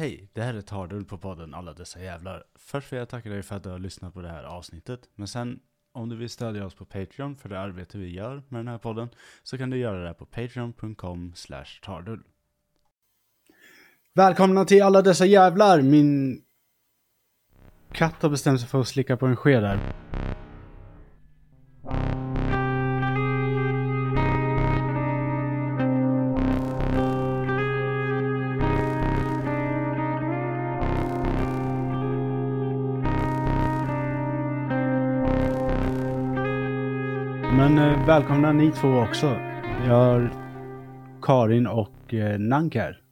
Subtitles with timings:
[0.00, 2.44] Hej, det här är Tardull på podden Alla dessa jävlar.
[2.54, 5.00] Först vill jag tacka dig för att du har lyssnat på det här avsnittet.
[5.14, 5.60] Men sen,
[5.92, 8.78] om du vill stödja oss på Patreon för det arbete vi gör med den här
[8.78, 9.08] podden,
[9.42, 12.22] så kan du göra det på patreon.com slash tardull.
[14.14, 15.82] Välkomna till Alla dessa jävlar!
[15.82, 16.42] Min
[17.92, 19.94] katt har bestämt sig för att slicka på en sked där.
[37.70, 39.26] Men eh, välkomna ni två också.
[39.86, 40.32] Jag har
[41.22, 43.02] Karin och eh, Nank här.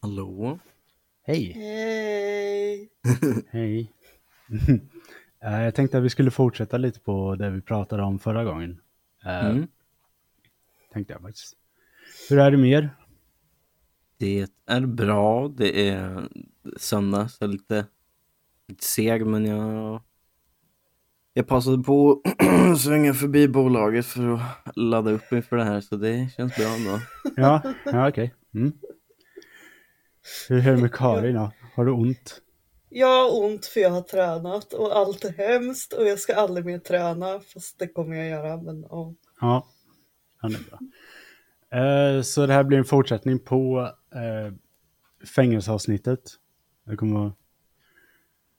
[0.00, 0.58] Hallå?
[1.22, 1.52] Hej!
[1.52, 2.88] Hej!
[3.50, 3.92] Hej!
[5.40, 8.80] Eh, jag tänkte att vi skulle fortsätta lite på det vi pratade om förra gången.
[9.24, 9.66] Mm.
[10.92, 11.56] Tänkte jag faktiskt.
[12.28, 12.90] Hur är det med er?
[14.16, 15.48] Det är bra.
[15.48, 16.28] Det är
[16.76, 17.86] söndag, så lite,
[18.68, 20.02] lite seg, men jag...
[21.32, 25.96] Jag passade på att svänga förbi bolaget för att ladda upp inför det här, så
[25.96, 27.00] det känns bra ändå.
[27.36, 28.34] Ja, ja okej.
[28.54, 28.72] Mm.
[30.48, 31.52] Hur är det med Karin då?
[31.74, 32.42] Har du ont?
[32.88, 36.66] Jag har ont för jag har tränat och allt är hemskt och jag ska aldrig
[36.66, 38.56] mer träna fast det kommer jag göra.
[38.56, 39.14] Men, ja.
[39.40, 39.66] Ja,
[40.42, 40.78] ja det är bra.
[41.70, 44.54] Eh, så det här blir en fortsättning på eh,
[45.26, 46.20] fängelseavsnittet.
[46.84, 47.32] Det kommer vara...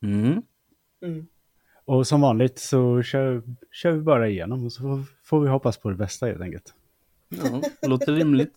[0.04, 0.42] Mm.
[1.02, 1.28] mm.
[1.90, 5.90] Och som vanligt så kör, kör vi bara igenom och så får, vi hoppas på
[5.90, 6.74] det bästa helt enkelt.
[7.30, 8.54] Ja, det låter rimligt.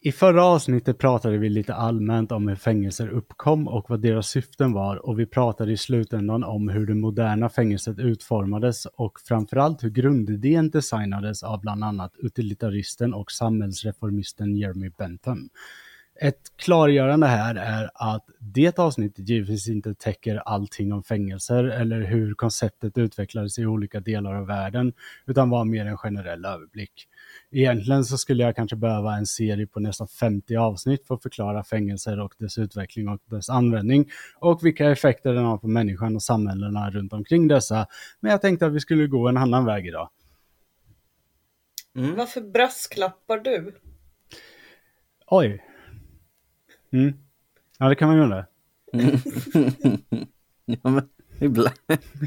[0.00, 4.72] I förra avsnittet pratade vi lite allmänt om hur fängelser uppkom och vad deras syften
[4.72, 9.90] var och vi pratade i slutändan om hur det moderna fängelset utformades och framförallt hur
[9.90, 15.48] grundidén designades av bland annat utilitaristen och samhällsreformisten Jeremy Bentham.
[16.20, 22.34] Ett klargörande här är att det avsnittet givetvis inte täcker allting om fängelser eller hur
[22.34, 24.92] konceptet utvecklades i olika delar av världen,
[25.26, 27.08] utan var mer en generell överblick.
[27.50, 31.64] Egentligen så skulle jag kanske behöva en serie på nästan 50 avsnitt för att förklara
[31.64, 36.22] fängelser och dess utveckling och dess användning och vilka effekter den har på människan och
[36.22, 37.86] samhällena runt omkring dessa.
[38.20, 40.10] Men jag tänkte att vi skulle gå en annan väg idag.
[41.96, 42.16] Mm.
[42.16, 43.74] Varför brasklappar du?
[45.26, 45.62] Oj.
[46.96, 47.14] Mm.
[47.78, 48.46] Ja, det kan man göra.
[50.66, 51.08] ja, men
[51.38, 51.74] ibland.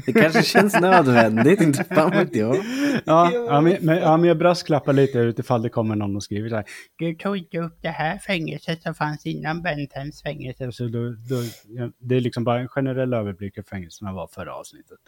[0.06, 2.56] Det kanske känns nödvändigt, inte fan vet jag.
[3.04, 6.56] Ja, men, men, ja, men jag brasklappar lite utifall det kommer någon och skriver så
[6.56, 6.64] här.
[6.96, 10.72] Du tog inte upp det här fängelset som fanns innan Benthams fängelse.
[10.72, 14.54] Så då, då, ja, det är liksom bara en generell överblick av fängelserna var förra
[14.54, 14.98] avsnittet.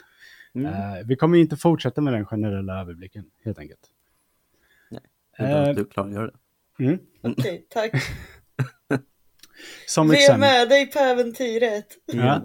[0.55, 0.67] Mm.
[0.67, 3.81] Eh, vi kommer inte fortsätta med den generella överblicken, helt enkelt.
[5.39, 6.85] Det är bra Eh, att du klargör det.
[6.85, 6.99] Mm.
[7.23, 7.93] Okej, tack.
[9.87, 10.41] Som Vi är exempel.
[10.41, 11.87] med dig på äventyret.
[12.13, 12.43] Ja.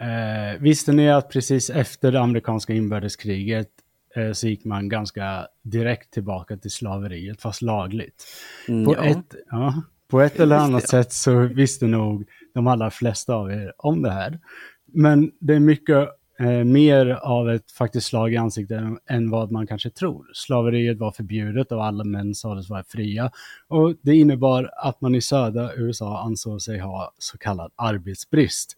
[0.00, 3.68] Eh, visste ni att precis efter det amerikanska inbördeskriget
[4.16, 8.26] eh, så gick man ganska direkt tillbaka till slaveriet, fast lagligt?
[8.68, 9.04] Mm, På, ja.
[9.04, 10.88] ett, ja, på ett eller annat ja.
[10.88, 14.40] sätt så visste nog de allra flesta av er om det här.
[14.86, 16.08] Men det är mycket
[16.40, 20.26] eh, mer av ett faktiskt slag i ansiktet än, än vad man kanske tror.
[20.34, 23.30] Slaveriet var förbjudet och alla män sades vara fria.
[23.68, 28.76] Och det innebar att man i södra USA ansåg sig ha så kallad arbetsbrist.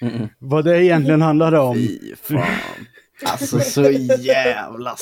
[0.00, 0.28] Mm.
[0.38, 1.74] Vad det egentligen handlade om...
[1.74, 2.86] Fy fan.
[3.26, 4.96] Alltså så jävla...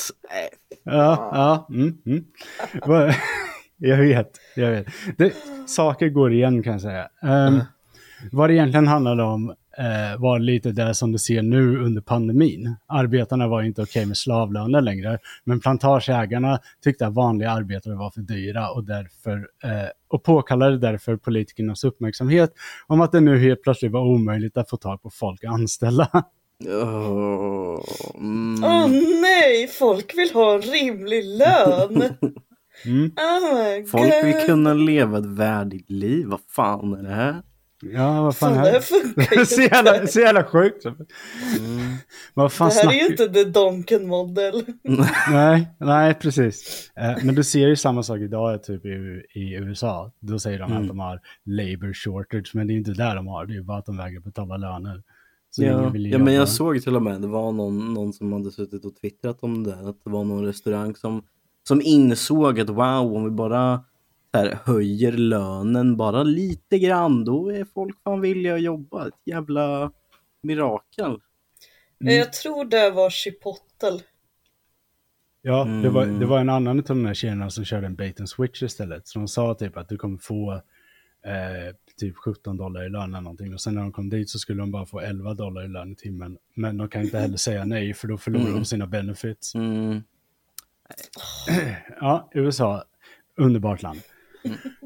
[0.84, 2.24] Ja, ja, mm, mm.
[3.78, 4.86] Jag vet, jag vet.
[5.16, 5.32] Det,
[5.66, 7.08] saker går igen kan jag säga.
[7.22, 7.62] Um,
[8.32, 12.76] Vad det egentligen handlade om eh, var lite det som du ser nu under pandemin.
[12.86, 18.20] Arbetarna var inte okej med slavlöner längre, men plantageägarna tyckte att vanliga arbetare var för
[18.20, 22.52] dyra och, därför, eh, och påkallade därför politikernas uppmärksamhet
[22.86, 26.08] om att det nu helt plötsligt var omöjligt att få tag på folk att anställa.
[26.64, 27.80] Åh,
[28.14, 28.64] mm.
[28.64, 28.88] Åh
[29.20, 32.02] nej, folk vill ha en rimlig lön.
[32.84, 33.04] Mm.
[33.04, 36.26] Oh Folk vill kunna leva ett värdigt liv.
[36.26, 37.42] Vad fan är det här?
[37.82, 40.84] Ja, vad fan Fan, är det här funkar ju så, jävla, så jävla sjukt.
[40.84, 40.96] Mm.
[42.34, 44.62] Vad fan Det här är snackar ju inte The Donken Model.
[45.30, 46.90] Nej, nej precis.
[46.96, 50.12] Eh, men du ser ju samma sak idag typ i, i USA.
[50.20, 50.82] Då säger de Mm.
[50.82, 53.46] att de har labor shortage, men det är inte där de har.
[53.46, 55.02] Det är ju bara att de vägrar betala löner.
[55.50, 58.12] Så ingen Ja, vill ja, men jag såg till och med, det var någon, någon
[58.12, 61.22] som hade suttit och twittrat om det där, att det var någon restaurang som,
[61.68, 63.82] som insåg att wow, om vi bara så
[64.36, 69.08] här, höjer lönen bara lite grann, då är folk fan villiga att jobba.
[69.08, 69.92] Ett jävla
[70.42, 71.20] mirakel.
[72.00, 72.14] Mm.
[72.16, 74.00] Jag tror det var Chipotle.
[75.42, 76.18] Ja, det, var, Mm.
[76.20, 79.08] det var en annan av de här tjejerna som körde en bait and switch istället.
[79.08, 80.52] Så de sa typ att du kommer få
[81.26, 83.54] eh, typ 17 dollar i lön eller någonting.
[83.54, 85.92] Och sen när de kom dit så skulle de bara få 11 dollar i lön
[85.92, 86.38] i timmen.
[86.54, 88.54] Men de kan inte heller säga nej för då förlorar Mm.
[88.58, 89.54] de sina benefits.
[89.54, 90.02] Mm.
[92.00, 92.84] Ja, USA,
[93.36, 94.00] underbart land.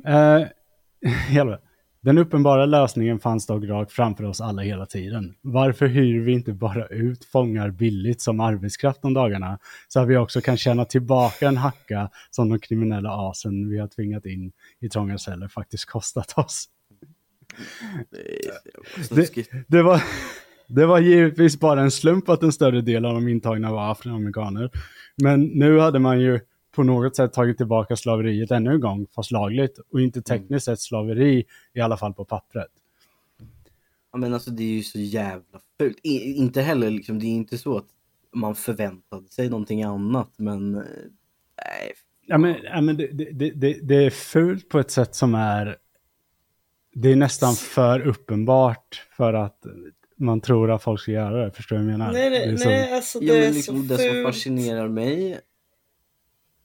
[1.30, 1.60] Jävlar.
[2.02, 5.34] Den uppenbara lösningen fanns dock rakt framför oss alla hela tiden.
[5.40, 9.58] Varför hyr vi inte bara ut fångar billigt som arbetskraft om dagarna
[9.88, 13.88] så att vi också kan tjäna tillbaka en hacka som de kriminella asen vi har
[13.88, 16.68] tvingat in i trånga celler faktiskt kostat oss.
[19.10, 20.02] Det det, var,
[20.68, 24.70] det var givetvis bara en slump att en större del av de intagna var afroamerikaner.
[25.22, 26.40] Men nu hade man ju
[26.70, 29.78] på något sätt tagit tillbaka slaveriet ännu en gång, fast lagligt.
[29.93, 32.69] Och inte tekniskt sett slaveri, i alla fall på pappret.
[34.12, 35.99] Ja, men alltså det är ju så jävla fult.
[36.02, 37.87] I, inte heller liksom, det är inte så att
[38.32, 40.82] man förväntade sig någonting annat, men eh,
[41.64, 41.93] nej.
[42.26, 45.76] Ja, men, ja, men det, det, det, det är fult på ett sätt som är...
[46.94, 49.66] Det är nästan för uppenbart för att
[50.16, 51.52] man tror att folk ska göra det.
[51.52, 52.12] Förstår du vad jag menar?
[52.12, 54.08] Nej, Det är nej, som- nej alltså det Ja, är men liksom, så det som
[54.12, 54.26] fult.
[54.26, 55.40] fascinerar mig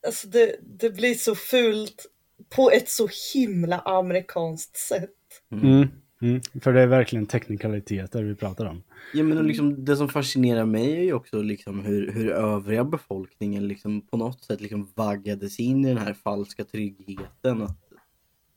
[0.06, 2.06] Alltså det, det blir så fult
[2.50, 5.10] på ett så himla amerikanskt sätt.
[5.52, 5.88] Mm,
[6.22, 8.84] mm, för det är verkligen teknikaliteter vi pratar om.
[9.13, 13.68] Ja, men liksom, det som fascinerar mig är ju också liksom hur, hur övriga befolkningen
[13.68, 17.80] liksom på något sätt liksom vaggades in i den här falska tryggheten att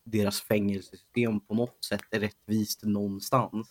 [0.05, 3.69] deras fängelsesystem på något sätt är rättvist någonstans.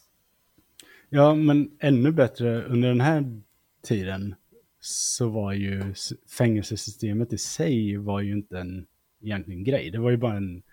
[1.09, 3.41] Ja, men ännu bättre under den här
[3.83, 4.35] tiden
[4.87, 5.93] så var ju
[6.37, 8.85] fängelsesystemet i sig var ju inte en
[9.21, 9.91] egentligen grej.
[9.91, 10.63] Det var ju bara en,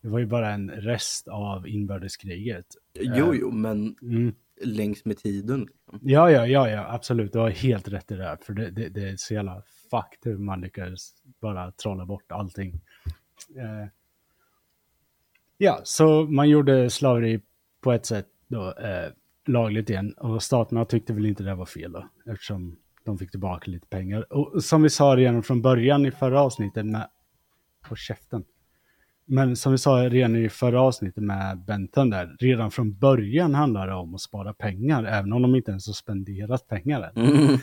[0.00, 2.66] det var ju bara en rest av inbördeskriget.
[3.00, 4.34] Jo, jo, men Mm.
[4.62, 5.60] längs med tiden.
[5.60, 6.00] Liksom.
[6.02, 7.32] Ja, ja, ja, ja, absolut.
[7.32, 8.36] Du har helt rätt i det där.
[8.36, 12.80] För det, det, det är så jävla fucked hur man lyckades bara trolla bort allting.
[13.56, 13.88] Eh,
[15.58, 17.40] ja, så man gjorde slaveri
[17.80, 19.12] på ett sätt då, eh,
[19.46, 20.12] lagligt igen.
[20.12, 24.32] Och staterna tyckte väl inte det var fel då, eftersom de fick tillbaka lite pengar.
[24.32, 27.08] Och som vi sa redan från början i förra avsnittet med...
[27.88, 28.44] På käften.
[29.26, 33.86] Men som vi sa redan i förra avsnittet med Benton där, redan från början handlar
[33.86, 37.26] det om att spara pengar, även om de inte ens har spenderat pengar än.
[37.26, 37.58] Mm.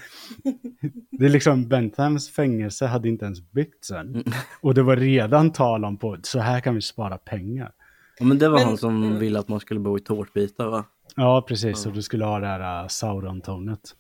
[1.11, 4.23] Det är liksom, Benthams fängelse hade inte ens byggts än.
[4.61, 7.71] Och det var redan tal om på, så här kan vi spara pengar.
[8.19, 10.85] Ja, men det var Men- han som ville att man skulle bo i tårtbitar va?
[11.15, 13.95] Ja, precis, och du skulle ha det här uh, Sauron-tonet.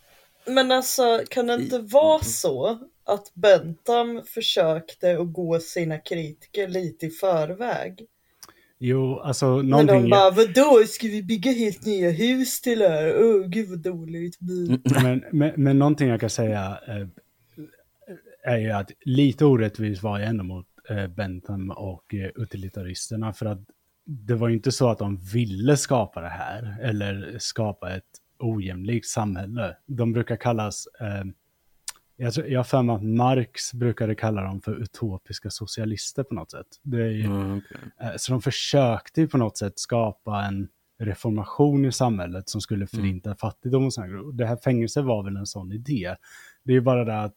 [0.45, 7.05] Men alltså, kan det inte vara så att Bentham försökte att gå sina kritiker lite
[7.05, 8.07] i förväg?
[8.83, 10.01] Jo, alltså någonting...
[10.01, 13.15] de bara, vadå, ska vi bygga helt nya hus till er?
[13.23, 14.41] Åh, gud vad dåligt.
[14.41, 14.81] Mm.
[15.03, 17.07] Men, men, men någonting jag kan säga eh,
[18.43, 23.45] är ju att lite orättvis var jag ändå mot eh, Bentham och eh, utilitaristerna för
[23.45, 23.59] att
[24.05, 29.07] det var ju inte så att de ville skapa det här eller skapa ett ojämlikt
[29.07, 29.77] samhälle.
[29.85, 31.23] De brukar kallas, eh,
[32.15, 36.33] jag, tror, jag har för mig att Marx brukade kalla dem för utopiska socialister på
[36.35, 36.67] något sätt.
[36.83, 37.77] Ju, Mm, okej.
[38.01, 40.67] Eh, Så de försökte ju på något sätt skapa en
[40.99, 44.33] reformation i samhället som skulle förinta fattigdom och sådär.
[44.33, 46.15] Det här fängelset var väl en sån idé.
[46.63, 47.35] Det är ju bara det att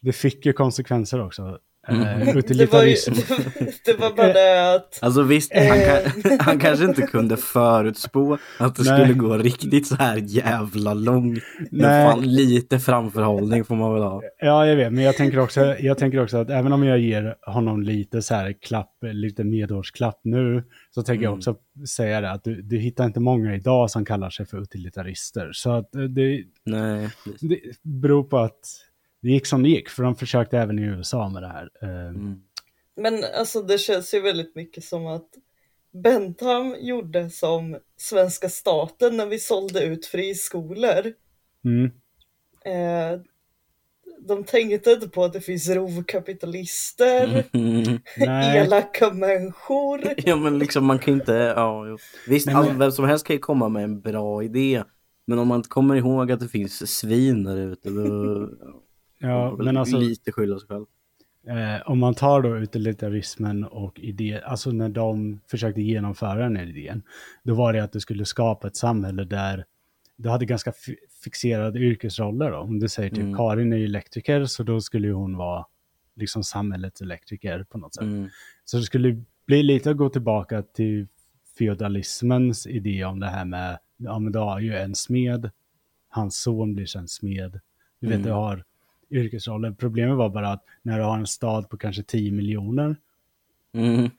[0.00, 1.58] det fick ju konsekvenser också.
[1.88, 2.18] Eh, Mm.
[2.18, 3.12] Det var, ju, utilitarism.
[3.84, 8.74] det var bara det att Alltså visst, han, kan, han kanske inte kunde förutspå att
[8.76, 9.00] det Nej.
[9.00, 11.42] skulle gå riktigt så här jävla långt.
[11.70, 12.06] Men Nej.
[12.10, 14.22] fan, lite framförhållning får man väl ha.
[14.38, 17.34] Ja, jag vet, men jag tänker, också, jag tänker också att även om jag ger
[17.46, 21.38] honom lite så här klapp, lite medårsklapp nu, så tänker jag Mm.
[21.38, 21.56] också
[21.96, 25.50] säga det att du, du hittar inte många idag som kallar sig för utilitarister.
[25.52, 27.08] Så att eh, det, Nej,
[27.40, 28.58] det beror på att
[29.22, 31.70] det gick som det gick, för de försökte även i USA med det här.
[31.82, 32.42] Eh, Mm.
[32.96, 35.28] Men alltså det känns ju väldigt mycket som att
[36.02, 41.12] Bentham gjorde som svenska staten när vi sålde ut friskolor.
[41.64, 41.84] Mm.
[42.64, 43.20] Eh,
[44.28, 47.98] de tänkte inte på att det finns rovkapitalister, Mm.
[48.56, 50.00] Elaka människor.
[50.16, 51.98] Ja men liksom man kan inte, ja jo.
[52.28, 54.82] Visst, Nej, men- vem som helst kan ju komma med en bra idé.
[55.26, 58.02] Men om man inte kommer ihåg att det finns svin där ute, då
[59.22, 60.86] ja, men alltså lite skylla sig själv.
[61.46, 66.66] eh, om man tar då utilitarismen och idé, alltså när de försökte genomföra den här
[66.66, 67.02] idén,
[67.42, 69.64] då var det att du skulle skapa ett samhälle där
[70.16, 72.58] du hade ganska fi- fixerade yrkesroller då.
[72.58, 73.36] Om du säger typ Mm.
[73.36, 75.66] Karin är elektriker, så då skulle hon vara
[76.16, 78.02] liksom samhällets elektriker på något sätt.
[78.02, 78.28] Mm.
[78.64, 81.06] Så det skulle bli lite att gå tillbaka till
[81.58, 85.50] feodalismens idé om det här med, ja men du har ju en smed,
[86.08, 87.60] hans son blir sen smed.
[88.00, 88.26] Du vet, Mm.
[88.26, 88.64] du har
[89.12, 89.72] yrkesroller.
[89.72, 92.96] Problemet var bara att när du har en stad på kanske 10 miljoner,
[93.74, 94.10] Mm.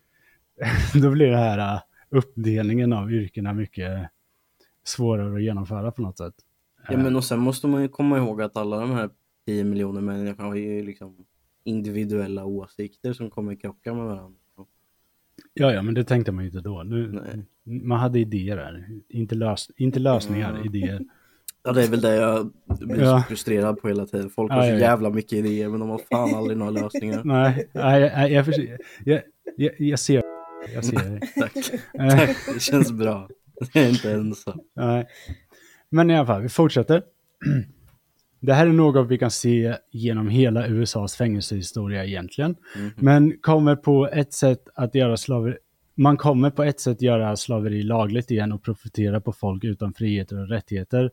[1.01, 4.09] då blir det här uh, uppdelningen av yrkena mycket
[4.83, 6.33] svårare att genomföra på något sätt.
[6.89, 9.09] Ja men och sen måste man ju komma ihåg att alla de här
[9.45, 11.25] 10 miljoner människorna har ju liksom
[11.63, 14.39] individuella åsikter som kommer krocka med varandra.
[15.53, 16.83] Ja, ja, men det tänkte man ju inte då.
[16.83, 17.21] Nu,
[17.63, 20.65] man hade idéer där, inte, lös, inte lösningar, Mm.
[20.65, 21.01] idéer.
[21.63, 23.21] Ja det är väl det jag blir Ja.
[23.21, 24.29] så frustrerad på hela tiden.
[24.29, 27.21] Folk har så jävla mycket idéer men de har fan aldrig några lösningar.
[27.25, 28.45] Nej, nej, jag,
[29.05, 29.21] jag,
[29.55, 30.21] jag, jag ser
[30.73, 31.19] jag ser det.
[31.41, 31.55] Tack.
[31.99, 33.29] Eh, Tack, det känns bra.
[33.73, 34.59] Jag är inte ensam.
[34.75, 35.05] Nej.
[35.89, 37.03] Men i alla fall, vi fortsätter.
[38.39, 42.55] Det här är något vi kan se genom hela USAs fängelsehistoria egentligen.
[42.77, 42.91] Mhm.
[42.95, 45.55] Men kommer på ett sätt att göra slaveri...
[45.95, 50.39] Man kommer på ett sätt göra slaveri lagligt igen och profitera på folk utan friheter
[50.41, 51.11] och rättigheter.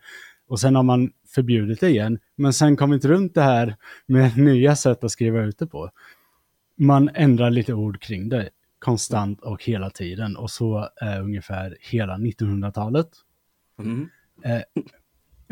[0.50, 2.18] Och sen har man förbjudit det igen.
[2.36, 3.76] Men sen kommit runt det här
[4.06, 5.90] med nya sätt att skriva ut det på.
[6.76, 10.36] Man ändrar lite ord kring det konstant och hela tiden.
[10.36, 13.08] Och så är ungefär hela 1900-talet.
[13.78, 14.08] Mm.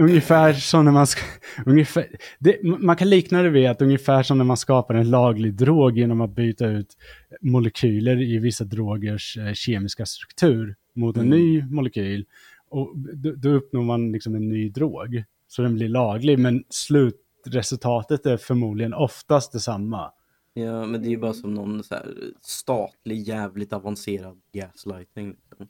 [0.00, 1.21] Ungefär som när man ska,
[1.67, 2.07] ungefär,
[2.38, 5.99] det, man kan likna det vid att ungefär som när man skapar en laglig drog
[5.99, 6.97] genom att byta ut
[7.40, 11.38] molekyler i vissa drogers eh, kemiska struktur mot en Mm.
[11.38, 12.25] ny molekyl.
[12.71, 15.25] Och då, då uppnår man liksom en ny drog.
[15.49, 20.13] Så den blir laglig, men slutresultatet är förmodligen oftast detsamma.
[20.55, 25.37] Ja men det är ju bara som någon så här statlig jävligt avancerad gaslighting.
[25.51, 25.69] Liksom.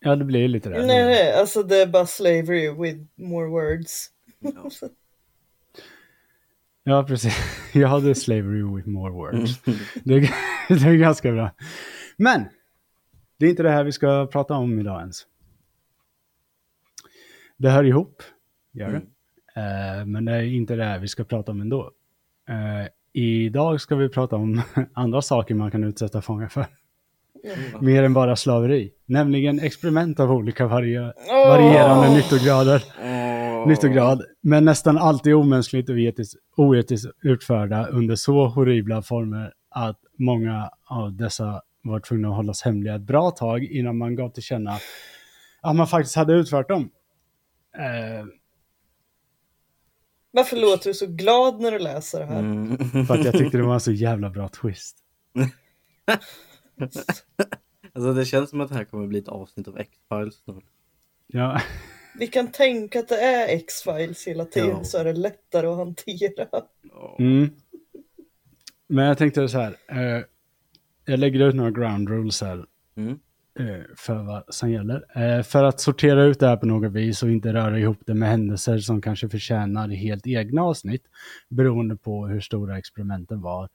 [0.00, 0.86] Ja, det blir lite det.
[0.86, 4.10] Nej, nej, alltså det är bara slavery with more words.
[4.38, 4.70] Ja.
[6.84, 7.34] Ja, precis.
[7.74, 9.66] Jag hade slavery with more words.
[9.66, 9.78] Mm.
[10.04, 10.30] Det, är,
[10.68, 11.50] det är ganska bra.
[12.16, 12.44] Men,
[13.36, 15.26] det är inte det här vi ska prata om idag ens.
[17.60, 18.22] Det hör ihop,
[18.72, 19.02] gör det.
[19.60, 21.90] Eh, men det är inte det här vi ska prata om ändå.
[22.48, 24.62] Eh, idag ska vi prata om
[24.94, 26.66] andra saker man kan utsätta fångar för.
[27.80, 28.92] Mer än bara slaveri.
[29.06, 32.16] Nämligen experiment av olika varie, varierande Åh!
[32.16, 33.68] nyttograder Åh.
[33.68, 40.70] nyttograd, men nästan alltid omänskligt och etiskt, oetiskt utförda under så horribla former att många
[40.84, 44.78] av dessa var tvungna att hållas hemliga ett bra tag innan man gav till känna
[45.60, 46.90] att man faktiskt hade utfört dem.
[47.78, 48.26] Eh,
[50.30, 52.38] Varför låter du så glad när du läser det här?
[52.40, 53.06] Mm.
[53.06, 54.96] för att jag tyckte det var en så jävla bra twist.
[57.92, 60.64] Alltså det känns som att det här kommer bli ett avsnitt av X-Files snart.
[61.26, 61.60] Ja,
[62.18, 64.84] Vi kan tänka att det är X-Files hela tiden Ja.
[64.84, 66.46] så är det lättare att hantera.
[67.18, 67.50] mm.
[68.86, 70.24] Men jag tänkte så här, eh,
[71.04, 73.18] jag lägger ut några ground rules här Mm.
[73.58, 75.04] Eh, för vad som gäller.
[75.14, 78.14] Eh, för att sortera ut det här på något vis och inte röra ihop det
[78.14, 81.02] med händelser som kanske förtjänar helt egna avsnitt,
[81.48, 83.68] beroende på hur stora experimenten var,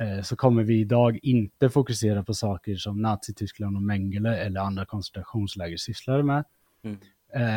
[0.00, 4.84] eh, så kommer vi idag inte fokusera på saker som Nazityskland och Mengele eller andra
[4.84, 6.44] koncentrationsläger sysslade med.
[6.84, 6.98] Mm.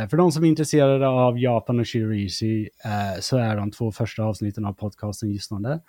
[0.10, 4.24] För de som är intresserade av Japan och Shirisi eh, så är de två första
[4.24, 5.80] avsnitten av podcasten gissnande.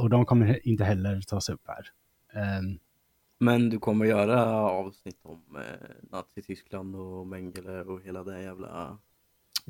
[0.00, 1.86] Och de kommer inte heller tas upp här.
[3.40, 5.62] Men du kommer göra avsnitt om eh,
[6.12, 8.98] Nazityskland och Mengele och hela det jävla...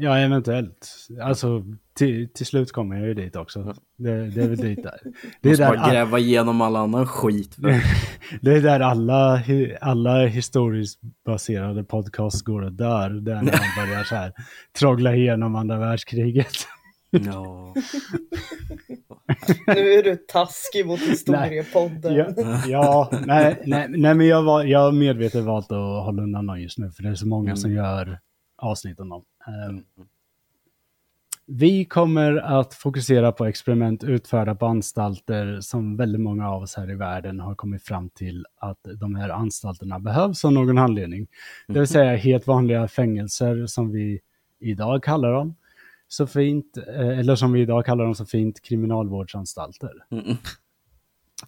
[0.01, 0.89] Ja, eventuellt.
[1.23, 3.75] Alltså, till, till slut kommer jag ju dit också.
[3.97, 5.01] Det, det är väl dit där.
[5.41, 7.57] Det är där, bara all, gräva igenom all annan skit.
[8.41, 9.43] Det är där alla,
[9.81, 13.11] alla historiskt baserade podcasts går och dör.
[13.11, 14.33] Det är när man börjar så här
[14.79, 16.67] troggla igenom andra världskriget.
[17.11, 17.75] Ja.
[19.67, 22.15] Nu är du taskig mot historiepodden.
[22.15, 26.47] Ja, ja nej, nej, nej, men jag, var, jag har medvetet valt att hålla undan
[26.47, 28.19] dem just nu, för det är så många som gör
[28.57, 29.25] avsnitt om dem.
[29.47, 29.83] Ehm,
[31.51, 36.91] vi kommer att fokusera på experiment utförda på anstalter som väldigt många av oss här
[36.91, 41.27] i världen har kommit fram till att de här anstalterna behövs av någon anledning.
[41.69, 44.21] Det vill säga helt vanliga fängelser som vi
[44.61, 45.55] idag kallar dem.
[46.09, 49.93] Så fint, eh, eller som vi idag kallar dem så fint, kriminalvårdsanstalter.
[50.11, 50.37] Mm.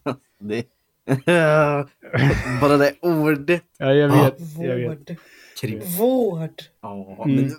[0.40, 0.64] det...
[2.60, 3.62] Bara det ordet.
[3.78, 4.34] Ja, jag vet.
[4.58, 4.88] Jag vet.
[4.88, 5.16] Vård.
[5.60, 5.80] Krim.
[5.98, 6.62] Vård.
[6.80, 7.36] Ja, Mm.
[7.36, 7.50] men...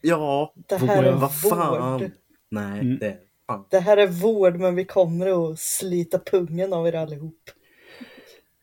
[0.00, 0.52] Ja.
[0.68, 2.00] Det här är vad fan.
[2.00, 2.10] vård.
[2.50, 2.98] Nej, Mm.
[2.98, 3.16] det
[3.46, 3.64] fan.
[3.70, 7.50] Det här är vård men vi kommer att slita pungen av er allihop.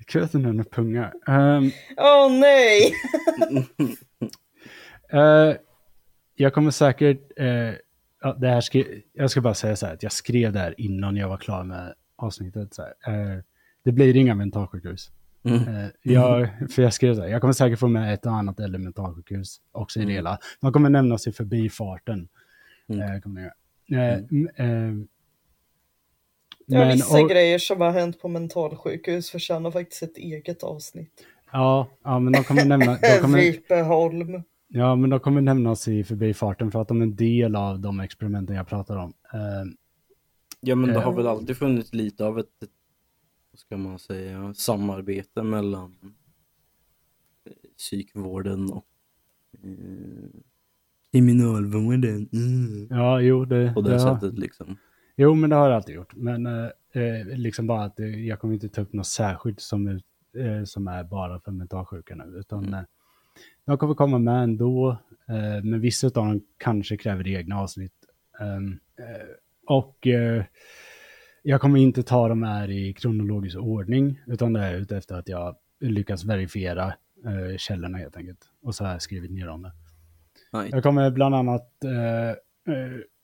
[0.08, 1.14] Kul att du nämner pungar.
[1.28, 2.94] Ehm, Åh nej!
[5.12, 5.56] eh,
[6.36, 7.32] jag kommer säkert...
[7.38, 7.48] eh,
[8.22, 10.76] ja, det här skri- jag ska bara säga så här att jag skrev det här
[10.78, 12.74] innan jag var klar med avsnittet.
[12.74, 13.34] Så här.
[13.36, 13.40] Eh,
[13.84, 15.12] det blir inga mentalsjukhus.
[15.44, 15.68] Mm.
[15.76, 18.60] Eh, jag, för jag skrev så här, jag kommer säkert få med ett och annat
[18.60, 20.16] eller mentalsjukhus också i det Mm.
[20.16, 20.40] hela.
[20.62, 22.28] De kommer nämnas i förbifarten.
[22.90, 23.14] Mm.
[23.16, 23.52] Eh, kommer jag,
[24.00, 24.28] Eh, Mm.
[24.32, 25.06] m- eh,
[26.68, 31.26] Ja, men- vissa och- grejer som har hänt på mentalsjukhus förtjänar faktiskt ett eget avsnitt.
[31.52, 32.98] Ja, ja, men de kommer nämna...
[33.02, 34.44] De kommer, Vipeholm.
[34.76, 38.00] Ja, men de kommer nämnas i förbifarten för att de är en del av de
[38.00, 39.14] experimenten jag pratar om.
[39.34, 39.40] Eh,
[40.62, 41.18] Ja men det har Eh.
[41.18, 42.50] väl alltid funnits lite av ett,
[43.52, 45.96] vad ska man säga, samarbete mellan
[47.46, 48.86] eh, psykvården och
[49.64, 50.30] eh,
[51.12, 52.30] kriminalvården.
[52.34, 52.88] Mm.
[52.90, 53.74] ja, jo, det...
[53.74, 54.78] På det det har, sättet liksom.
[55.16, 56.16] Jo, men det har jag alltid gjort.
[56.16, 60.88] Men eh, liksom bara att jag kommer inte ta upp något särskilt som, eh, som
[60.88, 62.24] är bara för mentalsjuka nu.
[62.40, 62.82] Utan eh,
[63.66, 64.98] de kommer komma med ändå.
[65.30, 67.94] Eh, men vissa av dem kanske kräver egna avsnitt.
[68.40, 69.28] Ehm, eh,
[69.68, 70.44] och eh,
[71.44, 74.22] jag kommer inte ta de här i kronologisk ordning.
[74.28, 76.94] Utan det är ute efter att jag lyckas verifiera
[77.58, 78.40] källorna helt enkelt.
[78.62, 79.72] Och så har jag skrivit ner om det.
[80.54, 80.70] Nej.
[80.72, 81.70] Jag kommer bland annat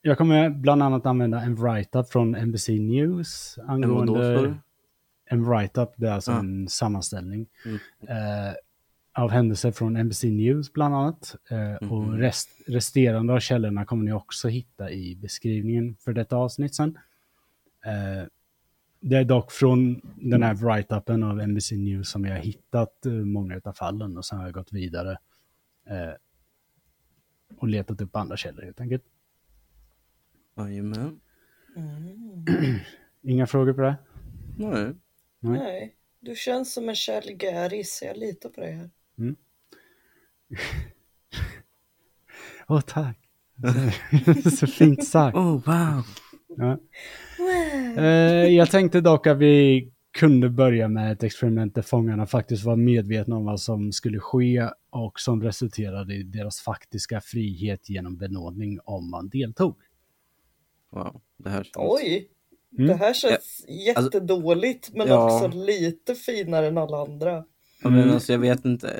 [0.02, 4.54] jag kommer bland annat använda en write-up från NBC News angående
[5.24, 6.38] en write-up, det är alltså Ah.
[6.38, 7.78] en sammanställning Mm.
[8.08, 8.54] eh,
[9.12, 11.36] av händelser från NBC News bland annat.
[11.50, 12.18] Eh, Och Mhm.
[12.18, 16.98] rest, resterande av källorna kommer ni också hitta i beskrivningen för detta avsnitt sen.
[17.84, 18.26] Eh,
[19.00, 23.12] det är dock från den här write-upen av NBC News som jag har hittat eh,
[23.12, 25.18] många av fallen och sen har jag gått vidare
[25.86, 26.12] eh,
[27.56, 29.04] och letat upp andra källor helt enkelt.
[30.56, 31.20] Jajamän.
[31.76, 32.44] Mm.
[33.22, 33.96] Inga frågor på det?
[34.58, 34.92] Nej.
[35.40, 35.58] Nej.
[35.58, 38.90] Nej, du känns som en Kjell Garis, jag litar på dig här.
[42.68, 43.18] Åh, tack.
[44.58, 45.36] Så fint sagt.
[45.36, 46.04] Oh wow.
[46.56, 46.78] Ja.
[47.96, 48.04] Eh,
[48.54, 49.88] jag tänkte dock att vi
[50.18, 54.68] kunde börja med ett experiment där fångarna faktiskt var medvetna om vad som skulle ske
[54.90, 59.76] och som resulterade i deras faktiska frihet genom benådning om man deltog.
[60.90, 61.20] Wow.
[61.38, 61.74] Det här känns...
[61.76, 62.28] Oj,
[62.78, 62.86] Mm.
[62.86, 65.34] det här känns alltså- jättedåligt men Ja.
[65.44, 67.44] också lite finare än alla andra.
[67.82, 68.14] Ja, men Mm.
[68.14, 68.94] alltså, jag vet inte, eh,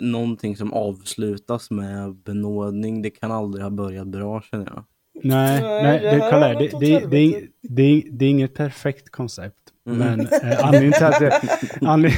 [0.00, 4.84] någonting som avslutas med benådning, det kan aldrig ha börjat bra känner jag.
[5.22, 9.10] Nej, Nej, nej det det, här, det, det, det, det, är- det är inget perfekt
[9.10, 9.56] koncept.
[9.86, 9.98] Mm.
[9.98, 11.32] Men eh, anledningen till att jag,
[11.90, 12.12] anled,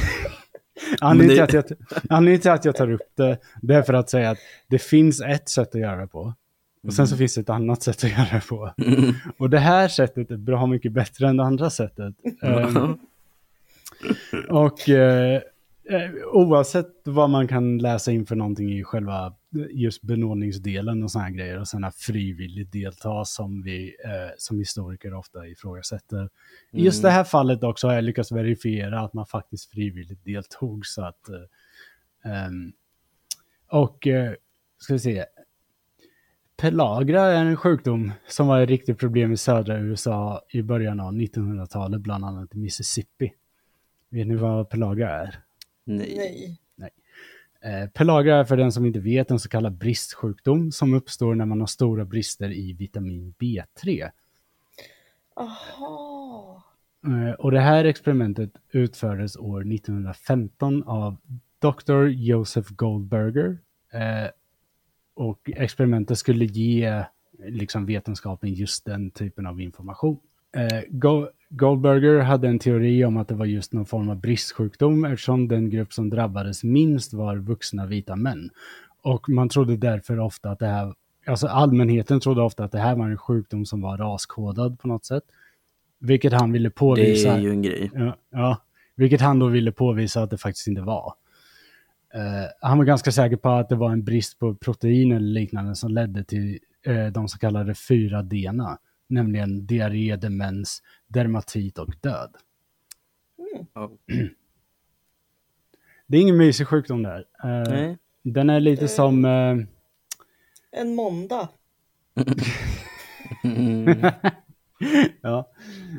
[1.01, 1.77] anledningen till att jag,
[2.09, 4.37] anledningen till att jag tar upp det, det är för att säga att
[4.67, 6.33] det finns ett sätt att göra det på.
[6.87, 8.73] Och sen så finns det ett annat sätt att göra det på.
[9.37, 12.13] Och det här sättet är bra mycket bättre än det andra sättet.
[12.41, 12.97] Ehm,
[14.49, 15.41] och eh,
[16.31, 21.27] oavsett vad man kan läsa in för någonting i själva eh, just benådningsdelen och sådana
[21.27, 26.29] här grejer och sen frivilligt delta som vi eh, som historiker ofta ifrågasätter.
[26.71, 30.85] I just det här fallet också har jag lyckats verifiera att man faktiskt frivilligt deltog
[30.85, 32.73] så att eh, ehm,
[33.67, 34.33] och eh,
[34.77, 35.25] ska vi se
[36.57, 41.13] Pelagra är en sjukdom som var ett riktigt problem i södra USA i början av
[41.13, 43.33] 1900-talet, bland annat i Mississippi.
[44.09, 45.39] Vet ni vad pelagra är?
[45.83, 46.59] Nej.
[46.75, 46.89] Nej.
[47.61, 51.45] Eh, pelagra är för den som inte vet en så kallad bristsjukdom som uppstår när
[51.45, 54.09] man har stora brister i vitamin B3.
[55.35, 56.63] Aha.
[57.05, 61.17] Eh, och det här experimentet utfördes år 1915 av
[61.59, 62.07] Dr.
[62.07, 63.57] Joseph Goldberger.
[63.91, 64.29] Eh,
[65.13, 67.03] och experimentet skulle ge
[67.39, 70.19] liksom vetenskapen just den typen av information.
[70.55, 75.05] Eh, Go- Goldberger hade en teori om att det var just någon form av bristsjukdom
[75.05, 78.49] eftersom den grupp som drabbades minst var vuxna vita män.
[79.01, 80.93] Och man trodde därför ofta att det här,
[81.27, 85.05] alltså allmänheten trodde ofta att det här var en sjukdom som var raskodad på något
[85.05, 85.23] sätt.
[85.99, 87.31] Vilket han ville Det påvisa.
[87.35, 87.91] är ju en grej.
[87.93, 88.57] Ja, ja,
[88.95, 91.13] vilket han då ville påvisa att det faktiskt inte var.
[92.13, 95.75] Eh, han var ganska säker på att det var en brist på protein eller liknande
[95.75, 98.51] som ledde till eh, de så kallade fyra d
[99.07, 102.35] nämligen diarré, demens, dermatit och död.
[103.73, 103.91] Ja.
[106.07, 107.25] Det är ingen mysig sjukdom där.
[107.43, 107.97] Eh, Nej.
[108.23, 109.25] den är lite som...
[109.25, 109.57] Eh,
[110.81, 111.49] En måndag.
[113.43, 113.99] Mm.
[115.21, 115.51] ja,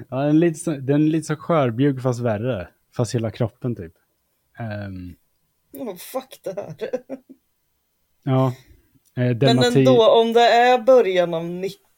[0.09, 2.69] ja den, är lite så, den är lite så skörbjugg fast värre.
[2.97, 3.93] Fast hela kroppen typ.
[4.59, 5.15] Ehm,
[5.73, 6.75] Oh, fuck det här.
[8.23, 8.55] ja.
[9.17, 11.45] Eh, Men ändå, om det är början av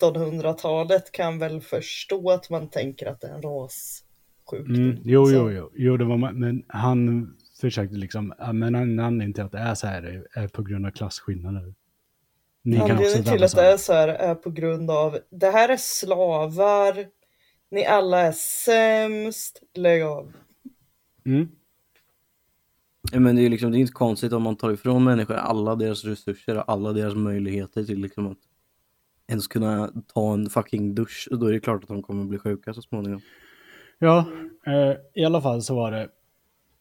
[0.03, 4.75] 1900-talet kan väl förstå att man tänker att det är en rassjukdom.
[4.75, 7.31] Mm, jo, jo, jo, jo, det var, ma- men han
[7.61, 10.91] försökte liksom, men en anledning till att det är så här är, på grund av
[10.91, 11.75] klasskillnader.
[12.63, 15.77] Ni Anledningen till att det är så här är på grund av, det här är
[15.77, 17.07] slavar,
[17.71, 20.33] ni alla är sämst, lägg av.
[21.27, 21.49] Mm,
[23.13, 25.75] men det är ju liksom, det är inte konstigt om man tar ifrån människor alla
[25.75, 28.39] deras resurser och alla deras möjligheter till liksom att
[29.29, 31.29] ens kunna ta en fucking dusch.
[31.31, 33.21] Då är det klart att de kommer bli sjuka så småningom.
[33.99, 34.27] Ja,
[34.67, 36.09] eh, i alla fall så var det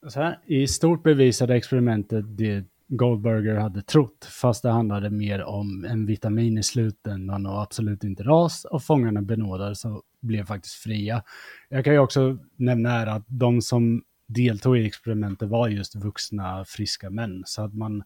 [0.07, 0.39] så här.
[0.45, 6.57] I stort bevisade experimentet det Goldberger hade trott, fast det handlade mer om en vitamin
[6.57, 11.23] i slutändan och absolut inte ras, och fångarna benådades och blev faktiskt fria.
[11.69, 16.65] Jag kan ju också nämna här att de som deltog i experimentet var just vuxna,
[16.67, 18.03] friska män, så att man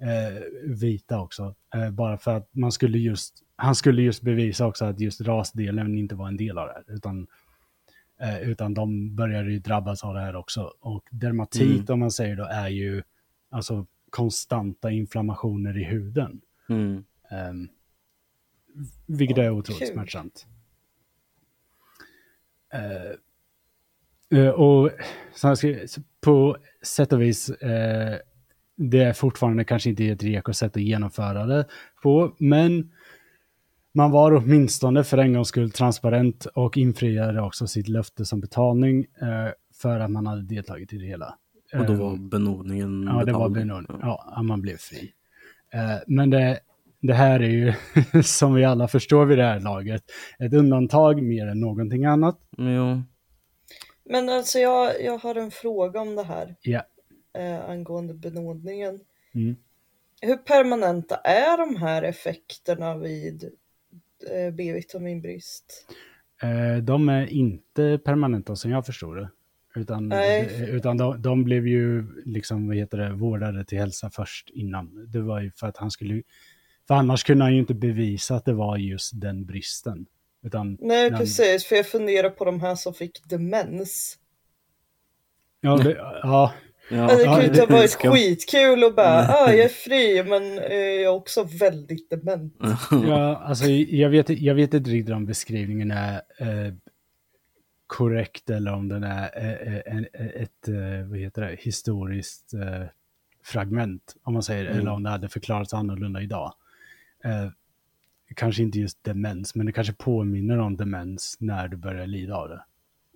[0.00, 4.84] eh, vita också, eh, bara för att man skulle just, han skulle just bevisa också
[4.84, 7.26] att just rasdelen inte var en del av det här, utan
[8.20, 10.72] Eh, utan de började ju drabbas av det här också.
[10.80, 11.84] Och dermatit, Mm.
[11.88, 13.02] om man säger då, är ju
[13.50, 16.40] alltså konstanta inflammationer i huden.
[16.68, 17.04] Mm.
[17.50, 17.68] Um,
[19.06, 19.88] vilket är otroligt kul.
[19.88, 20.46] smärtsamt.
[22.72, 24.90] Eh, eh, och
[25.34, 25.54] så
[26.20, 28.18] på sätt och vis, eh,
[28.76, 31.66] det är fortfarande kanske inte ett reko sätt att genomföra det
[32.02, 32.92] på, men
[33.92, 39.06] man var åtminstone för en gångs skull transparent och infriade också sitt löfte som betalning
[39.20, 41.34] eh, för att man hade deltagit i det hela.
[41.74, 43.98] Och då Eh, var benådningen Ja, det var benådning.
[44.02, 45.12] Ja, att man blev fri.
[45.72, 46.60] Eh, men det,
[47.00, 47.72] det här är ju,
[48.22, 50.02] som vi alla förstår vid det här laget,
[50.38, 52.38] ett undantag mer än någonting annat.
[52.58, 53.02] Jo.
[54.10, 56.82] Men alltså jag, jag har en fråga om det här Ja.
[57.36, 59.00] Eh, angående benådningen.
[59.34, 59.56] Mm.
[60.20, 63.44] Hur permanenta är de här effekterna vid
[64.30, 65.86] eh, B-vitaminbrist?
[66.42, 69.30] Eh, de är inte permanenta som jag förstår det.
[69.80, 70.70] Utan, Nej.
[70.70, 75.06] utan de, de blev ju liksom, vad heter det, vårdade till hälsa först innan.
[75.12, 76.22] Det var ju för att han skulle,
[76.88, 80.06] för annars kunde han ju inte bevisa att det var just den bristen.
[80.42, 81.18] Utan, Nej Ja.
[81.18, 84.18] precis, för jag funderar på de här som fick demens.
[85.60, 86.52] ja, det, ja,
[86.90, 89.68] Ja, Alltså, det kan ju inte ha varit ska- skitkul och bara ah, jag är
[89.68, 92.54] fri men eh, jag är också väldigt dement.
[92.90, 96.74] Ja, alltså jag vet, jag vet inte riktigt om beskrivningen är eh,
[97.86, 102.82] korrekt eller om den är eh, eh, en, ett, eh, vad heter det, historiskt eh,
[103.44, 104.78] fragment, om man säger, Mm.
[104.78, 106.54] eller om det hade förklarats annorlunda idag.
[107.24, 107.48] Eh,
[108.34, 112.48] kanske inte just demens, men det kanske påminner om demens när du börjar lida av
[112.48, 112.64] det.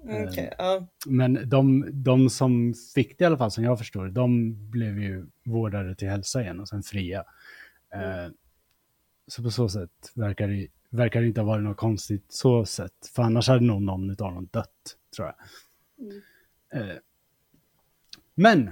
[0.04, 0.86] Mm, Okej, ja.
[1.06, 5.26] Men de, de som fick det i alla fall, som jag förstår de blev ju
[5.44, 7.24] vårdade till hälsa igen och sen fria.
[7.94, 8.32] Eh,
[9.26, 13.10] så på så sätt verkar det, verkar det inte ha varit något konstigt så sätt.
[13.14, 15.36] För annars hade nog någon av dem dött, tror jag.
[16.82, 16.96] Eh,
[18.34, 18.70] men,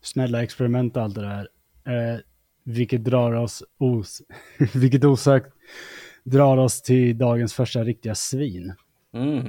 [0.00, 1.48] snälla experiment och allt det där.
[1.84, 2.20] Eh,
[2.64, 4.22] vilket drar oss, os
[4.74, 5.54] vilket osökt
[6.24, 8.74] drar oss till dagens första riktiga svin.
[9.12, 9.46] Mm.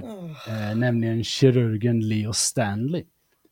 [0.48, 3.06] Eh, nämligen kirurgen Leo Stanley.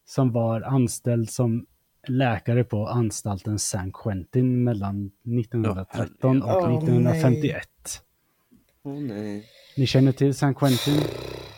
[0.05, 1.65] Som var anställd som
[2.07, 6.63] läkare på anstalten San Quentin mellan 1913 Ja, och.
[6.63, 7.67] Åh, 1951.
[8.83, 9.45] Åh nej.
[9.77, 11.01] Ni känner till San Quentin?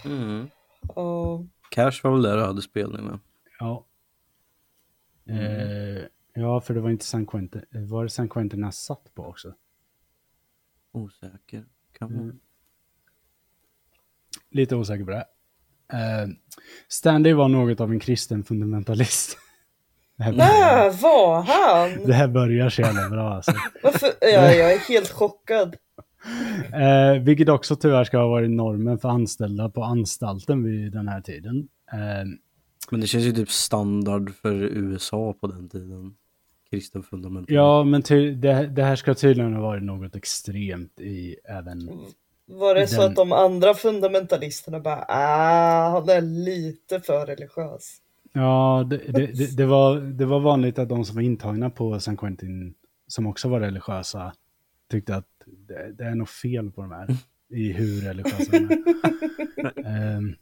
[0.05, 0.47] Mm.
[0.95, 1.43] ja.
[1.69, 3.19] Cash var väl där och hade spelningarna.
[3.59, 3.85] Ja.
[5.25, 7.61] Eh, ja, för det var inte San Quentin.
[7.71, 9.53] Var det San Quentin han satt på också?
[10.91, 11.65] Osäker.
[11.97, 12.23] Kan vara.
[12.23, 12.39] Mm.
[14.53, 15.25] Lite osäker på det.
[15.93, 16.27] Eh,
[16.87, 19.37] Stanley var något av en kristen fundamentalist.
[20.17, 20.49] Det här, börjar,
[20.83, 22.05] Där var han!
[22.07, 23.51] det här börjar så jävla bra alltså.
[23.83, 24.09] Varför?
[24.21, 25.75] Ja, jag är helt chockad.
[26.73, 31.21] Eh, vilket också tyvärr ska ha varit normen för anställda på anstalten vid den här
[31.21, 31.67] tiden.
[31.93, 32.25] Eh,
[32.91, 36.15] Men det känns ju typ standard för USA på den tiden.
[36.69, 37.55] Kristen fundamentalism.
[37.55, 41.89] ja, men ty- det, det här ska tydligen ha varit något extremt i även...
[42.45, 47.97] Var det så Den- att de andra fundamentalisterna bara ah, han är lite för religiös?
[48.33, 51.99] Ja, det, det, det, det, var, det var vanligt att de som var intagna på
[51.99, 52.73] San Quentin,
[53.07, 54.33] som också var religiösa,
[54.91, 55.27] tyckte att
[55.67, 57.07] det, det är nog fel på de här,
[57.53, 58.77] i hur religiösa de är.
[59.85, 60.35] Ehm,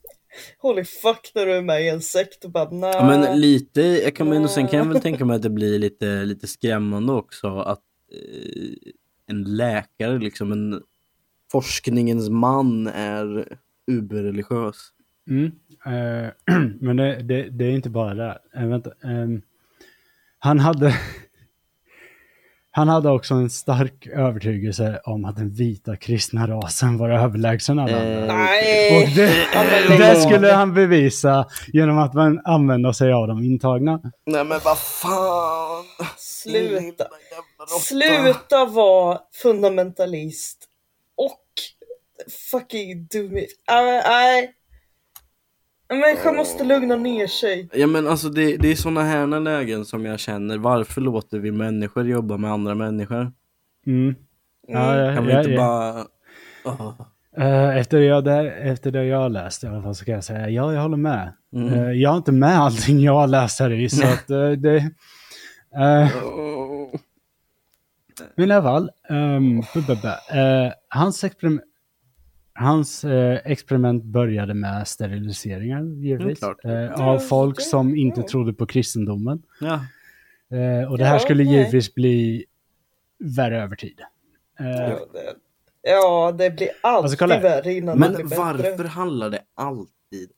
[0.60, 2.90] Holy fuck när du är med i en sekt och bara nah.
[2.92, 5.80] Ja, men lite, jag kan, men sen kan jag väl tänka mig att det blir
[5.80, 8.92] lite, lite skrämmande också att eh,
[9.28, 10.82] en läkare, liksom en
[11.52, 13.58] forskningens man är
[13.92, 14.76] uberreligiös.
[15.30, 15.52] Mm.
[15.86, 16.30] Eh,
[16.80, 18.38] men det, det, det är inte bara det.
[18.56, 18.92] Eh, vänta.
[19.04, 19.42] ehm,
[20.40, 20.96] han hade...
[22.74, 27.98] Han hade också en stark övertygelse om att den vita kristna rasen var överlägsen alla
[27.98, 28.22] andra.
[28.22, 29.04] Eh, Nej!
[29.04, 34.02] Och det, det skulle han bevisa genom att man använda sig av de intagna.
[34.26, 35.84] Nej men vad fan!
[36.18, 37.06] Sluta.
[37.82, 40.71] Sluta vara fundamentalist
[42.52, 44.54] fucking dum i- Nej,
[45.89, 47.70] människa måste lugna ner sig.
[47.74, 51.52] Ja men alltså det, det är såna här lägen som jag känner, varför låter vi
[51.52, 53.32] människor jobba med andra människor?
[53.86, 54.15] Mm.
[54.67, 55.58] Ja, ja, Kan vi ja, inte ja.
[55.58, 56.06] bara...
[56.65, 57.02] Åh.
[57.38, 60.24] Eh, efter, jag där, efter det jag har läst i alla fall så kan jag
[60.24, 61.34] säga ja, jag håller med.
[61.54, 61.74] Mm.
[61.74, 64.91] Eh, jag har inte med allting jag har läst här i, så att eh, det...
[65.76, 66.89] Åh.
[68.36, 69.63] Men i alla fall, um,
[70.89, 71.62] hans, experiment,
[72.54, 76.40] hans eh, experiment började med steriliseringar givetvis.
[76.64, 78.28] Mm, eh, av Ja, folk som inte ja.
[78.28, 79.44] trodde på kristendomen.
[79.62, 79.74] Ja.
[80.58, 81.54] Eh, och det här Ja, skulle nej.
[81.54, 82.46] givetvis bli
[83.20, 84.00] värre över tid.
[84.60, 85.34] Eh, Ja, det,
[85.82, 87.40] ja, det blir alltid Alltså, kolla.
[87.40, 88.88] värre innan Men det blir varför bättre.
[88.88, 90.30] handlar det alltid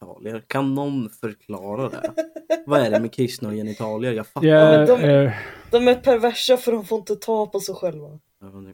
[0.00, 0.42] om genitalier?
[0.46, 2.12] Kan någon förklara det?
[2.66, 4.12] Vad är det med kristna och genitalier?
[4.12, 5.32] Jag fattar ja, men de- eh,
[5.70, 8.08] De är perversa för de får inte ta på sig själva.
[8.42, 8.72] inte.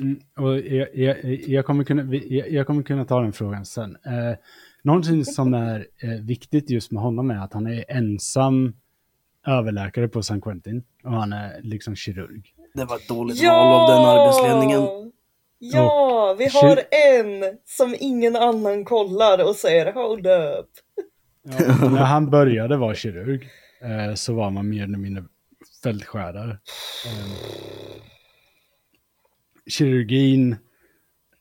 [0.00, 3.96] Mm, och jag, jag, jag, kommer kunna, jag, kommer kunna ta den frågan sen.
[4.06, 4.36] Eh,
[4.82, 8.74] någonting som är eh, viktigt just med honom är att han är ensam
[9.46, 10.82] överläkare på San Quentin.
[11.04, 12.42] Och han är liksom kirurg.
[12.74, 15.12] Det var ett dåligt val av den arbetsledningen.
[15.58, 16.76] Ja, vi har
[17.10, 20.68] en som ingen annan kollar och säger hold up.
[21.80, 23.48] När han började vara kirurg
[23.82, 25.24] eh, så var man mer eller mindre
[25.82, 26.58] fältskärare.
[27.06, 28.02] Eh,
[29.70, 30.56] kirurgin,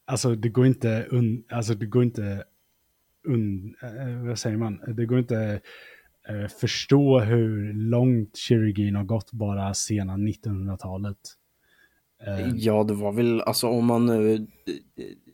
[0.06, 2.44] alltså det går inte, un, alltså det går inte,
[3.28, 5.62] un, eh, vad säger man, det går inte
[6.30, 11.18] eh, förstå hur långt kirurgin har gått bara sena 1900-talet.
[12.28, 14.48] Eh, Ja, det var väl, alltså om man nu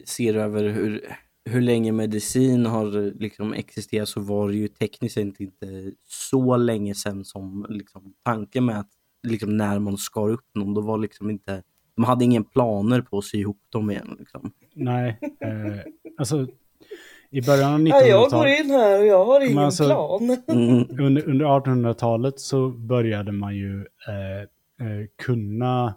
[0.05, 1.01] ser över hur,
[1.45, 6.95] hur länge medicin har liksom existerat så var det ju tekniskt sett inte så länge
[6.95, 8.89] sedan som liksom, tanken med att
[9.23, 11.63] liksom, när man skar upp någon, då var liksom inte,
[11.97, 14.15] de hade ingen planer på att sy ihop dem igen.
[14.19, 14.51] Liksom.
[14.73, 16.47] nej, eh, alltså
[17.29, 20.37] i början av Ja, jag går 1900-talet, in här och jag har ingen alltså- plan.
[20.47, 20.85] Mm.
[21.05, 24.41] under, under 1800-talet så började man ju eh,
[24.87, 25.95] eh, kunna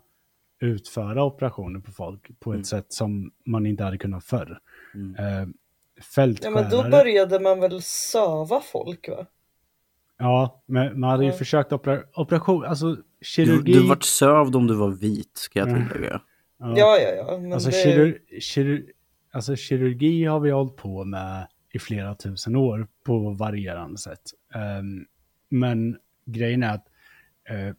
[0.60, 2.64] utföra operationer på folk på ett Mm.
[2.64, 4.58] sätt som man inte hade kunnat förr.
[4.94, 5.16] Mm.
[5.16, 5.48] Eh,
[5.96, 6.54] Ja, fältskärare.
[6.54, 9.26] men då började man väl söva folk va?
[10.18, 11.36] Ja, men man hade ju Ja.
[11.36, 13.72] försökt opera, operation, alltså kirurgi.
[13.72, 15.88] du vart sövd om du var vit, ska jag Mm.
[15.88, 16.20] tillägga.
[16.59, 17.38] ja, Ja, ja, ja.
[17.38, 17.76] Men alltså, det...
[17.83, 18.92] kirur, kirur,
[19.33, 24.22] alltså kirurgi har vi hållit på med i flera tusen år på varierande sätt.
[24.54, 25.06] Ehm,
[25.48, 26.87] men grejen är att
[27.50, 27.74] eh,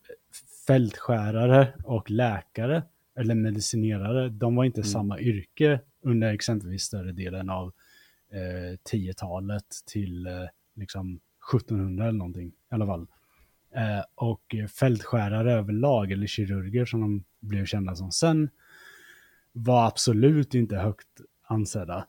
[0.67, 2.83] fältskärare och läkare
[3.15, 4.87] eller medicinerare, de var inte Mm.
[4.89, 7.71] samma yrke under exempelvis större delen av
[8.31, 10.33] eh, 10-talet till eh,
[10.75, 11.19] liksom
[11.53, 13.07] 1700 eller någonting i alla fall.
[13.75, 18.49] Eh, och fältskärare överlag, eller kirurger som de blev kända som sen,
[19.51, 21.07] var absolut inte högt
[21.47, 22.05] ansedda.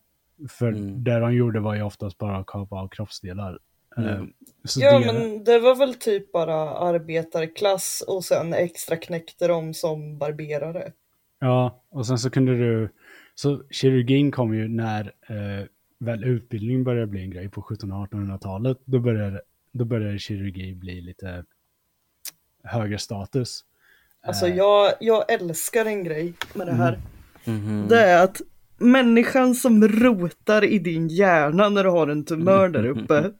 [0.48, 1.04] För Mm.
[1.04, 3.58] det de gjorde var ju oftast bara att kapa av kroppsdelar.
[3.96, 4.08] Mm.
[4.10, 4.22] Eh,
[4.64, 9.74] så Ja, det- men det var väl typ bara arbetarklass och sen extra knäckte de
[9.74, 10.92] som barberare.
[11.40, 12.88] Ja, och sen så kunde du...
[13.34, 15.66] Så kirurgin kom ju när eh,
[15.98, 18.78] väl utbildning började bli en grej på 1700 och 1800-talet.
[18.84, 21.44] Då började, då började kirurgi bli lite
[22.62, 23.64] högre status.
[24.26, 26.98] Alltså Eh, jag, jag älskar en grej med det här.
[27.44, 27.86] Mhm.
[27.88, 28.40] Det är att
[28.78, 33.32] människan som rotar i din hjärna när du har en tumör där uppe.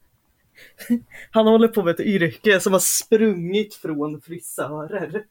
[1.30, 5.24] Han håller på med ett yrke som har sprungit från frisörer.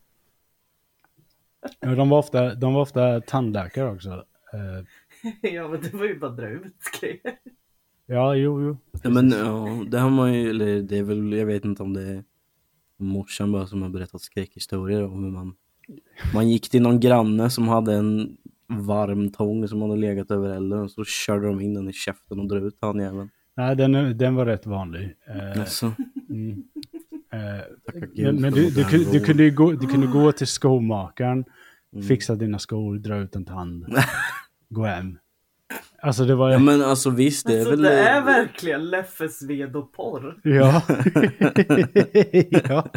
[1.79, 4.09] ja, de, var ofta, de var ofta tandläkare också.
[4.53, 4.85] Eh,
[5.51, 7.37] Ja men det var ju bara dra ut grejer.
[8.05, 8.77] ja, jo, jo.
[9.03, 11.93] Ja, men ja, det har man ju, eller det är väl, jag vet inte om
[11.93, 12.23] det är
[13.03, 15.53] morsan bara som har berättat skräckhistorier om hur man,
[16.33, 18.37] man gick till någon granne som hade en
[18.67, 22.39] varm tång som hade legat över elden och så körde de in den i käften
[22.39, 23.29] och drog ut han jäveln.
[23.55, 25.15] Nej, den, den var rätt vanlig.
[25.27, 25.91] Eh, Alltså,
[26.29, 26.63] mm.
[27.33, 27.65] Eh,
[28.23, 29.25] men men du, du, du, vård.
[29.25, 31.45] kunde ju gå, du kunde gå till skomakaren,
[31.93, 32.05] Mm.
[32.07, 33.85] fixa dina skor, dra ut en tand,
[34.69, 35.17] gå hem.
[36.01, 37.81] Alltså det var ja men alltså visst det är Alltså väl...
[37.81, 40.39] det är verkligen Leffes ved och porr.
[40.43, 40.81] Ja.
[42.69, 42.87] ja.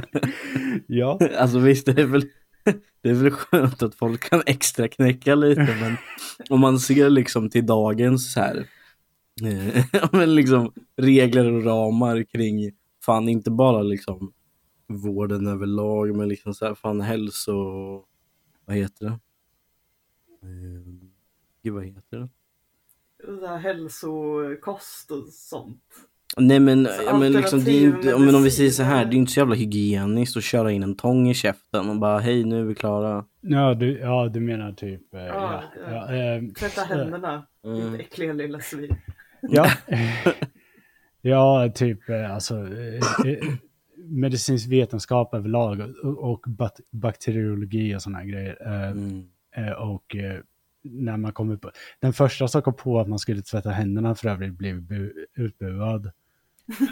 [0.87, 1.19] Ja.
[1.39, 2.25] Alltså visst, det är väl,
[3.03, 5.97] det är väl skönt att folk kan extra knäcka lite men
[6.51, 8.67] om man ser liksom till dagens så här,
[9.43, 12.73] eh, men liksom regler och ramar kring,
[13.05, 14.33] fan inte bara liksom
[14.89, 17.53] vården överlag men liksom så här, fan hälso,
[18.65, 19.13] vad heter det?
[20.43, 20.95] Eh,
[21.63, 22.29] Gud vad heter det?
[23.27, 25.83] Så här hälsokost och sånt.
[26.37, 29.05] Nej men, Så ja, men, liksom, det är inte, men om vi säger så här,
[29.05, 32.19] det är inte så jävla hygieniskt att köra in en tång i käften och bara
[32.19, 33.25] hej nu är vi klara.
[33.41, 35.15] Ja, du, ja, du menar typ...
[35.15, 37.93] eh, ja, Ja, ja, eh, Tvätta händerna, Mm.
[37.93, 38.97] ditt äckliga lilla svin.
[39.41, 39.67] ja.
[41.23, 42.55] ja, typ eh, alltså...
[43.97, 46.45] medicinsk vetenskap överlag och, och
[46.93, 48.57] bakteriologi och sådana grejer.
[48.91, 49.25] Mm.
[49.79, 50.17] Och
[50.85, 51.71] när man kommer på,
[52.01, 56.07] den första som kom på att man skulle tvätta händerna för övrigt blev bu, utbuad.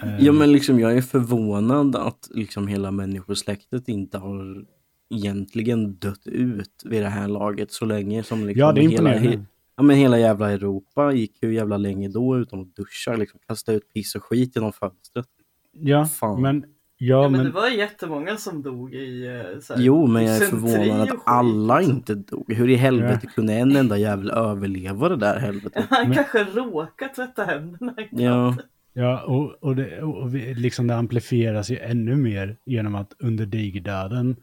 [0.02, 4.64] Eh, Ja men liksom jag är förvånad att liksom hela människosläktet inte har
[5.10, 9.10] egentligen dött ut vid det här laget så länge som liksom ja, det är hela,
[9.10, 9.44] he,
[9.76, 13.72] ja, men hela jävla Europa gick hur jävla länge då utan att duscha, liksom kasta
[13.72, 15.26] ut piss och skit genom fönstret.
[15.72, 16.42] ja, fan.
[16.42, 16.64] men,
[17.06, 20.24] ja, Ja, men men, det var jättemånga som dog i eh, så här, Jo men
[20.24, 22.52] jag är förvånad att alla inte dog.
[22.52, 25.84] Hur i helvete kunde en enda jävel överleva det där helvetet?
[25.90, 27.94] Han Men- kanske råkade tvätta händerna.
[28.10, 28.56] Ja,
[28.92, 33.46] ja, och, och, det, och vi, liksom det amplifieras ju ännu mer genom att under
[33.46, 34.36] digerdöden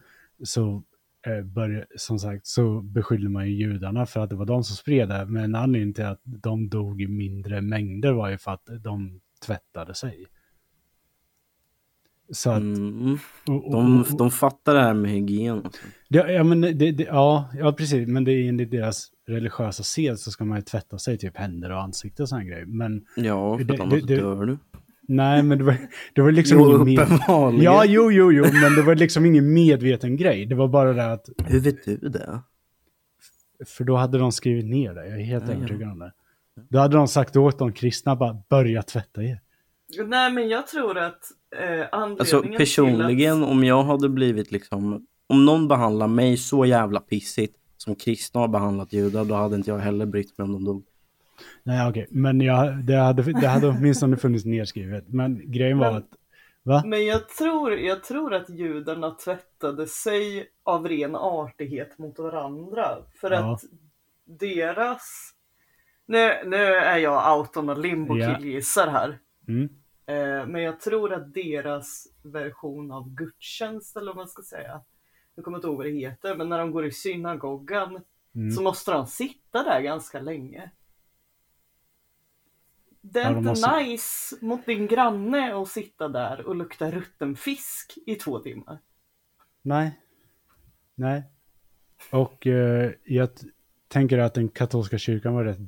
[0.44, 0.84] så
[1.28, 5.10] eh, som sagt så beskyller man ju judarna för att det var de som spred
[5.10, 5.26] det.
[5.26, 9.94] Men anledningen till att de dog i mindre mängder var ju för att de tvättade
[9.94, 10.26] sig.
[12.32, 15.62] Så att, mm, och, och, de, och, de fattar det här med hygien.
[15.66, 15.82] Alltså.
[16.08, 18.08] Ja, ja, men det, det, ja, ja, precis.
[18.08, 21.72] Men det är enligt deras religiösa sed så ska man ju tvätta sig typ händer
[21.72, 22.66] och ansikte och sån grejer.
[22.66, 24.58] Men Ja, för Det- annars det- det- dör du.
[25.08, 25.76] nej, men det var,
[26.14, 27.20] det var liksom Jo, ingen med...
[27.64, 30.46] Ja, jo, jo, jo, men det var liksom ingen medveten grej.
[30.46, 32.40] Det var bara det att, Hur vet du det?
[33.66, 35.08] för då hade de skrivit ner det.
[35.10, 35.58] Jag är helt Ja, ja.
[35.58, 36.12] övertygad om det.
[36.70, 39.40] Då hade de sagt åt de kristna bara börja tvätta er.
[39.98, 41.24] Nej men jag tror att
[41.56, 43.50] eh, anledningen Alltså personligen att...
[43.50, 48.48] om jag hade blivit liksom, om någon behandlar mig så jävla pissigt som kristna har
[48.48, 50.86] behandlat judar, då hade inte jag heller brytt mig om de dog.
[51.64, 55.06] Nej, okej, men jag, det, hade, det hade åtminstone funnits nedskrivet.
[55.08, 56.10] Men grejen var Men- att,
[56.64, 56.84] va?
[56.86, 62.88] Men jag tror, jag tror att judarna tvättade sig av ren artighet mot varandra.
[63.22, 63.54] För Ja.
[63.54, 63.62] att
[64.40, 65.32] deras...
[66.06, 69.18] Nu, nu är jag out on a limbo killgissar här.
[69.50, 69.70] Mm.
[70.06, 74.82] Eh, men jag tror att deras version av gudstjänst, eller vad man ska säga.
[75.36, 78.02] Jag kommer inte ihåg vad det heter, men när de går i synagogan
[78.36, 78.52] Mm.
[78.52, 80.72] så måste de sitta där ganska länge.
[83.02, 86.92] Det är Ja, de inte måste- nice mot din granne att sitta där och lukta
[86.92, 88.80] rutten fisk i två timmar.
[89.62, 90.00] Nej.
[90.96, 91.24] Nej.
[92.12, 93.30] Och eh, jag
[93.88, 95.60] tänker att den katolska kyrkan var rätt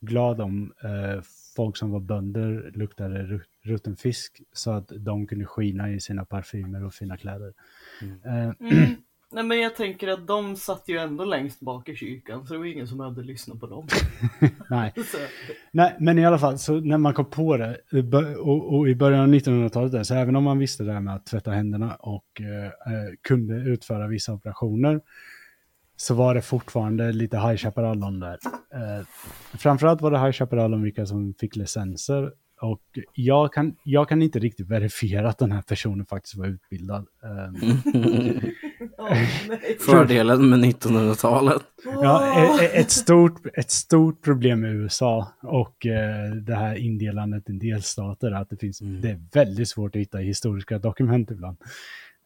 [0.00, 1.22] glad om eh,
[1.58, 6.24] folk som var bönder luktade ru- rutten fisk så att de kunde skina i sina
[6.24, 7.52] parfymer och fina kläder.
[8.24, 8.86] Eh, Mm.
[9.32, 12.58] Nej men jag tänker att de satt ju ändå längst bak i kyrkan så det
[12.58, 13.86] var ingen som hade lyssnat på dem.
[14.70, 14.94] nej.
[15.70, 17.76] Nej, men i alla fall, så när man kom på det,
[18.38, 21.14] och, och i början av 1900-talet, där, så även om man visste det här med
[21.14, 22.72] att tvätta händerna och eh, eh,
[23.22, 25.00] kunde utföra vissa operationer,
[26.00, 28.38] så var det fortfarande lite High Chaparral om där.
[28.74, 29.06] Eh,
[29.58, 32.32] framförallt var det High Chaparral om vilka som fick licenser.
[32.60, 32.80] Och
[33.14, 37.06] jag kan, jag kan inte riktigt verifiera att den här personen faktiskt var utbildad.
[37.84, 38.54] Nej.
[39.80, 41.62] Fördelen med 1900-talet.
[41.84, 47.50] Ja, e- e- ett stort, ett stort problem med USA och eh, det här indelandet
[47.50, 49.00] i delstater, att det finns, Mm.
[49.00, 51.56] det är väldigt svårt att hitta historiska dokument ibland.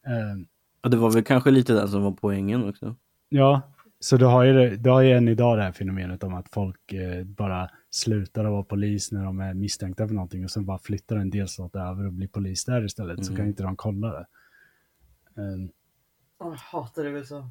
[0.06, 0.46] Eh,
[0.82, 2.96] Ja, det var väl kanske lite den som var poängen också.
[3.32, 3.62] Ja,
[4.00, 6.48] så du har ju, det- du har ju än idag det här fenomenet om att
[6.48, 10.64] folk eh, bara slutar att vara polis när de är misstänkta för någonting och sen
[10.66, 13.36] bara flyttar en delstat över och blir polis där istället, så Mm.
[13.36, 14.26] kan inte de kolla det.
[16.38, 17.50] Åh, Jag hatar USA.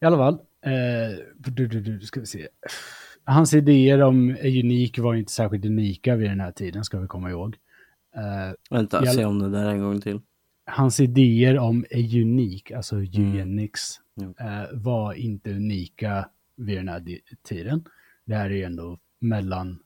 [0.00, 2.48] I alla fall, eh, du, du, du, ska vi se.
[3.24, 7.30] Hans idéer om unik var inte särskilt unika vid den här tiden, ska vi komma
[7.30, 7.56] ihåg.
[8.16, 9.12] Eh, Vänta, Ja.
[9.12, 10.20] se om det där en gång till.
[10.66, 14.03] hans idéer om unik, alltså eugenics, Mm.
[14.22, 17.84] Eh, var inte unika vid den här tiden.
[18.24, 19.78] Det här är ju ändå mellan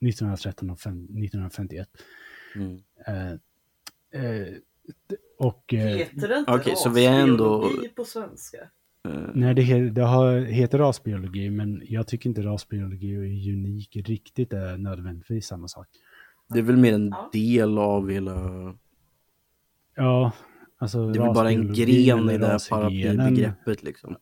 [0.00, 1.88] 1913 och fem, 1951.
[2.54, 2.78] Mm.
[3.06, 3.32] Eh,
[4.22, 4.48] eh,
[5.38, 5.64] och...
[5.72, 8.58] Heter det inte Okej, så vi är ändå- rasbiologi på svenska?
[9.34, 13.22] Nej, det, det har, heter rasbiologi, men jag tycker inte rasbiologi och
[13.54, 15.88] unik riktigt är nödvändigtvis samma sak.
[16.48, 17.30] Det är väl mer en Ja.
[17.32, 18.40] del av hela...
[19.94, 20.32] Ja,
[20.78, 24.16] alltså Det är väl bara en gren i det här paraplybegreppet liksom.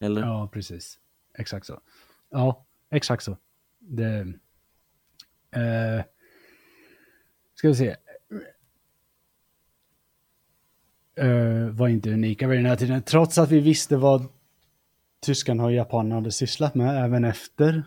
[0.00, 0.20] Eller?
[0.20, 0.98] Ja, precis.
[1.38, 1.80] Exakt så.
[2.30, 3.36] Ja, exakt så.
[3.78, 4.34] Det...
[5.50, 6.04] Eh,
[7.54, 7.96] ska vi se.
[11.14, 14.26] Eh, var inte unika vid den här tiden, trots att vi visste vad
[15.20, 17.82] tyskarna och japanerna hade sysslat med även efter.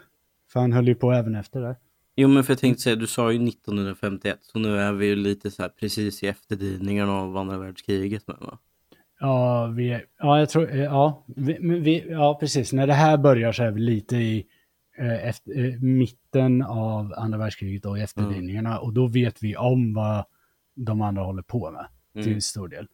[0.47, 1.75] För han höll ju på även efter det.
[2.21, 5.15] Jo men för jag tänkte säga, du sa ju 1951, så nu är vi ju
[5.15, 8.57] lite så här precis i efterdyningarna av andra världskriget med va?
[9.19, 12.73] Ja, vi ja, jag tror, eh, ja, vi, vi, ja, precis.
[12.73, 14.45] När det här börjar så är vi lite i
[14.99, 18.79] eh, efter, eh, mitten av andra världskriget och i efterdyningarna.
[18.79, 20.25] Och då vet vi om vad
[20.75, 21.85] de andra håller på med
[22.23, 22.41] till Mm.
[22.41, 22.87] stor del.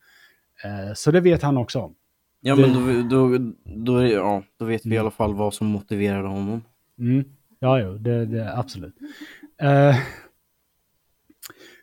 [0.63, 1.95] Eh, så det vet han också om.
[2.41, 5.01] Ja, Det- men då, då, då, är- ja, då vet vi i Mm.
[5.03, 6.61] alla fall vad som motiverade honom.
[6.99, 7.23] Mm.
[7.65, 8.95] Ja, jo, det, det absolut.
[9.61, 9.95] Eh,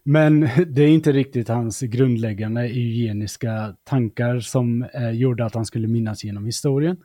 [0.04, 5.88] men det är inte riktigt hans grundläggande eugeniska tankar som eh, gjorde att han skulle
[5.88, 6.96] minnas genom historien.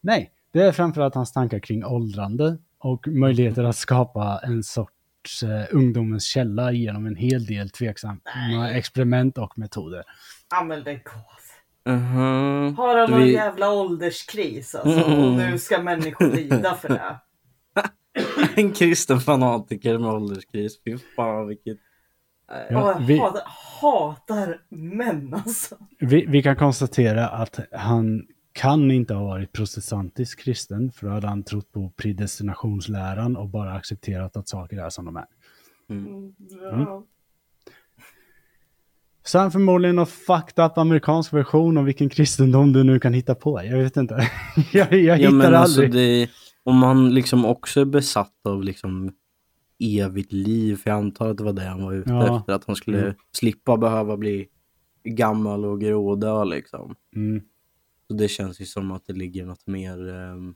[0.00, 5.64] Nej, det är framförallt hans tankar kring åldrande och möjligheter att skapa en sorts eh,
[5.70, 10.02] ungdomens källa genom en hel del tveksamma experiment och metoder.
[10.50, 11.94] Ja men lägg av.
[11.94, 12.76] Mhm.
[12.76, 15.00] Har han någon Vi- jävla ålderskris alltså?
[15.04, 15.50] Och Mm.
[15.50, 17.16] nu ska människor lida för det.
[18.56, 20.80] En kristen fanatiker med ålderskris.
[20.84, 21.78] Fy fan vilket...
[22.70, 23.42] Ja, och jag vi- hatar,
[23.80, 25.76] hatar män alltså.
[25.98, 31.26] Vi, vi kan konstatera att han kan inte ha varit protestantisk kristen, för då hade
[31.28, 35.26] han trott på predestinationsläran och bara accepterat att saker är som de är.
[36.70, 37.04] Ja.
[39.24, 43.34] Så han förmodligen någon fucked up amerikansk version av vilken kristendom du nu kan hitta
[43.34, 43.64] på.
[43.64, 44.14] Jag vet inte.
[44.72, 45.92] jag jag Ja, hittar men alltså aldrig.
[46.26, 46.30] det,
[46.64, 49.12] om han liksom också är besatt av liksom
[49.78, 52.38] evigt liv, för jag antar att det var det han var ute Ja.
[52.40, 53.14] efter, att han skulle Mm.
[53.32, 54.48] slippa behöva bli
[55.04, 56.94] gammal och grådö liksom.
[57.16, 57.42] Mm.
[58.08, 60.08] Så det känns ju som att det ligger något mer...
[60.14, 60.54] ehm,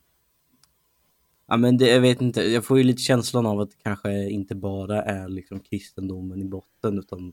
[1.51, 4.31] Ja men det, jag vet inte, jag får ju lite känslan av att det kanske
[4.31, 7.33] inte bara är liksom kristendomen i botten utan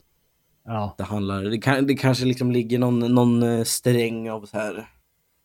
[0.64, 0.94] Ja.
[0.98, 4.88] det handlar, det, kan, det kanske liksom ligger någon, någon eh, sträng av så här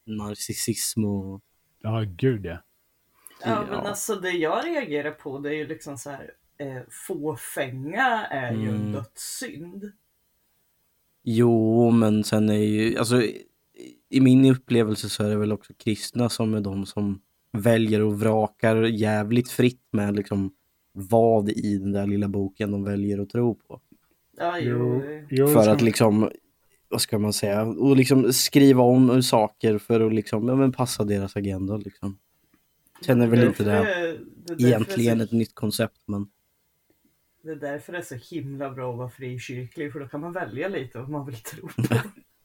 [0.05, 1.41] narcissism och...
[1.81, 2.57] ja, gud ja.
[3.45, 6.31] Ja men alltså det jag reagerar på det är ju liksom så här.
[6.57, 8.91] Eh, fåfänga är ju en Mm.
[8.91, 9.91] dödssynd.
[11.23, 13.45] Jo, men sen är ju, alltså i-
[14.09, 17.21] i min upplevelse så är det väl också kristna som är de som
[17.51, 20.51] väljer och vrakar jävligt fritt med liksom
[20.93, 23.81] vad i den där lilla boken de väljer att tro på.
[24.37, 25.01] Ja jo.
[25.29, 26.29] jo För att liksom,
[26.89, 31.03] vad ska man säga, och liksom skriva om saker för att liksom, ja men passa
[31.03, 32.17] deras agenda liksom.
[33.07, 34.19] Är väl inte det är-
[34.57, 36.27] det egentligen är ett så, nytt koncept, men
[37.43, 40.33] Det är därför det är så himla bra att vara frikyrklig för då kan man
[40.33, 41.73] välja lite vad man vill tro på.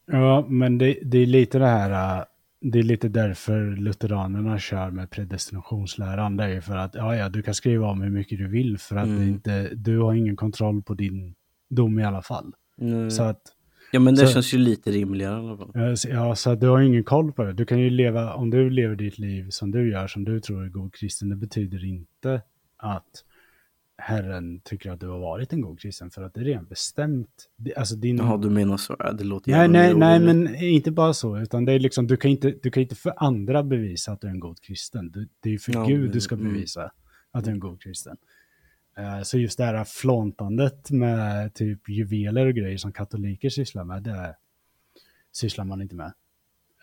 [0.06, 2.24] Ja, men det, det är lite det här, äh,
[2.60, 6.36] det är lite därför lutheranerna kör med predestinationsläran.
[6.36, 8.78] Det är ju för att, ja, ja, du kan skriva om hur mycket du vill
[8.78, 9.18] för att Mm.
[9.20, 11.34] det inte, du har ingen kontroll på din
[11.70, 12.52] dom i alla fall.
[12.80, 13.40] mm, Så att,
[13.96, 15.96] ja men det så- känns ju lite rimligare i alla fall.
[16.08, 17.52] ja, så du har ingen koll på det.
[17.52, 20.64] Du kan ju leva, om du lever ditt liv som du gör, som du tror
[20.64, 22.42] är god kristen, det betyder inte
[22.76, 23.24] att
[23.98, 27.28] Herren tycker att du har varit en god kristen, för att det är redan bestämt.
[27.76, 31.14] Alltså din, Jaha, du menar så, ja, det låter Nej, nej, nej, men inte bara
[31.14, 34.20] så, utan det är liksom, du kan inte, du kan inte för andra bevisa att
[34.20, 35.10] du är en god kristen.
[35.10, 36.52] Du, det är ju för Ja, Gud du ska mm.
[36.52, 36.90] bevisa
[37.30, 38.16] att du är en god kristen.
[38.98, 44.02] Eh, så just det här flåntandet med typ juveler och grejer som katoliker sysslar med,
[44.02, 44.36] det
[45.32, 46.12] sysslar man inte med.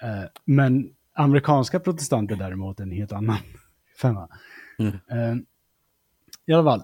[0.01, 3.37] Eh, men amerikanska protestanter däremot är en helt annan
[4.01, 4.29] femma.
[4.79, 4.93] Mm.
[5.09, 5.43] Eh,
[6.45, 6.83] I alla fall,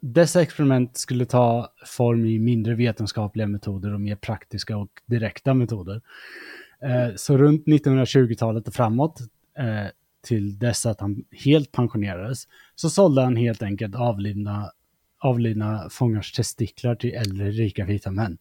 [0.00, 6.02] dessa experiment skulle ta form i mindre vetenskapliga metoder och mer praktiska och direkta metoder.
[7.16, 9.20] Så runt 1920-talet och framåt,
[10.26, 14.70] till dess att han helt pensionerades, så sålde han helt enkelt avlidna,
[15.18, 18.38] avlidna fångars testiklar till äldre rika vita män.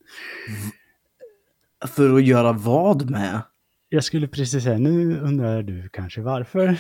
[1.86, 3.42] För att göra vad med?
[3.90, 6.78] Jag skulle precis säga, nu undrar du kanske varför?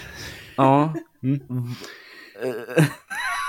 [0.57, 0.93] Ja.
[1.23, 1.39] Mm.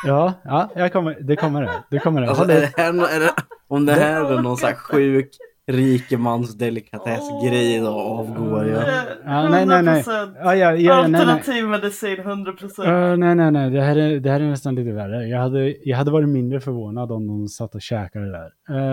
[0.07, 1.85] Ja, ja jag kommer, det kommer det.
[1.91, 2.29] Det kommer det.
[2.29, 3.35] Alltså, är det här, är det,
[3.69, 5.31] om det här är någon här sjuk
[5.69, 8.83] rikemans delikatessgrej då avgår jag.
[9.25, 10.03] Ja, nej, nej, nej.
[10.03, 10.35] 100%.
[10.43, 11.21] Ja, ja, ja, nej, nej.
[11.21, 13.11] Alternativ medicin 100%.
[13.13, 13.71] Uh, nej, nej, nej.
[13.71, 15.29] Det här, är, det här är nästan lite värre.
[15.29, 18.51] Jag hade, jag hade varit mindre förvånad om de satt och käkade där.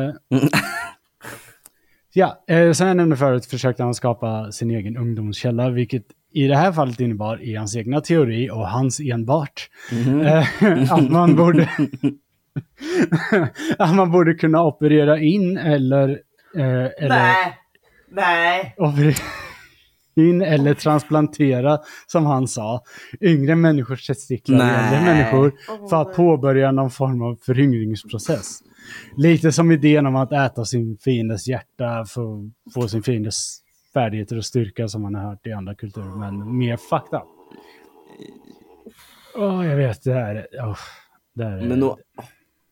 [0.07, 0.13] Eh,
[2.13, 6.03] ja, uh, som jag nämnde förut försökte han skapa sin egen ungdomskälla, vilket
[6.33, 10.21] i det här fallet innebar i hans egna teori och hans enbart Mhm.
[10.21, 11.69] eh, att man borde
[13.77, 16.19] att man borde kunna operera in eller,
[16.57, 17.57] eh, eller Nej.
[18.09, 18.75] Nej.
[20.15, 22.83] in eller transplantera, som han sa,
[23.21, 24.85] yngre människors testiklar i Nej.
[24.85, 25.53] äldre människor
[25.89, 28.59] för att påbörja någon form av föryngringsprocess.
[29.17, 33.59] Lite som idén om att äta sin fiendes hjärta för att få sin fiendes
[33.93, 37.23] färdigheter och styrka som man har hört i andra kulturer, men mer up.
[39.35, 40.77] Åh, jag vet, det här, är- åh,
[41.35, 41.67] det här är...
[41.67, 41.97] Men då,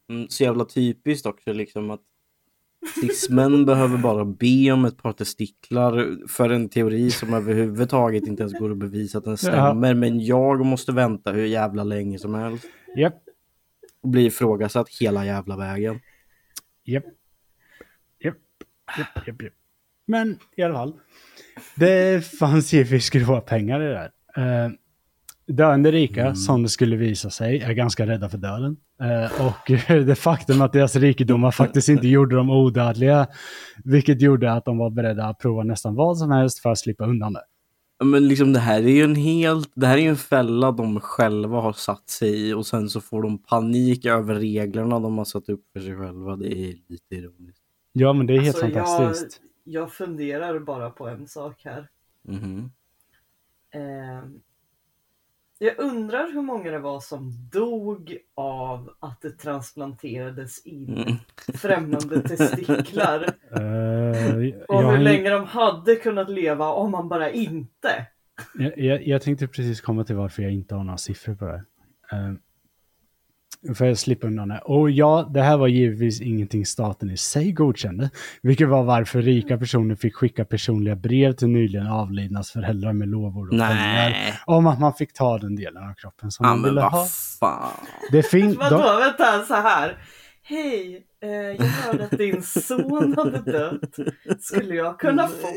[0.09, 2.01] mm, så jävla typiskt också liksom att
[3.01, 8.59] cismen behöver bara be om ett par testiklar för en teori som överhuvudtaget inte ens
[8.59, 9.93] går att bevisa att den stämmer.
[9.93, 12.65] Men jag måste vänta hur jävla länge som helst
[12.97, 13.23] Japp,
[14.01, 15.99] och bli ifrågasatt hela jävla vägen.
[16.83, 17.05] japp.
[18.19, 18.37] Japp,
[18.97, 19.53] japp, japp, japp.
[20.05, 20.99] Men i alla fall.
[21.75, 24.11] Det fanns givetvis grova pengar i det där.
[24.65, 24.71] Eh,
[25.51, 28.77] döende rika, som det skulle visa sig, är ganska rädda för döden.
[29.01, 29.71] Eh, och
[30.05, 33.27] det faktum att deras rikedomar faktiskt inte gjorde dem odödliga,
[33.83, 37.05] vilket gjorde att de var beredda att prova nästan vad som helst för att slippa
[37.05, 37.43] undan det.
[38.03, 40.99] Men liksom det här är ju en helt, det här är ju en fälla de
[40.99, 45.25] själva har satt sig i och sen så får de panik över reglerna de har
[45.25, 46.35] satt upp för sig själva.
[46.35, 47.61] Det är lite ironiskt.
[47.91, 49.41] Ja, men det är helt Alltså, fantastiskt.
[49.63, 51.89] Jag, jag funderar bara på en sak här.
[52.27, 52.71] Mhm.
[53.73, 54.39] Ehm,
[55.63, 61.15] jag undrar hur många det var som dog av att det transplanterades in Mm.
[61.53, 63.23] främmande testiklar.
[63.51, 68.07] Eh, Och hur länge de hade kunnat leva om man bara inte.
[68.53, 71.63] jag, jag, jag tänkte precis komma till varför jag inte har några siffror på det.
[72.13, 72.33] Uh,
[73.75, 74.59] för att slippa undan det.
[74.65, 78.09] Och ja, det här var givetvis ingenting staten i sig godkände.
[78.41, 83.47] Vilket var varför rika personer fick skicka personliga brev till nyligen avlidnas föräldrar med lovord
[83.53, 84.41] och pengar.
[84.45, 87.05] Om att man fick ta den delen av kroppen som Ja man ville ha.
[87.39, 87.71] fan.
[88.11, 88.57] Det finns...
[88.57, 89.97] Vadå, de- vänta så här.
[90.43, 93.95] Hej, eh, jag hörde att din son hade dött.
[94.41, 95.47] Skulle jag kunna få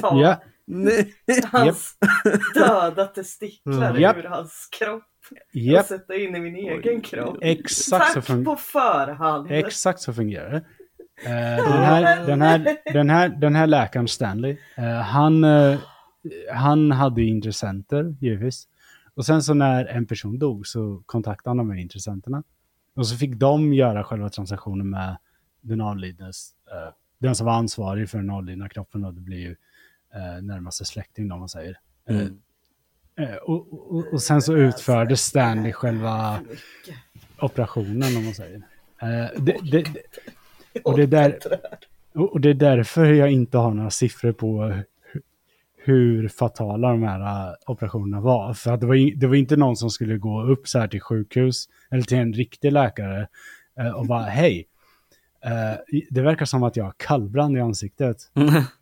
[0.00, 1.14] ta Ja, Nej.
[1.52, 1.92] hans
[2.54, 4.02] döda testiklar Mm.
[4.02, 4.16] Japp.
[4.16, 7.38] ur hans kropp och japp, sätta in i min egen kropp?
[7.40, 9.50] exakt så, Tack fun- på förhand.
[9.50, 10.64] exakt så fungerar det.
[11.26, 15.78] Eh, den, här, den, här, den, här, den här läkaren Stanley, eh, han, eh,
[16.52, 18.68] han hade ju intressenter givetvis.
[19.14, 22.42] Och sen så när en person dog så kontaktade han de här intressenterna.
[22.94, 25.16] Och så fick de göra själva transaktionen med
[25.60, 26.50] den avlidnes,
[27.18, 29.04] den som var ansvarig för den avlidna kroppen.
[29.04, 29.56] Och det blir ju
[30.42, 31.78] närmaste släkting om man säger.
[32.08, 32.40] Mm.
[33.20, 36.40] Eh, och, och, och sen så utförde Stanley själva
[37.40, 38.62] operationen om man säger.
[39.02, 39.84] Eh, det, det,
[40.84, 41.38] och det där-
[42.14, 44.80] och det är därför jag inte har några siffror på
[45.84, 48.54] hur fatala de här eh, operationerna var.
[48.54, 51.00] För att det var, det var inte någon som skulle gå upp så här till
[51.00, 53.28] sjukhus eller till en riktig läkare
[53.96, 54.66] och bara hej,
[56.10, 58.16] det verkar som att jag har kallbrand i ansiktet.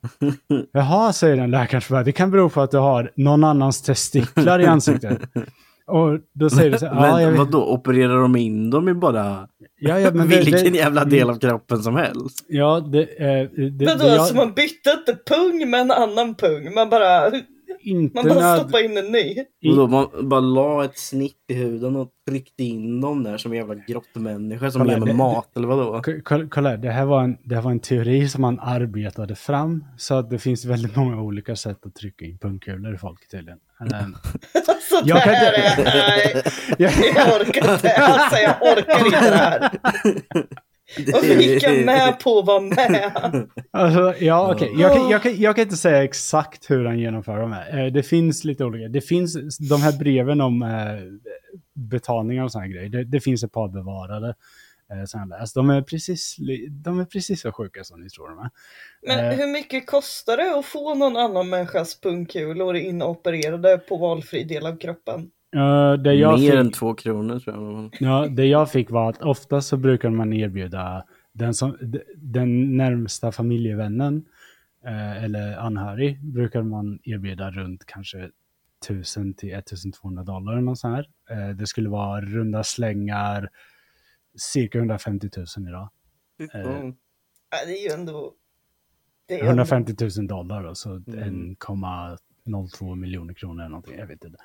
[0.73, 4.61] Jaha, säger den läkaren, så det kan bero på att du har någon annans testiklar
[4.61, 5.19] i ansiktet.
[5.87, 8.95] Och då säger du så här, jag men vet, vadå, opererar de in dem i
[8.95, 9.49] bara
[9.81, 12.45] ja, ja, men det, vilken det, jävla del av kroppen som helst?
[12.49, 16.35] Ja, det, eh, det, det, Vadå, jag- alltså man bytte inte pung med en annan
[16.35, 16.75] pung?
[16.75, 17.31] Man bara,
[17.83, 19.19] inte man bara nöd- stoppade in en ny?
[19.19, 23.53] I- Vadå, man bara la ett snitt i huden och tryckte in dem där som
[23.53, 26.03] en jävla grottmänniska som Kolla, ger det- mat eller vadå?
[26.25, 29.85] Kolla- Kolla, det här, var en, det här var en teori som man arbetade fram.
[29.97, 33.59] Så att det finns väldigt många olika sätt att trycka in pungkulor i folk tydligen.
[33.81, 34.17] Ehm,
[34.69, 36.43] Alltså Jag det kan här inte- är, nej,
[36.79, 37.93] jag, jag orkar inte.
[37.97, 39.71] Alltså jag orkar inte det här.
[41.13, 43.13] Varför gick jag med på att vara med?
[43.71, 44.73] alltså, ja, okej.
[44.79, 47.79] Jag, kan, jag, kan, jag kan inte säga exakt hur han genomför de här.
[47.87, 48.89] Eh, Det finns lite olika.
[48.89, 50.69] Det finns de här breven om eh,
[51.75, 52.89] betalningar och sådana grejer.
[52.89, 54.35] Det, det finns ett par bevarade.
[54.93, 55.55] eh, Som jag läst.
[55.55, 56.37] De är, precis,
[56.71, 58.51] de är precis så sjuka som ni tror de är.
[59.07, 59.39] Men Eh.
[59.39, 64.79] hur mycket kostar det att få någon annan människas pungkulor inopererade på valfri del av
[64.79, 65.31] kroppen?
[66.03, 67.97] Det jag Mer fick- än två kronor tror jag.
[68.01, 71.77] Ja, det jag fick var att ofta så brukar man erbjuda den, som,
[72.17, 74.25] den närmsta familjevännen
[74.85, 78.31] eh, eller anhörig brukar man erbjuda runt kanske
[78.89, 81.09] 1000 till 1200 dollar eller sånt här.
[81.31, 83.49] Eh, det skulle vara runda slängar
[84.39, 85.89] cirka 150 000 idag.
[86.55, 86.61] Eh.
[87.51, 88.33] Ja, det är ju ändå...
[89.27, 91.57] Det är ändå 150 000 dollar då, så Mm.
[92.47, 94.39] 1,02 miljoner kronor eller någonting, jag vet inte.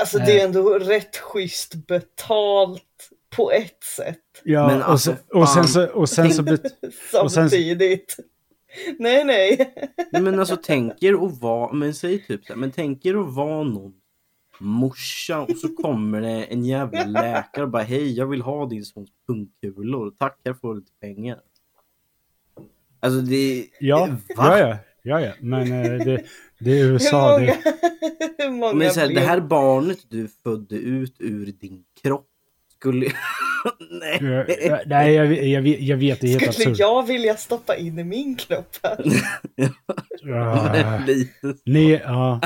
[0.00, 2.82] Alltså det är ändå rätt schysst betalt
[3.36, 4.18] på ett sätt.
[4.44, 6.42] Ja, Men och, alltså, sen, och sen så, och sen så,
[7.22, 8.16] Och sen- Samtidigt.
[8.98, 9.74] Nej, nej.
[10.12, 13.14] Nej, Men alltså tänk er att vara, men säg typ så här, men tänk er
[13.14, 13.92] att vara någon
[14.60, 18.84] morsa och så kommer det en jävla läkare och bara hej jag vill ha din
[18.84, 21.40] sons pungkulor, tack jag får lite pengar.
[23.00, 23.66] Alltså det...
[23.80, 24.58] ja, Va?
[24.58, 26.24] ja, ja, ja, ja, men eh, det,
[26.60, 27.30] det är Hur USA.
[27.38, 27.62] många, Det,
[28.44, 32.26] hur många Men så här, det här barnet du födde ut ur din kropp
[32.78, 33.06] skulle...
[33.90, 34.18] Nej.
[34.66, 36.78] Ja, Nej, jag, jag, vet- jag vet, det är helt Skulle absurt.
[36.78, 39.04] jag vilja stoppa in i min kropp här?
[40.22, 41.00] Ja.
[41.06, 41.54] Lite.
[41.66, 42.40] Ni, ja.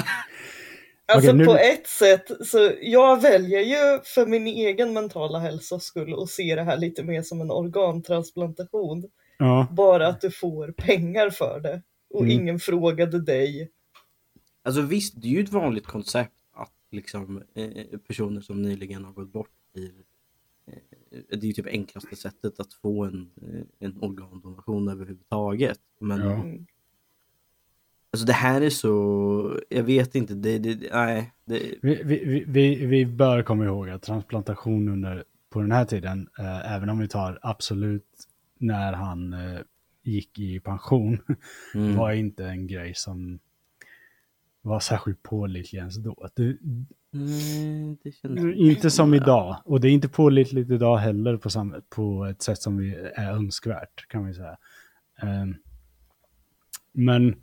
[1.13, 5.85] Alltså Okej, nu- på ett sätt, så jag väljer ju för min egen mentala hälsas
[5.85, 9.05] skull att se det här lite mer som en organtransplantation.
[9.39, 9.67] ja.
[9.71, 11.83] Bara att du får pengar för det.
[12.15, 12.31] Och Mm.
[12.41, 13.71] ingen frågade dig.
[14.63, 19.13] Alltså visst, det är ju ett vanligt koncept att liksom eh, personer som nyligen har
[19.13, 19.93] gått bort blir
[20.67, 20.75] eh,
[21.29, 25.81] det är ju typ enklaste sättet att få en, eh, en organdonation överhuvudtaget.
[26.01, 26.33] Men Ja.
[26.33, 26.67] Mm.
[28.15, 31.33] Alltså det här är så, jag vet inte, det, det nej.
[31.45, 35.85] Det, Vi, vi, vi- vi, vi bör komma ihåg att transplantation under, på den här
[35.85, 39.61] tiden, eh, även om vi tar absolut när han eh,
[40.03, 41.19] gick i pension,
[41.75, 41.97] mm.
[41.97, 43.39] var inte en grej som
[44.63, 46.29] var särskilt pålitlig ens då.
[48.03, 48.57] Det känns...
[48.57, 52.59] inte som idag, och det är inte pålitligt idag heller på, sam, på ett sätt
[52.59, 54.57] som vi, är önskvärt, kan vi säga.
[55.23, 55.55] Ehm,
[56.93, 57.35] men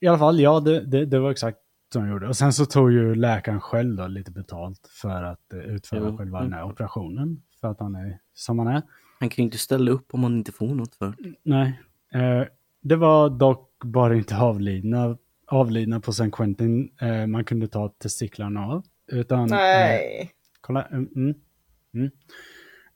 [0.00, 1.58] i alla fall, ja, det, det, det var exakt
[1.92, 2.28] som jag gjorde.
[2.28, 6.16] Och sen så tog ju läkaren själv då lite betalt för att eh, utföra Jo.
[6.16, 7.42] själva den här operationen.
[7.60, 8.82] För att han är som han är.
[9.20, 11.14] Han kan ju inte ställa upp om han inte får något för.
[11.42, 11.80] Nej.
[12.14, 12.42] Eh,
[12.80, 15.18] det var dock bara inte avlidna,
[15.50, 18.84] avlidna på San Quentin eh, man kunde ta testiklarna av.
[19.06, 20.30] Utan, eh, Nej.
[20.60, 20.86] kolla.
[20.86, 21.34] Mm, mm,
[21.94, 22.10] mm.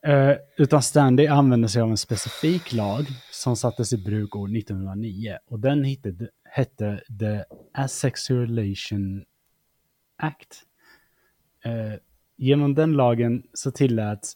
[0.07, 5.39] Eh, utan Stanley använde sig av en specifik lag som sattes i bruk år 1909.
[5.47, 9.25] Och den hittade, hette The Asexuation
[10.17, 10.63] Act.
[11.65, 11.99] Eh,
[12.37, 14.33] genom den lagen så tilläts,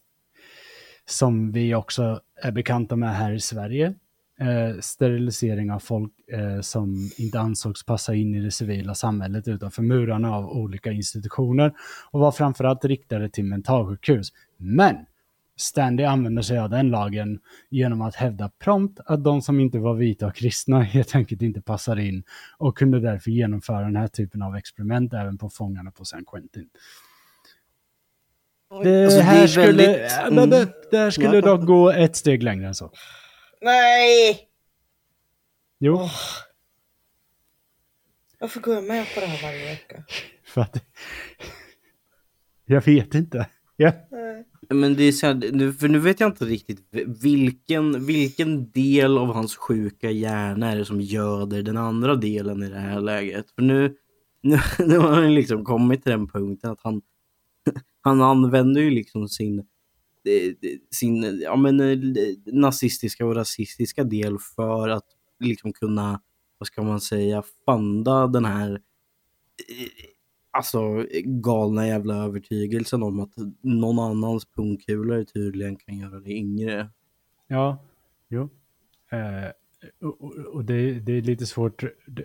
[1.07, 3.95] som vi också är bekanta med här i Sverige,
[4.41, 9.82] eh, sterilisering av folk eh, som inte ansågs passa in i det civila samhället utanför
[9.82, 11.72] murarna av olika institutioner
[12.11, 14.28] och var framförallt riktade till mentalsjukhus.
[14.57, 14.97] Men
[15.57, 17.39] Stanley använder sig av den lagen
[17.70, 21.61] genom att hävda prompt att de som inte var vita och kristna helt enkelt inte
[21.61, 22.22] passar in
[22.59, 26.68] och kunde därför genomföra den här typen av experiment även på fångarna på San Quentin.
[28.82, 31.41] Det Alltså, det här är skulle, väldigt- det, det här skulle Ja.
[31.41, 32.91] dock gå ett steg längre än så.
[33.61, 34.48] Nej!
[35.78, 36.11] Jo, Åh.
[38.40, 40.04] Varför går jag med på det här varje vecka?
[40.44, 40.84] för att...
[42.64, 43.46] Jag vet inte.
[43.76, 43.92] Ja.
[44.11, 44.44] Nej.
[44.70, 46.88] Men det är så här, nu, för nu vet jag inte riktigt
[47.22, 52.68] vilken, vilken del av hans sjuka hjärna är det som göder den andra delen i
[52.68, 53.50] det här läget.
[53.50, 53.96] För nu,
[54.42, 57.02] nu, nu har han liksom kommit till den punkten att han,
[58.00, 59.64] han använder ju liksom sin, eh,
[60.91, 61.99] sin ja, men, eh,
[62.47, 65.07] nazistiska och rasistiska del för att
[65.41, 66.20] liksom kunna,
[66.59, 70.09] vad ska man säga, fanda den här eh,
[70.51, 76.91] alltså galna jävla övertygelsen om att någon annans pungkulor tydligen kan göra det yngre.
[77.47, 77.85] Ja,
[78.29, 78.49] jo.
[79.11, 79.51] Eh,
[80.01, 81.85] och och, och det, det är lite svårt.
[82.07, 82.24] Det,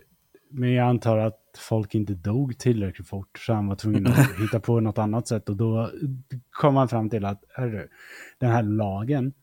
[0.50, 4.60] men jag antar att folk inte dog tillräckligt fort så han var tvungen att hitta
[4.60, 5.92] på något annat sätt och då
[6.52, 7.88] kom han fram till att hörru,
[8.40, 9.34] den här lagen,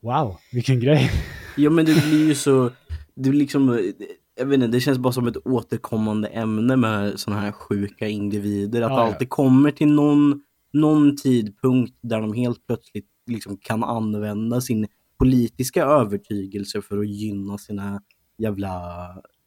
[0.00, 1.10] wow, vilken grej.
[1.56, 2.70] Ja men det blir ju så,
[3.14, 3.92] det blir liksom,
[4.34, 8.82] jag vet inte, det känns bara som ett återkommande ämne med sådana här sjuka individer.
[8.82, 9.06] Att Ja, ja.
[9.06, 10.42] alltid kommer till någon,
[10.72, 14.86] någon tidpunkt där de helt plötsligt liksom kan använda sin
[15.18, 18.02] politiska övertygelse för att gynna sina
[18.38, 19.04] jävla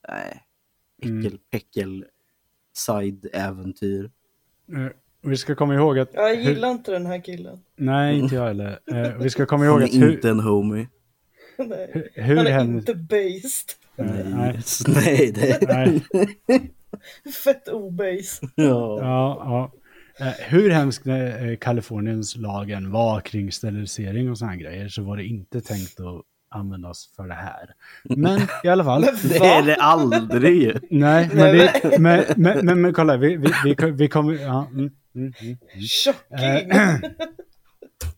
[0.09, 0.37] äh,
[1.03, 1.19] Mm.
[1.19, 2.05] äckel, äckel
[2.77, 4.11] side-äventyr.
[4.73, 4.87] Eh,
[5.21, 6.09] vi ska komma ihåg att...
[6.13, 7.59] Jag gillar inte den här killen.
[7.75, 8.79] Nej, inte jag heller.
[8.91, 10.87] Eh, vi ska komma ihåg Han att är hur, inte en homie.
[11.57, 12.11] Nej.
[12.15, 12.89] hur, Han är hemskt...
[12.89, 13.69] inte based.
[13.95, 15.67] Eh, nej, Nej, det...
[15.67, 16.01] nej.
[17.43, 18.47] Fett obase.
[18.55, 18.99] Ja.
[19.01, 19.71] Ja, ja.
[20.25, 21.15] Eh, hur hemskt eh,
[21.59, 26.23] Kaliforniens lagen var kring sterilisering och sådana grejer så var det inte tänkt att
[26.57, 27.69] användas för det här.
[28.03, 29.01] Men i alla fall.
[29.29, 30.77] Det är det aldrig.
[30.89, 34.33] Nej, men, det, men, men, men, men kolla, vi, vi, vi, vi kommer...
[34.33, 35.57] Ja, mm, mm, mm.
[36.05, 36.71] Shocking!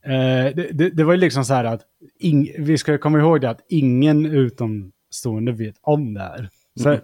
[0.04, 1.82] Eh, det, det, det var ju liksom så här att
[2.20, 6.50] ing, vi ska komma ihåg det att ingen utomstående vet om det här.
[6.80, 7.02] Så, Mm.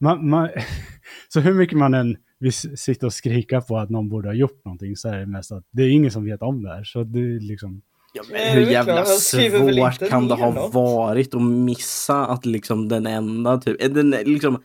[0.00, 0.48] man, man,
[1.28, 4.34] så hur mycket man än vill s- sitta och skrika på att någon borde ha
[4.34, 6.84] gjort någonting så är det mest att det är ingen som vet om det här.
[6.84, 7.82] Så det är liksom...
[8.12, 10.74] Ja, Nej, men hur jävla svårt kan det ha något.
[10.74, 14.62] varit att missa att liksom den enda typ, eh, den, liksom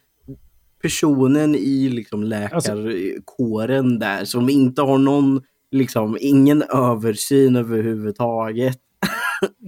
[0.81, 5.41] personen i liksom läkarkåren där som inte har någon,
[5.71, 8.79] liksom ingen översyn överhuvudtaget.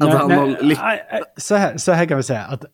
[0.62, 2.66] Ly- nej, nej, så, här, så här kan vi säga att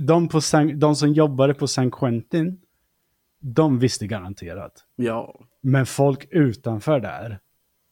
[0.00, 2.58] de, på San, de som jobbade på San Quentin,
[3.40, 4.72] de visste garanterat.
[4.96, 5.40] ja.
[5.62, 7.38] Men folk utanför där.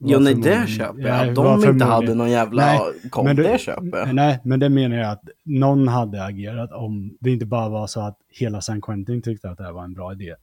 [0.07, 1.29] Ja, nej det köper Ja, jag.
[1.29, 2.81] Att de inte hade någon jävla Nej,
[3.11, 4.15] koll, men det det- köper jag.
[4.15, 8.01] Nej, men det menar jag att någon hade agerat om det inte bara var så
[8.01, 10.31] att hela San Quentin tyckte att det här var en bra idé.
[10.31, 10.35] Eh,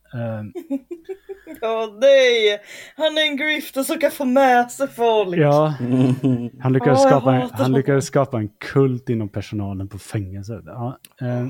[1.61, 2.59] Ja, nej!
[2.97, 5.37] Han är en grifter som kan få med sig folk.
[5.37, 5.73] ja,
[6.59, 10.63] han lyckades, jag skapa en, han lyckades skapa en kult inom personalen på fängelset.
[10.65, 11.47] Ja, eh,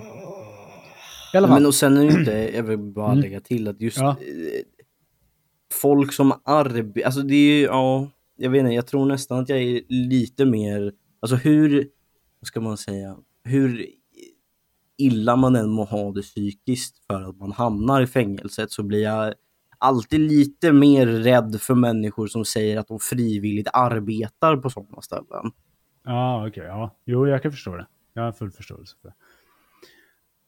[1.33, 1.49] fall.
[1.49, 3.19] Men och sen är det inte, jag vill bara Mm.
[3.21, 4.15] lägga till att just Ja.
[5.81, 9.39] Eh, folk som arbetar, alltså det är ju, ja, jag vet inte, jag tror nästan
[9.39, 11.89] att jag är lite mer, alltså hur,
[12.39, 13.85] vad ska man säga, hur
[14.97, 19.03] illa man än må ha det psykiskt för att man hamnar i fängelset så blir
[19.03, 19.33] jag
[19.77, 25.51] alltid lite mer rädd för människor som säger att de frivilligt arbetar på sådana ställen.
[26.03, 26.63] Ja, okej.
[26.63, 26.95] ja.
[27.05, 27.87] Jo, jag kan förstå det.
[28.13, 29.15] Jag har full förståelse för det.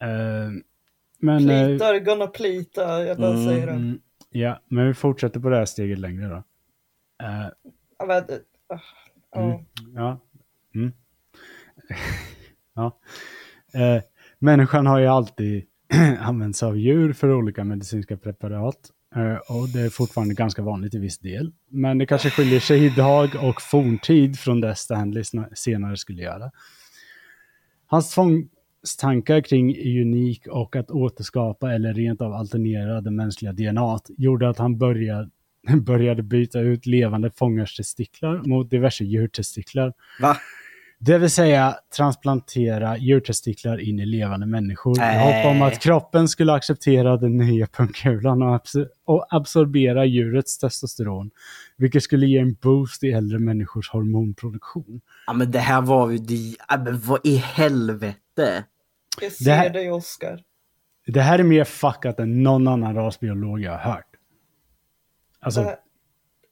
[0.06, 0.52] Eh,
[1.20, 1.50] men...
[1.50, 3.74] eh, Plitar, gonna plita, jag bara Mm, säger det.
[4.34, 6.44] Ja, men vi fortsätter på det här steget längre då.
[8.00, 8.24] Ja, men,
[9.34, 9.42] ja.
[9.42, 9.66] Mm.
[9.96, 10.20] Ja.
[10.76, 10.94] Mm.
[12.74, 13.00] ja.
[13.74, 14.04] Eh,
[14.40, 15.66] människan har ju alltid
[16.20, 18.92] använt sig av djur för olika medicinska preparat.
[19.50, 21.54] Och det är fortfarande ganska vanligt i viss del.
[21.70, 25.24] Men det kanske skiljer sig idag och forntid från det Stanley
[25.54, 26.52] senare skulle göra.
[27.88, 28.14] Hans
[28.84, 34.58] tvångstankar kring unik och att återskapa eller rent av alternera det mänskliga DNA gjorde att
[34.58, 35.30] han började,
[35.82, 39.94] började byta ut levande fångars testiklar mot diverse djurtestiklar.
[40.22, 40.38] Va?
[41.00, 44.98] Det vill säga transplantera djurtestiklar in i levande människor.
[44.98, 45.68] I hopp om Nej.
[45.68, 51.32] att kroppen skulle acceptera den nya pungkulan och, absor- och absorbera djurets testosteron.
[51.78, 55.02] Vilket skulle ge en boost i äldre människors hormonproduktion.
[55.28, 56.18] Ja men det här var ju.
[56.70, 58.64] Ja, men vad i helvete?
[59.22, 60.42] Jag ser Det här- dig Oscar.
[61.08, 64.08] Det här är mer fuckat än någon annan rasbiolog jag har hört.
[65.40, 65.78] Alltså, Det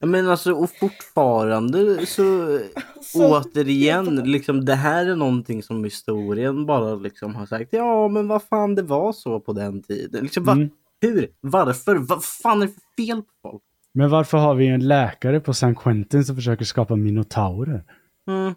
[0.04, 2.60] Ja, men alltså och fortfarande så
[3.02, 7.68] Så- återigen, liksom det här är någonting som historien bara liksom har sagt.
[7.74, 10.24] Ja, men vad fan det var så på den tiden.
[10.24, 10.70] Liksom, va, Mm.
[11.02, 11.28] Hur?
[11.42, 11.96] Varför?
[11.96, 13.64] Vad fan är det för fel på folk?
[13.94, 17.84] men varför har vi en läkare på San Quentin som försöker skapa minotaurer?
[18.28, 18.54] Mm.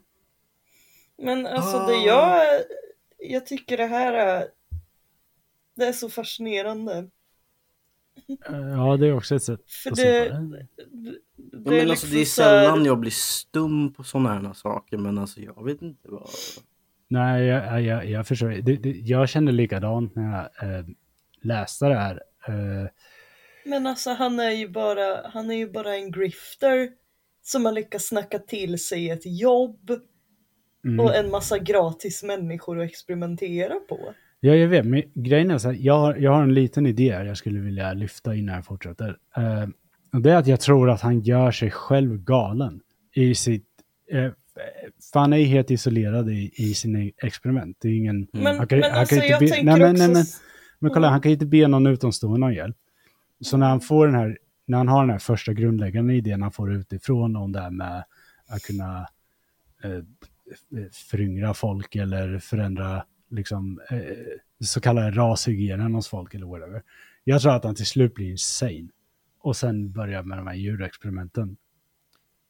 [1.22, 1.86] Men alltså Ah.
[1.86, 2.40] det jag,
[3.32, 4.46] jag tycker det här är,
[5.76, 7.10] det är så fascinerande.
[8.48, 10.66] Eh, Ja, det är också ett sätt För att se det, på det.
[10.86, 11.18] det,
[11.64, 14.96] Ja, men alltså, det är liksom här- sällan jag blir stum på sådana här saker,
[14.98, 16.28] men alltså jag vet inte vad...
[17.08, 18.48] Nej, jag, jag, jag förstår.
[18.48, 20.22] Det, det, jag kände likadant när
[20.58, 20.84] jag eh,
[21.42, 22.22] läste det här.
[22.48, 22.88] Eh,
[23.64, 26.90] Men alltså han är ju bara, han är ju bara en grifter
[27.42, 29.90] som har lyckats snacka till sig ett jobb
[30.84, 31.00] mm.
[31.00, 34.14] och en massa gratis människor att experimentera på.
[34.40, 34.86] Ja, jag vet.
[34.86, 37.92] Men grejen är så här, jag har, jag har en liten idé jag skulle vilja
[37.92, 39.16] lyfta innan jag fortsätter.
[39.36, 39.68] Eh,
[40.12, 42.80] och det är att jag tror att han gör sig själv galen
[43.14, 43.66] i sitt...
[44.10, 44.30] Eh,
[45.12, 47.76] för han är ju helt isolerad i, i sina experiment.
[47.80, 48.26] Det är ingen...
[48.32, 50.02] Men, Han kan- men han alltså kan inte be- nej, men- också...
[50.06, 50.24] nej, men-
[50.78, 52.76] Men kolla, han kan inte be någon utomstående om hjälp.
[53.40, 56.52] Så när han får den här, när han har den här första grundläggande idén han
[56.52, 58.04] får utifrån om det här med
[58.46, 59.08] att kunna
[59.84, 59.90] eh,
[60.92, 64.00] föryngra folk eller förändra liksom eh,
[64.64, 66.82] så kallade rashygienen hos folk eller whatever.
[67.24, 68.88] Jag tror att han till slut blir insane.
[69.40, 71.56] Och sen börjar med de här djurexperimenten.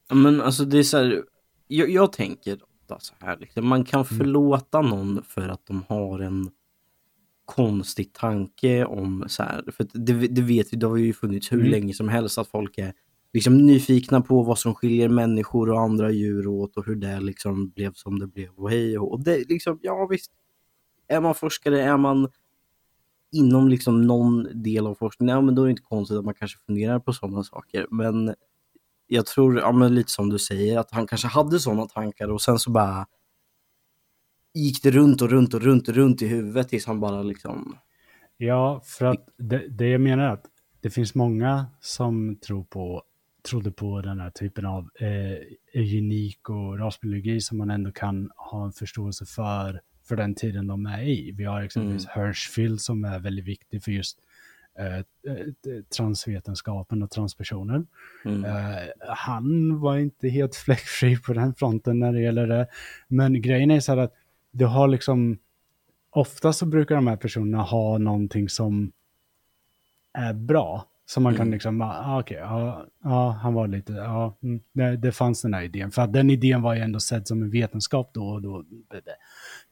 [0.09, 1.23] Ja, Men alltså det är så här,
[1.69, 6.21] jag, jag tänker ofta så här, liksom, man kan förlåta någon för att de har
[6.21, 6.51] en
[7.45, 11.59] konstig tanke om så här, för det, det vet vi, det har ju funnits hur
[11.59, 11.71] Mm.
[11.71, 12.93] länge som helst att folk är
[13.35, 17.69] liksom nyfikna på vad som skiljer människor och andra djur åt och hur det liksom
[17.69, 20.31] blev som det blev och hej och, och det liksom, ja visst,
[21.09, 22.29] är man forskare, är man
[23.33, 26.35] inom liksom någon del av forskningen, ja men då är det inte konstigt att man
[26.35, 28.35] kanske funderar på sådana saker, men
[29.07, 32.43] jag tror, ja men lite som du säger, att han kanske hade sådana tankar och
[32.43, 33.07] sen så bara
[34.55, 37.77] gick det runt och runt och runt och runt i huvudet tills han bara liksom...
[38.37, 40.45] Ja, för att det, det jag menar är att
[40.81, 43.03] det finns många som tror på,
[43.49, 45.39] trodde på den här typen av eh,
[45.75, 50.87] eugenik och rasbiologi som man ändå kan ha en förståelse för, för den tiden de
[50.87, 51.33] är i.
[51.33, 54.19] Vi har exempelvis Hirschfield som är väldigt viktig för just
[54.79, 57.85] eh, eh, transvetenskapen och transpersoner.
[58.25, 58.45] Mm.
[58.45, 62.67] Eh, han var inte helt fläckfri på den fronten när det gäller det.
[63.09, 64.15] Men grejen är så här att
[64.51, 65.39] du har liksom,
[66.11, 68.93] ofta så brukar de här personerna ha någonting som
[70.13, 70.89] är bra.
[71.07, 71.53] Som man kan Mm.
[71.53, 75.63] liksom, ah, okej, ja, ja, han var lite, ja, mm, det, det fanns den här
[75.63, 75.91] idén.
[75.91, 78.65] För att den idén var ju ändå sedd som en vetenskap då och då.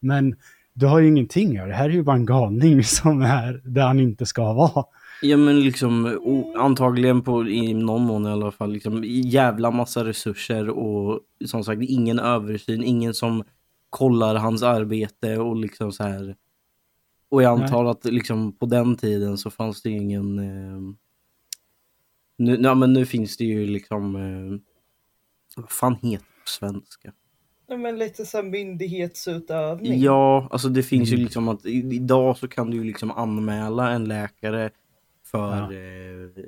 [0.00, 0.36] Men
[0.74, 3.86] du har ju ingenting här, det här är ju bara en galning som är där
[3.86, 4.84] han inte ska vara.
[5.22, 6.18] Ja men liksom
[6.58, 11.82] antagligen på i någon mån i alla fall liksom jävla massa resurser och som sagt
[11.82, 13.44] ingen översyn, ingen som
[13.90, 16.36] kollar hans arbete och liksom så här.
[17.28, 20.94] Och jag antar att liksom på den tiden så fanns det ingen eh,
[22.44, 24.60] nu, ja, men nu finns det ju liksom eh,
[25.56, 27.12] vad fan heter det på svenska?
[27.66, 30.00] Ja, men lite så här myndighetsutövning.
[30.00, 31.24] Ja, alltså det finns ju Mm.
[31.24, 34.70] liksom att i- idag så kan du ju liksom anmäla en läkare
[35.24, 35.62] för Ja.
[35.72, 36.44] eh,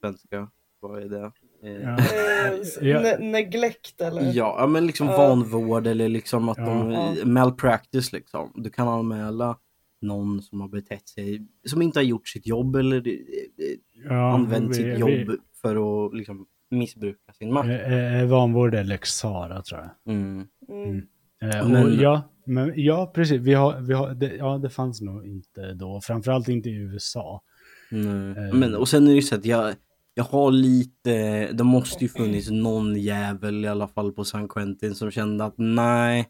[0.00, 0.48] svenska,
[0.80, 1.32] vad är det?
[1.62, 1.98] Eh, Ja.
[1.98, 3.00] Eh, s- Ja.
[3.00, 4.22] ne- neglect eller?
[4.22, 5.16] Ja, ja, men liksom Ja.
[5.16, 7.14] vanvård eller liksom att de Ja.
[7.24, 8.52] malpractice liksom.
[8.54, 9.58] Du kan anmäla
[10.02, 13.14] någon som har betett sig, som inte har gjort sitt jobb eller eh,
[14.08, 17.68] Ja, använt vi- sitt vi- jobb för att liksom missbruka sin makt.
[17.68, 20.14] Eh, eh, Vanvård är lex Sara tror jag.
[20.14, 20.46] Mm.
[20.68, 20.96] Mm.
[21.42, 23.40] Eh, Men- och ja, men, ja, precis.
[23.40, 26.00] Vi har, vi har, det, ja, det fanns nog inte då.
[26.00, 27.42] Framförallt inte i USA.
[27.90, 28.54] Eh.
[28.58, 29.74] Men och sen är det ju så att jag,
[30.14, 34.94] jag har lite, det måste ju funnits någon jävel i alla fall på San Quentin
[34.94, 36.28] som kände att nej,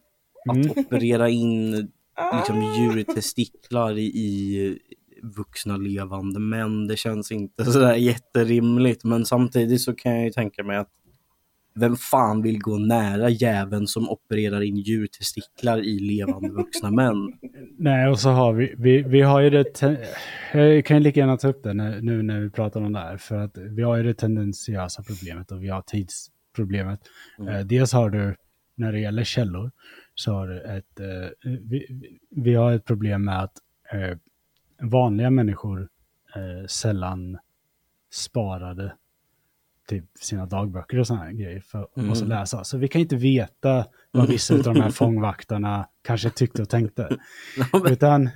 [0.50, 0.70] att Mm.
[0.70, 1.88] operera in
[2.36, 2.76] liksom Ah.
[2.76, 4.78] djurtestiklar i, i
[5.22, 9.04] vuxna levande män, det känns inte sådär jätterimligt.
[9.04, 10.90] Men samtidigt så kan jag ju tänka mig att
[11.74, 17.32] vem fan vill gå nära jäveln som opererar in djurtestiklar i levande vuxna män?
[17.78, 19.82] Nej, och så har vi, vi, vi har ju det,
[20.52, 22.98] jag kan ju lika gärna ta upp det nu, nu när vi pratar om det
[22.98, 27.00] här, för att vi har ju det tendensiösa problemet och vi har tidsproblemet.
[27.38, 27.54] Mm.
[27.54, 28.34] Eh, dels har du,
[28.76, 29.70] när det gäller källor,
[30.14, 31.28] så har ett, eh,
[31.60, 31.86] vi,
[32.30, 33.52] vi- har ett problem med att
[33.92, 34.18] eh,
[34.80, 35.88] vanliga människor
[36.36, 37.38] eh, sällan
[38.12, 38.92] sparade
[39.88, 42.08] typ sina dagböcker och sådana grejer för att Mm.
[42.08, 42.64] måste läsa.
[42.64, 47.18] Så vi kan inte veta vad vissa av de här fångvaktarna kanske tyckte och tänkte.
[47.90, 48.30] Utan,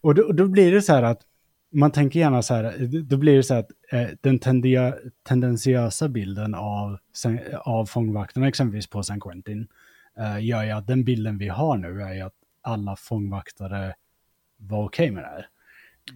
[0.00, 1.20] och då, då blir det så här att
[1.72, 6.08] man tänker gärna så här, då blir det så här att eh, den tendia, tendensiösa
[6.08, 6.98] bilden av,
[7.60, 9.68] av fångvaktarna exempelvis på San Quentin
[10.40, 13.94] gör ju att den bilden vi har nu är att alla fångvaktare
[14.56, 15.46] var okej med det här.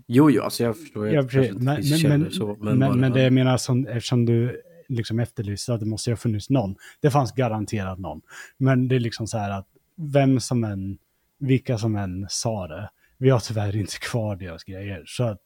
[0.06, 1.52] Jo, jo, alltså jag förstår Ja, precis.
[1.52, 5.72] Men, men, men, så, men, bara- men det jag menar, som, eftersom du liksom efterlyser
[5.72, 6.76] att det måste ju ha funnits någon.
[7.00, 8.20] Det fanns garanterat någon.
[8.56, 10.98] Men det är liksom så här att vem som än,
[11.38, 15.02] vilka som än sa det, vi har tyvärr inte kvar deras grejer.
[15.06, 15.40] Så att,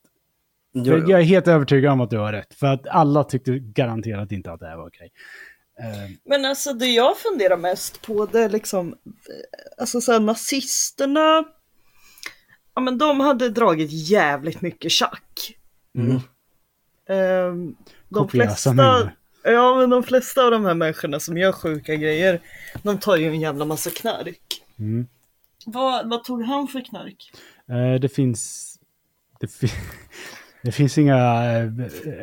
[0.73, 1.05] Jo, jo.
[1.11, 2.55] jag är helt övertygad om att du har rätt.
[2.55, 5.09] För att alla tyckte garanterat inte att det här var okej.
[5.09, 5.13] Eh,
[6.25, 8.95] Men alltså det jag funderar mest på det är liksom,
[9.79, 11.45] alltså så här, nazisterna,
[12.75, 15.55] ja men de hade dragit jävligt mycket tjack.
[15.99, 16.21] Mm.
[17.09, 17.75] Ehm,
[18.09, 19.13] de flesta,
[19.45, 22.41] ja men de flesta av de här människorna som gör sjuka grejer,
[22.83, 24.63] de tar ju en jävla massa knark.
[24.79, 25.07] mm.
[25.67, 27.31] Vad, vad tog han för knark?
[27.69, 28.75] Eh, det finns...
[29.41, 29.69] Det, fi
[30.63, 31.17] det finns inga...
[31.17, 31.63] eh,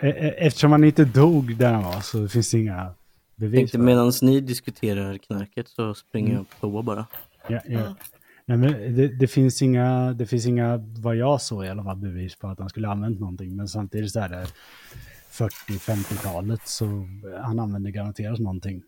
[0.02, 2.94] eh, Eftersom han inte dog där han var så finns det inga
[3.36, 3.58] bevis.
[3.58, 7.06] Tänkte medan ni diskuterar knarket så springer jag på toa bara.
[7.48, 7.96] Ja, ja.
[8.46, 11.98] Nej, men det, det, finns inga, det finns inga, vad jag såg i alla fall,
[11.98, 13.56] bevis på att han skulle ha använt någonting.
[13.56, 14.48] Men samtidigt så är det
[15.32, 16.86] 40-50-talet så
[17.44, 18.84] han använde garanterat någonting.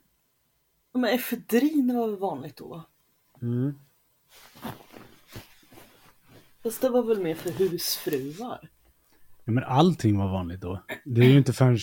[0.93, 2.85] Men efedrin var väl vanligt då?
[6.63, 8.69] Fast det var väl mer för husfruar?
[9.45, 10.83] Ja, men allting var vanligt då.
[11.05, 11.77] Det är ju inte förrän,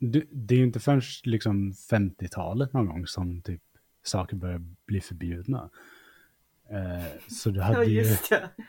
[0.00, 3.62] det, det är ju inte förrän liksom 50-talet någon gång som typ
[4.02, 5.70] saker börjar bli förbjudna.
[6.70, 7.94] Eh, så du hade Ja ju...
[7.98, 8.50] just det.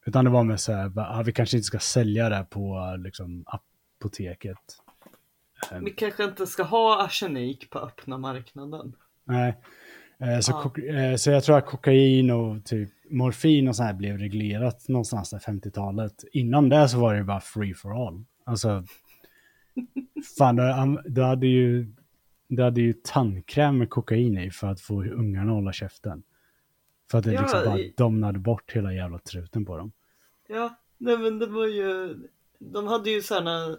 [0.06, 3.44] Utan det var med så här, ah, vi kanske inte ska sälja det på liksom,
[3.46, 4.58] apoteket.
[5.80, 8.92] Vi kanske inte ska ha arsenik på öppna marknaden.
[9.24, 9.54] Nej.
[10.20, 14.18] Eh, så, eh, så jag tror att kokain och typ morfin och så här blev
[14.18, 16.24] reglerat någonstans där 50-talet.
[16.32, 18.24] Innan det så var det bara free for all.
[18.44, 18.84] Alltså,
[20.38, 20.56] fan,
[21.04, 21.92] du, hade ju,
[22.48, 26.22] du hade ju tandkräm med kokain i för att få ungarna att hålla käften.
[27.10, 29.92] För att det Ja, liksom bara domnade bort hela jävla truten på dem.
[30.48, 32.16] Ja, nej men det var ju,
[32.58, 33.76] de hade ju sådana,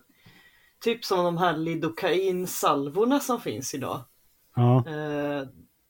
[0.84, 4.02] typ som de här lidokain-salvorna som finns idag.
[4.56, 5.48] Ja, Eh,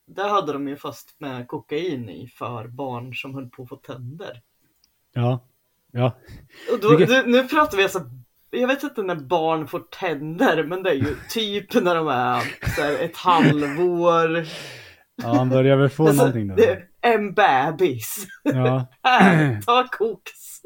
[0.10, 3.76] där hade de ju fast med kokain i för barn som höll på att få
[3.76, 4.41] tänder.
[5.14, 5.45] ja,
[5.91, 6.18] ja.
[6.74, 8.01] Och då, Vilket- nu, nu pratar vi alltså,
[8.51, 12.39] jag vet inte när barn får tänder, men det är ju typ när de är
[12.76, 14.45] så här, ett halvår.
[15.16, 16.55] Ja, han börjar väl få Alltså, någonting då.
[16.55, 18.28] det en bebis.
[18.43, 18.86] Ja.
[19.03, 20.62] Här, ta koks.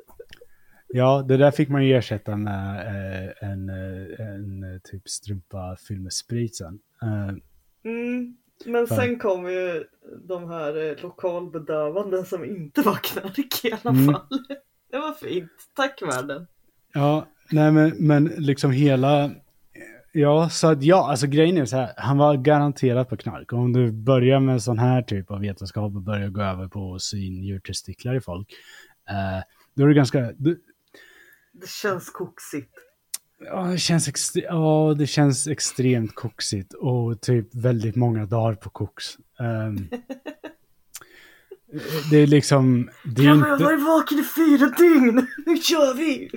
[0.88, 5.78] Ja, det där fick man ju ersätta med eh, en, eh, en eh, typ strumpa
[5.88, 6.80] fylld med sprit sen.
[7.86, 8.38] Mm.
[8.66, 9.84] Men För- sen kom ju
[10.28, 14.14] de här eh, lokalbedövande som inte var knark i alla Mm.
[14.14, 14.28] fall.
[14.92, 15.52] Det var fint.
[15.76, 16.48] Tack världen.
[16.94, 19.32] Ja, nej men, men liksom hela...
[20.12, 23.54] Ja, så att ja, alltså grejen är så här, han var garanterat på knark.
[23.54, 26.96] Och om du börjar med sån här typ av vetenskap och börjar gå över på
[26.96, 28.48] att sy in djurtestiklar i folk,
[29.10, 29.44] eh,
[29.76, 30.32] då är det ganska...
[30.38, 30.62] Du,
[31.54, 32.74] Det känns koksigt.
[33.46, 38.70] Ja, det känns, extre, ja, det känns extremt koksigt och typ väldigt många dagar på
[38.70, 39.18] koks.
[39.40, 39.78] Ehm,
[42.12, 42.90] det är liksom...
[43.06, 43.64] Det är Jag har inte...
[43.64, 45.28] varit vaken i fyra dygn.
[45.46, 46.30] Nu kör vi!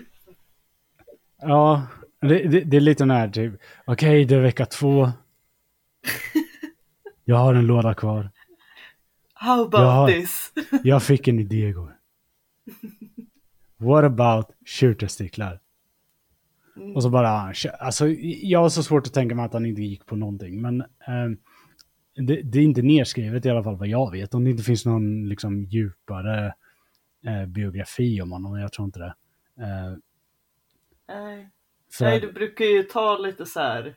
[1.42, 1.86] Ja,
[2.20, 3.54] det, det, det är lite den här typ,
[3.86, 5.10] okej det är vecka två.
[7.24, 8.30] Jag har en låda kvar.
[9.34, 10.08] How about Ja.
[10.10, 10.52] this?
[10.82, 11.96] Jag fick en idé igår.
[13.76, 15.60] What about tjurtestiklar?
[16.94, 18.08] Och så bara, alltså
[18.42, 21.38] jag har så svårt att tänka mig att han inte gick på någonting, men ehm,
[22.14, 24.34] det, det är inte nedskrivet i alla fall vad jag vet.
[24.34, 26.54] Om det inte finns någon liksom djupare
[27.26, 29.14] eh, biografi om honom, jag tror inte det.
[29.60, 29.96] Eh,
[31.08, 31.50] Nej.
[31.92, 33.96] för Nej, du brukar ju ta lite så här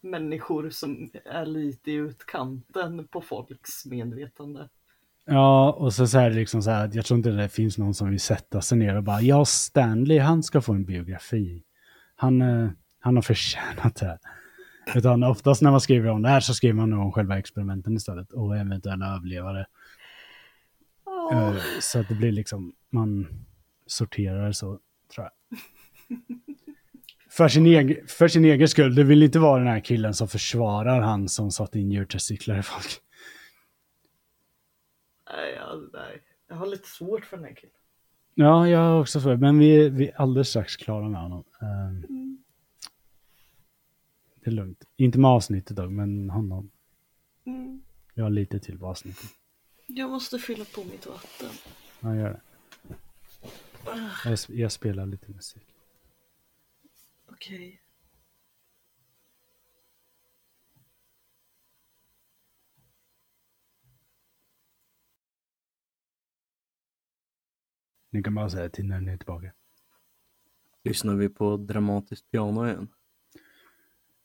[0.00, 4.68] människor som är lite i utkanten på folks medvetande.
[5.30, 7.94] Ja, och så, så är det liksom så här jag tror inte det finns någon
[7.94, 11.62] som vill sätta sig ner och bara ja, Stanley, han ska få en biografi.
[12.16, 12.70] Han, eh,
[13.00, 14.18] han har förtjänat det.
[14.94, 18.32] Utan oftast när man skriver om det här så skriver man om själva experimenten istället
[18.32, 19.66] och eventuella överlevare.
[21.32, 23.26] Eh, Så att det blir liksom, man
[23.86, 24.78] sorterar så,
[25.14, 25.30] tror jag.
[27.30, 30.28] För sin, egen, för sin egen skull, det vill inte vara den här killen som
[30.28, 33.00] försvarar han som satt in djurtestiklar i folk.
[35.32, 36.22] Nej, ja, nej.
[36.48, 37.74] Jag har lite svårt för den här killen.
[38.34, 41.44] Ja, jag har också för men vi, vi är alldeles strax klara med honom.
[41.60, 42.38] Ehm,
[44.34, 44.84] Det är lugnt.
[44.96, 46.70] Inte med avsnittet dock, men honom.
[47.44, 47.82] Mm.
[48.14, 49.30] Jag har lite till på avsnittet.
[49.86, 51.50] Jag måste fylla på mitt vatten.
[52.00, 52.40] Ja, gör det.
[54.24, 55.62] Jag, sp- jag spelar lite musik.
[57.26, 57.80] Okej.
[68.10, 69.52] Ni kan bara säga till när ni är tillbaka.
[70.84, 72.88] Lyssnar vi på dramatiskt piano igen?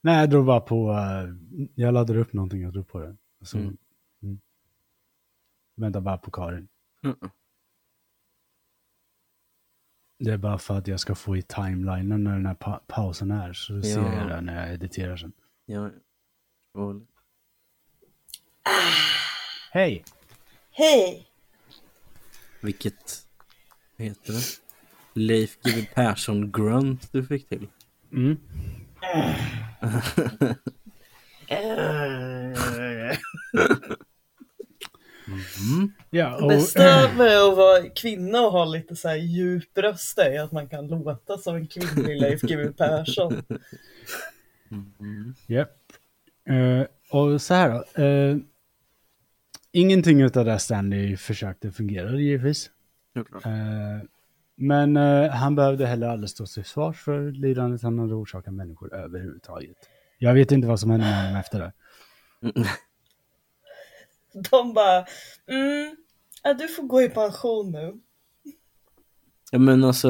[0.01, 0.91] Nej, jag drog bara på...
[0.91, 1.35] eh,
[1.75, 3.15] jag laddade upp någonting, jag drog på det.
[3.41, 3.77] Så, Mm.
[4.23, 4.39] mm.
[5.75, 6.67] Vänta bara på Karin.
[7.03, 7.15] Mm.
[10.19, 13.31] Det är bara för att jag ska få i timelinen när den här pa- pausen
[13.31, 13.53] är.
[13.53, 14.13] Så ser Ja.
[14.19, 15.33] jag det när jag editerar sen.
[15.65, 15.89] Ja.
[16.71, 16.95] Och
[19.71, 20.03] Hej!
[20.71, 21.27] Hej!
[22.61, 23.22] vilket,
[24.03, 24.59] vad heter det?
[25.13, 27.67] Leif GW Persson grunt du fick till.
[28.11, 28.37] Mm.
[35.71, 35.91] Mm.
[36.09, 40.17] Ja, Det och, bästa med att vara kvinna och ha lite så här djup röst
[40.17, 43.43] är att man kan låta som en kvinnlig Leif GW Persson.
[44.71, 45.33] Mm.
[45.47, 45.77] Japp.
[46.49, 48.03] Eh, och så här då.
[48.03, 48.37] eh,
[49.71, 52.69] ingenting av det Stanley försökte fungera givetvis.
[53.15, 54.07] Eh,
[54.55, 58.93] men eh, han behövde heller aldrig stå till svars för lidandet han hade orsakat människor
[58.93, 59.77] överhuvudtaget.
[60.17, 61.73] Jag vet inte vad som hände med honom efter det.
[62.41, 62.67] Mm.
[64.51, 65.05] De bara,
[65.47, 65.95] mm,
[66.43, 67.93] ja, du får gå i pension nu.
[69.51, 70.09] Ja men alltså,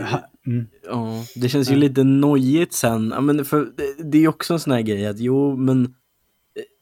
[0.00, 3.10] Ha, mm, ja, det känns ju lite nojigt sen.
[3.14, 5.94] Ja, men för det, det är ju också en sån här grej att jo men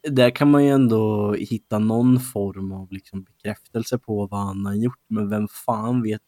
[0.09, 4.75] där kan man ju ändå hitta någon form av liksom bekräftelse på vad han har
[4.75, 5.05] gjort.
[5.09, 6.23] Men vem fan vet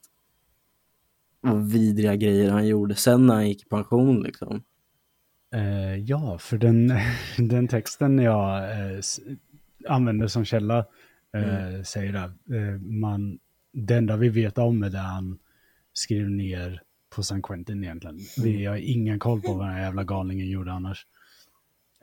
[1.40, 4.62] vad vidriga grejer han gjorde sen när han gick i pension liksom.
[5.54, 6.92] eh, ja, för den,
[7.38, 9.00] den texten jag eh,
[9.88, 10.78] använder som källa
[11.36, 12.56] eh, säger det.
[12.56, 13.38] Eh, man,
[13.72, 15.38] det enda vi vet om är det han
[15.92, 16.82] skrev ner
[17.14, 18.18] på San Quentin egentligen.
[18.42, 21.06] Vi har ingen koll på vad den här jävla galningen gjorde annars.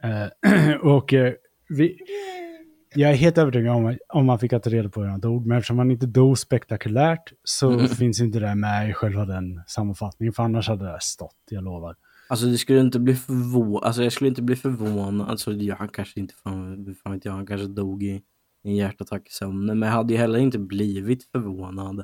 [0.03, 1.33] Eh, och eh,
[1.69, 1.97] vi,
[2.95, 5.45] jag är helt övertygad om att om man fick ta reda på hur han dog,
[5.45, 7.87] men eftersom han inte dog spektakulärt så Mm.
[7.87, 11.95] finns inte det med i själva den sammanfattningen, för annars hade det stått, jag lovar.
[12.29, 15.89] Alltså det skulle inte bli förvånad, alltså jag skulle inte bli förvånad, alltså ja, han
[15.89, 18.21] kanske inte, fan, fan vet jag, han kanske dog i
[18.63, 22.03] en hjärtattack i sömnen, men jag hade ju heller inte blivit förvånad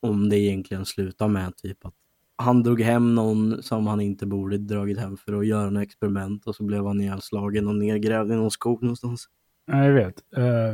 [0.00, 1.94] om det egentligen slutar med typ att
[2.38, 6.46] han drog hem någon som han inte borde dragit hem för att göra en experiment
[6.46, 9.28] och så blev han ihjälslagen och nedgrävd i någon skog någonstans.
[9.66, 10.14] Ja, jag vet.
[10.36, 10.68] Eh,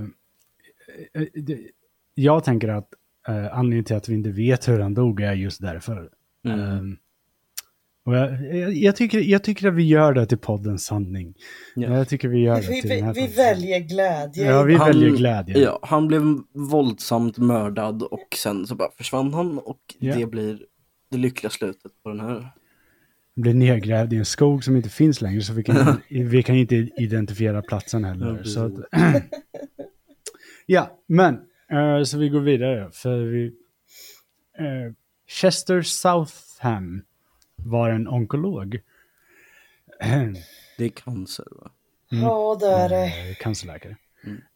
[1.22, 1.58] eh,
[2.14, 2.88] jag tänker att
[3.28, 6.08] uh, anledningen till att vi inte vet hur han dog är just därför.
[6.44, 6.60] Mm.
[6.60, 6.82] Eh,
[8.04, 11.34] Och jag, jag, tycker, jag tycker att vi gör det till poddens sanning.
[11.74, 11.96] Ja.
[11.96, 14.44] Jag tycker vi gör det Vi, till den vi, här vi poddens väljer glädje.
[14.46, 15.58] Ja, vi Han- väljer glädje.
[15.58, 16.22] Ja, han blev
[16.54, 20.14] våldsamt mördad och sen så bara försvann han och Ja.
[20.16, 20.66] det blir
[21.12, 22.48] det lyckliga slutet på den här.
[23.36, 26.74] Blir nedgrävd i en skog som inte finns längre så vi kan, vi kan inte
[26.76, 28.36] identifiera platsen heller.
[28.38, 28.72] Ja, så att,
[30.66, 31.34] ja, men
[31.70, 32.90] eh, så vi går vidare.
[32.92, 33.46] För vi,
[34.58, 34.92] eh,
[35.28, 37.02] Chester Southam
[37.56, 38.78] var en onkolog.
[40.78, 41.70] Det är cancer va?
[42.08, 43.04] Ja, det är det.
[43.04, 43.96] eh, cancerläkare.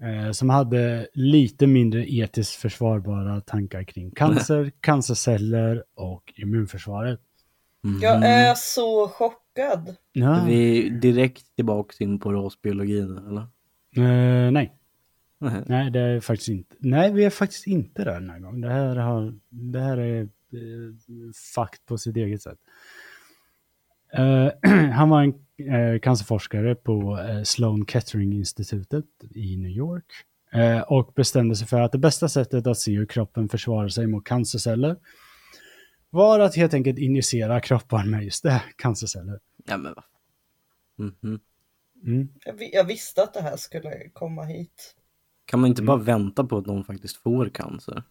[0.02, 7.20] Eh, som hade lite mindre etiskt försvarbara tankar kring cancer, cancerceller och immunförsvaret.
[7.84, 8.00] Mm.
[8.02, 9.96] Jag är så chockad.
[10.12, 10.44] Ja.
[10.46, 13.42] Vi är direkt tillbaka in på rasbiologin eller?
[13.96, 14.72] Eh, nej.
[15.38, 15.62] Nej.
[15.66, 16.76] Nej, det är faktiskt inte.
[16.78, 18.60] Nej, vi är faktiskt inte där den här gången.
[18.60, 20.28] Det här, har, det här är eh,
[21.54, 22.58] fakt på sitt eget sätt.
[24.12, 24.48] Eh,
[24.92, 29.04] han var en eh, cancerforskare på eh, Sloan Kettering-institutet
[29.34, 30.04] i New York.
[30.52, 34.06] Eh, och bestämde sig för att det bästa sättet att se hur kroppen försvarar sig
[34.06, 34.96] mot cancerceller
[36.10, 39.40] var att helt enkelt injicera kroppar med just det, cancerceller.
[39.66, 40.04] Ja men va?
[40.98, 41.40] Mhm.
[42.06, 42.28] Mm.
[42.44, 44.94] Jag, vi- jag visste att det här skulle komma hit.
[45.44, 45.86] Kan man inte Mm.
[45.86, 48.02] bara vänta på att någon faktiskt får cancer?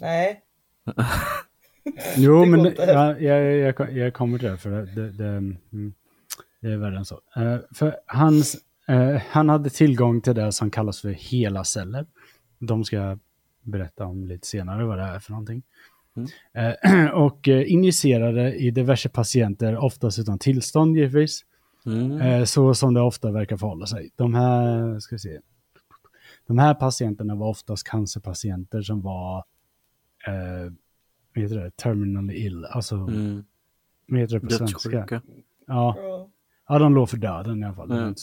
[0.00, 0.42] Nej,
[2.16, 5.94] Jo, men det, ja, jag, jag, jag kommer till det, för det, det, det, mm,
[6.60, 7.20] det är värre än så.
[7.36, 8.56] Eh, för hans,
[8.88, 12.06] eh, han hade tillgång till det som kallas för hela celler.
[12.58, 13.18] De ska jag
[13.62, 15.62] berätta om lite senare vad det är för någonting.
[16.52, 21.44] Eh, och injicerade i diverse patienter, oftast utan tillstånd givetvis.
[21.86, 22.46] Mm.
[22.46, 24.10] Så som det ofta verkar förhålla sig.
[24.16, 25.40] De här, ska vi se.
[26.46, 29.36] De här patienterna var oftast cancerpatienter som var,
[30.26, 30.72] eh,
[31.34, 32.64] vad heter det, terminally ill.
[32.64, 33.44] Alltså, Mm.
[34.08, 34.88] vad heter det på svenska?
[34.90, 35.22] Dödssjuka.
[35.66, 35.94] Ja.
[35.98, 36.28] ja.
[36.70, 37.90] Ja, de låg för döden i alla fall.
[37.90, 38.14] Mm.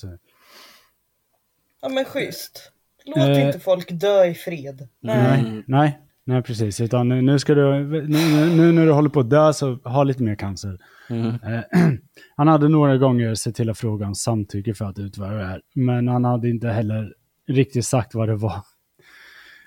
[1.82, 2.72] ja men schysst.
[3.06, 3.46] Låt Eh.
[3.48, 4.88] inte folk dö i fred.
[5.00, 5.44] Nej.
[5.44, 6.82] Nej, nej, nej precis.
[6.82, 9.74] Utan nu, nu ska du, nu, nu, nu när du håller på att dö så
[9.76, 10.78] ha lite mer cancer.
[11.10, 11.28] Mm.
[11.28, 11.62] Eh,
[12.36, 15.62] han hade några gånger sett till att fråga om samtycke för att utföra det här.
[15.74, 17.14] Men han hade inte heller
[17.48, 18.62] riktigt sagt vad det var.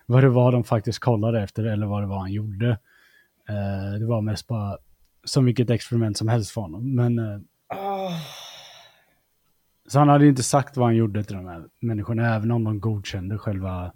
[0.07, 2.69] Vad det var de faktiskt kollade efter eller vad det var han gjorde.
[3.49, 4.79] Eh, det var mest bara
[5.25, 6.95] som vilket experiment som helst för honom.
[6.95, 7.19] Men,
[7.73, 8.11] Ah,
[9.91, 12.81] så han hade inte sagt vad han gjorde till de här människorna, även om de
[12.81, 13.93] godkände själva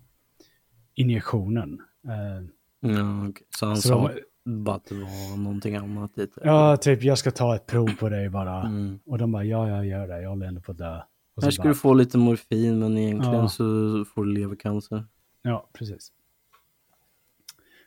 [0.94, 1.80] injektionen.
[2.08, 2.48] Eh,
[2.90, 3.32] Ja.
[3.58, 4.10] Så han Så sa
[4.44, 6.38] de- bara att det var någonting annat dit.
[6.42, 8.62] ja, typ jag ska ta ett prov på dig bara.
[8.62, 8.98] Mm.
[9.06, 11.00] Och de bara, ja, jag gör det, jag håller ändå på att dö.
[11.42, 13.48] Här ska bara, du få lite morfin men egentligen Ja.
[13.48, 13.64] så
[14.14, 15.04] får du levercancer.
[15.42, 16.12] Ja, precis.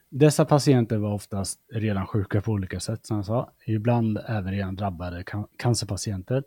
[0.09, 3.51] Dessa patienter var oftast redan sjuka på olika sätt, som jag sa.
[3.65, 6.43] Ibland även redan drabbade can- cancerpatienter.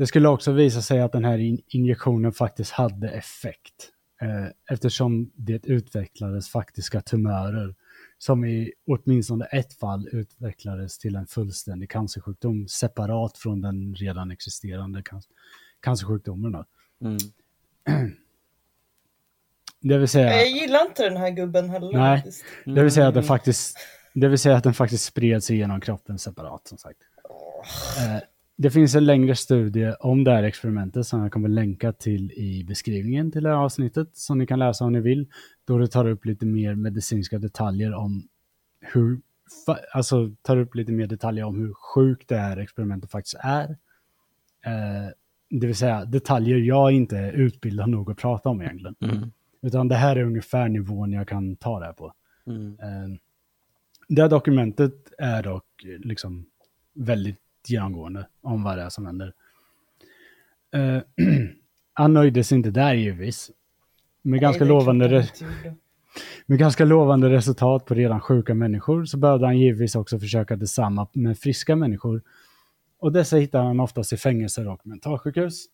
[0.00, 3.90] Det skulle också visa sig att den här in- injektionen faktiskt hade effekt.
[4.22, 7.74] Eh, eftersom det utvecklades faktiska tumörer
[8.18, 15.02] som i åtminstone ett fall utvecklades till en fullständig cancersjukdom separat från den redan existerande
[15.02, 15.22] can-
[15.80, 16.64] cancersjukdomen.
[17.00, 17.16] Mm.
[19.80, 20.26] Det vill säga...
[20.36, 21.92] Jag gillar inte den här gubben heller.
[21.92, 22.16] Nej.
[22.16, 22.44] faktiskt.
[22.64, 23.28] Det vill säga att den Mm.
[23.28, 23.76] faktiskt,
[24.14, 26.98] det vill säga att den faktiskt spred sig genom kroppen separat som sagt.
[27.98, 28.22] Eh,
[28.62, 32.64] det finns en längre studie om det här experimentet som jag kommer länka till i
[32.64, 35.26] beskrivningen till det här avsnittet som ni kan läsa om ni vill.
[35.64, 38.28] Då det tar upp lite mer medicinska detaljer om
[38.80, 39.20] hur,
[39.92, 43.70] alltså tar upp lite mer detaljer om hur sjukt det här experimentet faktiskt är.
[44.64, 45.10] Eh,
[45.50, 48.94] det vill säga detaljer jag inte är utbildad nog att prata om egentligen.
[49.00, 49.30] Mm.
[49.62, 52.12] Utan det här är ungefär nivån jag kan ta det här på.
[52.46, 52.76] Mm.
[52.82, 53.18] Eh,
[54.08, 55.64] Det här dokumentet är dock
[55.98, 56.46] liksom
[56.94, 59.34] väldigt genomgående om vad det är som händer.
[60.74, 61.02] Eh,
[61.92, 63.50] Han nöjde sig inte där givetvis.
[64.22, 65.74] Med ganska, Nej, är lovande re-
[66.46, 71.08] med ganska lovande resultat på redan sjuka människor så behövde han givetvis också försöka detsamma
[71.12, 72.22] med friska människor.
[72.98, 75.66] Och dessa hittar han oftast i fängelser och mentalsjukhus.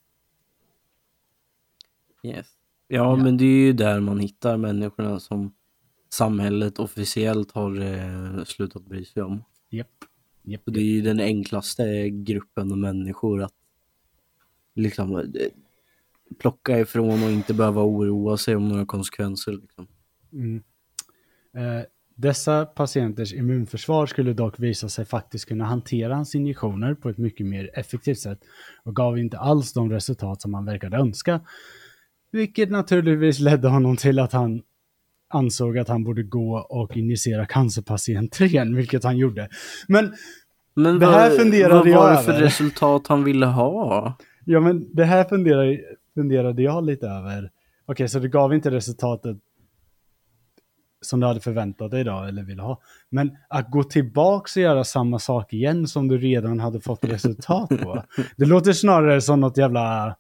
[2.23, 2.47] Yes.
[2.89, 5.55] Ja, men det är ju där man hittar människorna som
[6.13, 9.45] samhället officiellt har eh, slutat bry sig om.
[9.71, 9.89] Japp.
[9.89, 9.89] Japp.
[10.65, 13.55] Och det är ju den enklaste gruppen av människor att
[14.75, 15.25] liksom eh,
[16.39, 19.53] plocka ifrån och inte behöva oroa sig om några konsekvenser.
[19.53, 19.87] Liksom.
[20.33, 20.63] Mm.
[21.57, 27.19] Eh, dessa patienters immunförsvar skulle dock visa sig faktiskt kunna hantera hans injektioner på ett
[27.19, 28.41] mycket mer effektivt sätt
[28.83, 31.41] och gav inte alls de resultat som han verkade önska.
[32.31, 34.63] Vilket naturligtvis ledde honom till att han
[35.37, 39.49] ansåg att han borde gå och injicera cancerpatienter igen, vilket han gjorde.
[39.89, 40.15] Men
[40.75, 42.43] Men Det här vad, funderade vad var jag det för över.
[42.43, 44.17] resultat han ville ha?
[44.45, 45.79] Ja, men det här funderade,
[46.15, 47.51] funderade jag lite över.
[47.87, 49.37] Okej, så det gav inte resultatet
[51.01, 52.81] som du hade förväntat dig idag eller ville ha.
[53.11, 57.69] Men att gå tillbaks och göra samma sak igen som du redan hade fått resultat
[57.69, 58.03] på.
[58.37, 60.15] Det låter snarare som något jävla eh,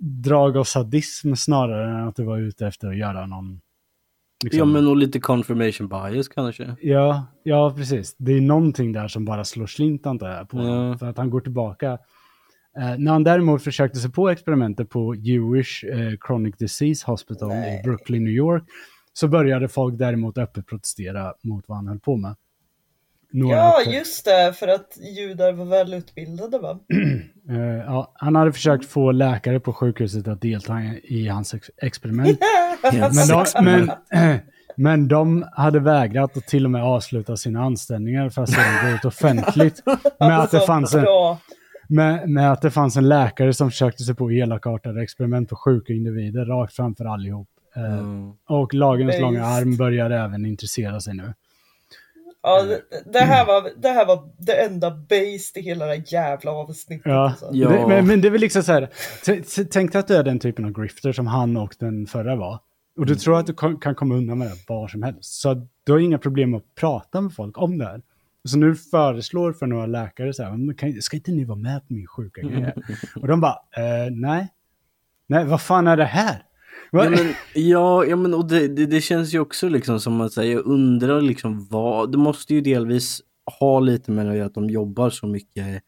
[0.00, 3.60] drag av sadism snarare än att du var ute efter att göra någon...
[4.44, 6.76] liksom- Ja, men och lite confirmation bias kanske.
[6.80, 8.14] Ja, ja, precis.
[8.18, 10.98] Det är någonting där som bara slår slint antar jag på Ja.
[10.98, 11.98] För att han går tillbaka.
[12.78, 17.80] Eh, när han däremot försökte sig på experimentet på Jewish eh, Chronic Disease Hospital Nej.
[17.80, 18.64] i Brooklyn, New York,
[19.12, 22.34] så började folk däremot öppet protestera mot vad han höll på med.
[23.36, 26.78] Några Ja, just det, för att judar var välutbildade va?
[27.50, 27.56] eh,
[27.86, 32.38] ja, han hade försökt få läkare på sjukhuset att delta i, hans ex- experiment.
[32.92, 33.90] Men de, men,
[34.76, 38.96] men de hade vägrat och till och med avsluta sina anställningar för att sedan gå
[38.96, 39.82] ut offentligt
[40.20, 41.04] med att det Så fanns en,
[41.88, 45.92] med, med att det fanns en läkare som försökte sig på elakartade experiment på sjuka
[45.92, 47.48] individer rakt framför allihop.
[47.76, 48.32] Eh, Mm.
[48.48, 49.20] Och lagens Based.
[49.20, 51.34] långa arm börjar även intressera sig nu.
[52.46, 56.02] Ja, det, det, här var, det här var det enda base i hela det här
[56.06, 57.06] jävla avsnittet.
[57.06, 57.48] Ja, alltså.
[57.52, 57.68] Ja.
[57.68, 58.88] Det, men, men det är väl liksom så här,
[59.72, 62.58] tänk dig att du är den typen av grifter som han och den förra var.
[62.98, 65.40] Och du tror att du kan komma undan med det var som helst.
[65.40, 68.02] Så du har inga problem att prata med folk om det här.
[68.48, 71.88] Så nu föreslår för några läkare så här, "Men kan, ska inte ni vara med
[71.88, 72.60] på min sjuka grej?
[72.62, 72.74] här?"
[73.22, 74.48] Och de bara, eh, nej.
[75.26, 76.42] Nej, vad fan är det här?
[76.98, 80.32] Ja men, ja, ja, men och det, det, det känns ju också liksom som att
[80.32, 83.20] säga, jag undrar liksom vad, det måste ju delvis
[83.60, 85.82] ha lite med det att de jobbar så mycket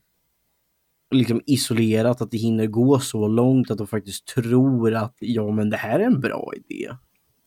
[1.14, 5.70] liksom isolerat, att det hinner gå så långt att de faktiskt tror att ja men
[5.70, 6.90] det här är en bra idé.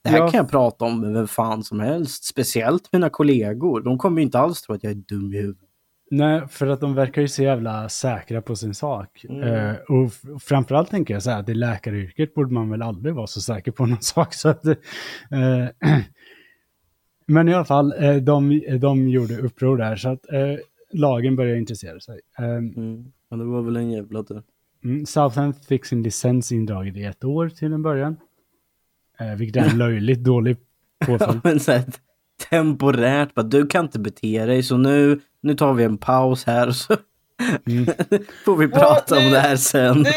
[0.03, 0.29] Det här Ja.
[0.29, 3.81] kan jag prata om med vem fan som helst, speciellt mina kollegor.
[3.81, 5.68] De kommer ju inte alls tro att jag är dum i huvudet.
[6.11, 9.25] Nej, för att de verkar ju så jävla säkra på sin sak.
[9.29, 9.43] Mm.
[9.43, 10.11] Eh, och
[10.41, 13.71] framförallt tänker jag så här, att i läkaryrket borde man väl aldrig vara så säker
[13.71, 14.33] på någon sak.
[14.33, 14.75] Så att, eh,
[17.25, 20.55] men i alla fall, eh, de, de gjorde uppror där, så att eh,
[20.93, 22.19] lagen började intressera sig.
[22.39, 23.11] Eh, Mm.
[23.29, 24.43] Men det var väl en jävla tur.
[24.83, 28.17] mm, Southend fick sin licens indragen i ett år till en början.
[29.19, 30.57] Eh, vilket är en löjligt dålig
[31.05, 31.41] påföljd.
[31.43, 31.83] men så här,
[32.49, 36.67] temporärt, bara, du kan inte bete dig så nu, nu tar vi en paus här
[36.67, 36.95] och så
[37.67, 37.85] Mm.
[38.45, 39.97] får vi Ja, prata om nu- det här sen.
[39.97, 40.09] Nu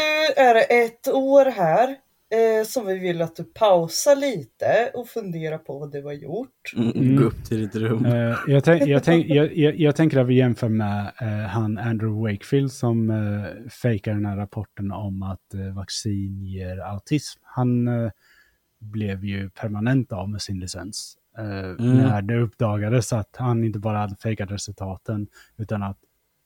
[0.43, 5.57] är det ett år här eh, som vi vill att du pausar lite och funderar
[5.57, 6.73] på vad du har gjort.
[6.75, 7.15] Mm, Mm.
[7.15, 8.05] Gå upp till ditt rum.
[8.05, 11.77] Eh, jag, tänk, jag, tänk, jag, jag, jag tänker att vi jämför med eh, han
[11.77, 13.45] Andrew Wakefield som uh,
[13.81, 17.39] fejkar den här rapporten om att eh, vaccin ger autism.
[17.43, 17.89] Han
[18.81, 21.17] blev ju permanent av med sin licens.
[21.37, 25.27] Eh, När det uppdagades att han inte bara hade fejkat resultaten
[25.57, 25.97] utan att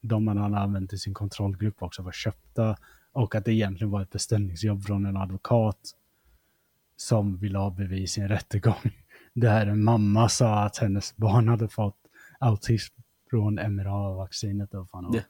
[0.01, 2.77] de han hade använt i sin kontrollgrupp också var köpta
[3.11, 5.79] och att det egentligen var ett beställningsjobb från en advokat
[6.95, 8.91] som ville ha bevis i en rättegång.
[9.33, 11.97] Där en mamma sa att hennes barn hade fått
[12.39, 12.95] autism
[13.29, 14.73] från mRNA-vaccinet.
[14.73, 15.11] var.
[15.13, 15.25] Det-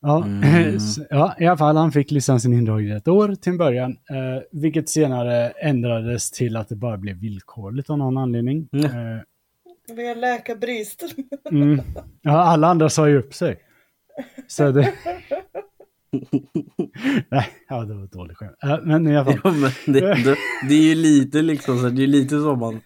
[0.00, 0.78] Ja, Mm.
[1.10, 4.42] ja, i alla fall han fick licensen indragen i ett år till en början, eh,
[4.52, 8.68] vilket senare ändrades till att det bara blev villkorligt av någon anledning.
[8.72, 8.84] Mm.
[8.84, 9.22] Eh,
[9.96, 11.02] Vi har läkarbrist.
[11.50, 11.80] mm.
[12.22, 13.58] Ja, alla andra sa ju upp sig.
[14.46, 14.92] Så det...
[17.30, 18.56] Nej, ja, det var ett dåligt skämt.
[18.62, 19.40] Eh, men i alla fall.
[19.44, 20.36] Ja, men det, det,
[20.68, 22.80] det är ju lite liksom så det är lite så man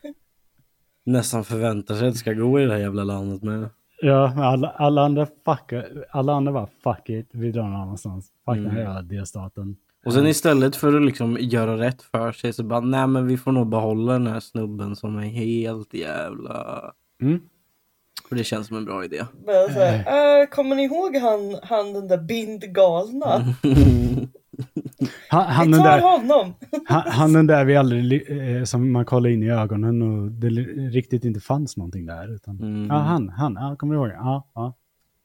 [1.04, 3.68] nästan förväntar sig att det ska gå i det här jävla landet med.
[4.02, 8.28] Ja, men alla, alla andra fucka, alla andra var fuck it, vi drar någon annanstans.
[8.44, 9.08] Fuck den här Mm.
[9.08, 9.76] delstaten.
[10.04, 13.36] Och sen istället för att liksom göra rätt för sig så bara, nej men vi
[13.36, 16.82] får nog behålla den här snubben som är helt jävla...
[17.22, 17.40] Mm.
[18.28, 19.24] För det känns som en bra idé.
[19.46, 23.44] Bara så här, äh, kommer ni ihåg han, han den där bindgalna?
[25.28, 26.54] Han, han, Vi den tar där, honom!
[26.86, 30.48] han, han den där vi aldrig, eh, som man kollar in i ögonen och det
[30.90, 32.34] riktigt inte fanns någonting där.
[32.34, 32.86] Utan, Mm.
[32.90, 34.08] Ja, han, han, ja, kommer du ihåg?
[34.10, 34.74] Ja, ja.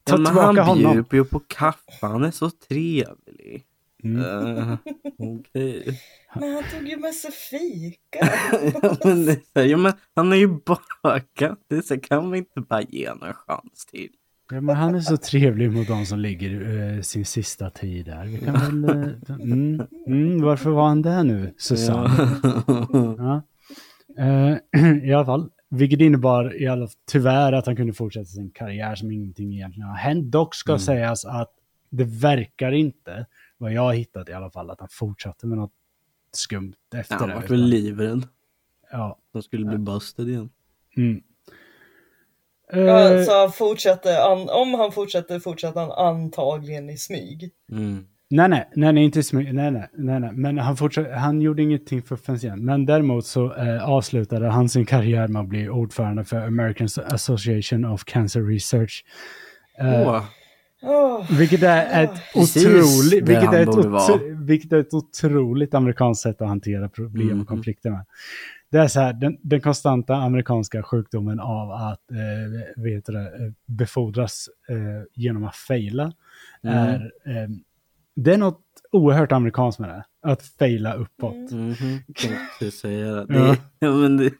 [0.04, 0.92] Ta Ja, men tillbaka han honom.
[0.94, 3.64] bjuder ju på kaffe, han är så trevlig.
[4.04, 4.22] Mm.
[4.58, 4.78] Eh,
[5.18, 6.00] Okej.
[6.40, 8.20] Men han tog ju med sig fika.
[8.82, 11.60] ja, men här, ja, men han är ju bakat.
[11.68, 14.10] Det så kan vi inte bara ge en chans till?
[14.52, 18.26] Ja, men han är så trevlig mot de som ligger eh, sin sista tid där.
[18.26, 18.98] Vi kan väl...
[19.30, 22.10] Eh, mm, mm, varför var han där nu, Susanne?
[23.18, 23.42] Ja.
[24.18, 24.58] Eh,
[25.04, 29.12] I alla fall, vilket innebar i alla, tyvärr att han kunde fortsätta sin karriär som
[29.12, 30.32] ingenting egentligen har hänt.
[30.32, 31.52] Dock ska sägas att
[31.90, 33.26] det verkar inte,
[33.58, 35.74] vad jag har hittat i alla fall, att han fortsatte med något
[36.32, 37.36] skumt efter Han det.
[37.36, 38.28] var utan- väl livrädd.
[38.92, 39.20] Ja.
[39.34, 40.50] De skulle bli busted igen.
[40.98, 41.22] Mm.
[42.78, 47.50] Eh, Så han fortsatte, an, om han fortsätter fortsatte han antagligen i smyg.
[47.72, 48.06] Mm.
[48.30, 51.62] Nej, nej, nej, nej, inte smyg, nej, nej, nej, nej, men han, fortsatte, han gjorde
[51.64, 52.66] ingenting för offensiven.
[52.66, 57.86] Men däremot så eh, avslutade han sin karriär med att bli ordförande för American Association
[57.86, 59.04] of Cancer Research.
[59.80, 60.24] Eh,
[60.88, 66.24] Åh, Vilket är ett Precis otroligt, vilket är ett, otro, vilket är ett otroligt amerikanskt
[66.24, 67.46] sätt att hantera problem och Mhm.
[67.46, 68.06] konflikter med.
[68.76, 73.20] Det är så här, den, den konstanta amerikanska sjukdomen av att eh, vet du det,
[73.20, 76.14] eh, befordras eh, genom att fejla
[76.64, 76.78] Mm.
[76.78, 76.96] är,
[77.26, 77.50] eh,
[78.16, 78.62] det är något
[78.92, 80.06] oerhört amerikanskt med det.
[80.22, 81.52] Att fejla uppåt.
[81.52, 82.00] Mhm,
[82.60, 83.26] precis säga det.
[83.38, 83.46] Ja.
[83.46, 83.58] det.
[83.80, 84.32] Ja, men det.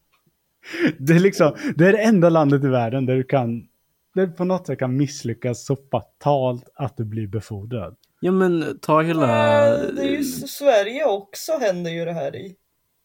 [0.98, 3.68] Det är liksom, det är det enda landet i världen där du kan,
[4.14, 7.96] där du på något sätt kan misslyckas så fatalt att du blir befordrad.
[8.20, 9.26] Ja men ta hela...
[9.74, 12.56] äh, det är ju Sverige också händer ju det här i.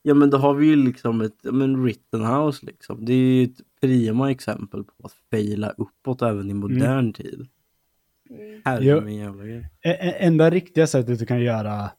[0.02, 3.06] Ja men då har vi ju liksom ett, men Rittenhouse liksom.
[3.06, 7.48] Det är ju ett prima exempel på att fejla uppåt även i modern tid.
[8.30, 8.62] Mm.
[8.66, 9.02] Herre Jo.
[9.02, 9.70] min jävla grej.
[10.20, 11.90] Enda riktiga sättet du kan göra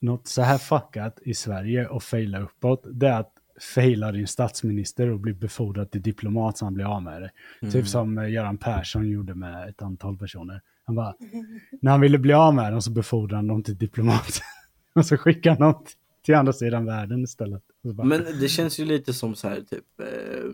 [0.00, 3.32] något så här fuckat i Sverige och fejla uppåt, det är att
[3.74, 7.30] fejla din statsminister och bli befordrad till diplomat så han blir av med det.
[7.62, 7.72] Mm.
[7.72, 10.60] Typ som eh, Göran Persson gjorde med ett antal personer.
[10.84, 11.14] Han bara,
[11.82, 14.40] när han ville bli av med dem så befordrade han dem till diplomat.
[14.94, 15.90] och så skickade han dem t-
[16.24, 17.62] till andra sidan världen istället.
[17.82, 20.50] Bara, Men det känns ju lite som så här typ, eh,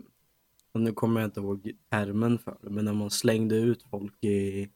[0.71, 4.23] och nu kommer jag inte ihåg termen för det, men när man slängde ut folk
[4.23, 4.69] i,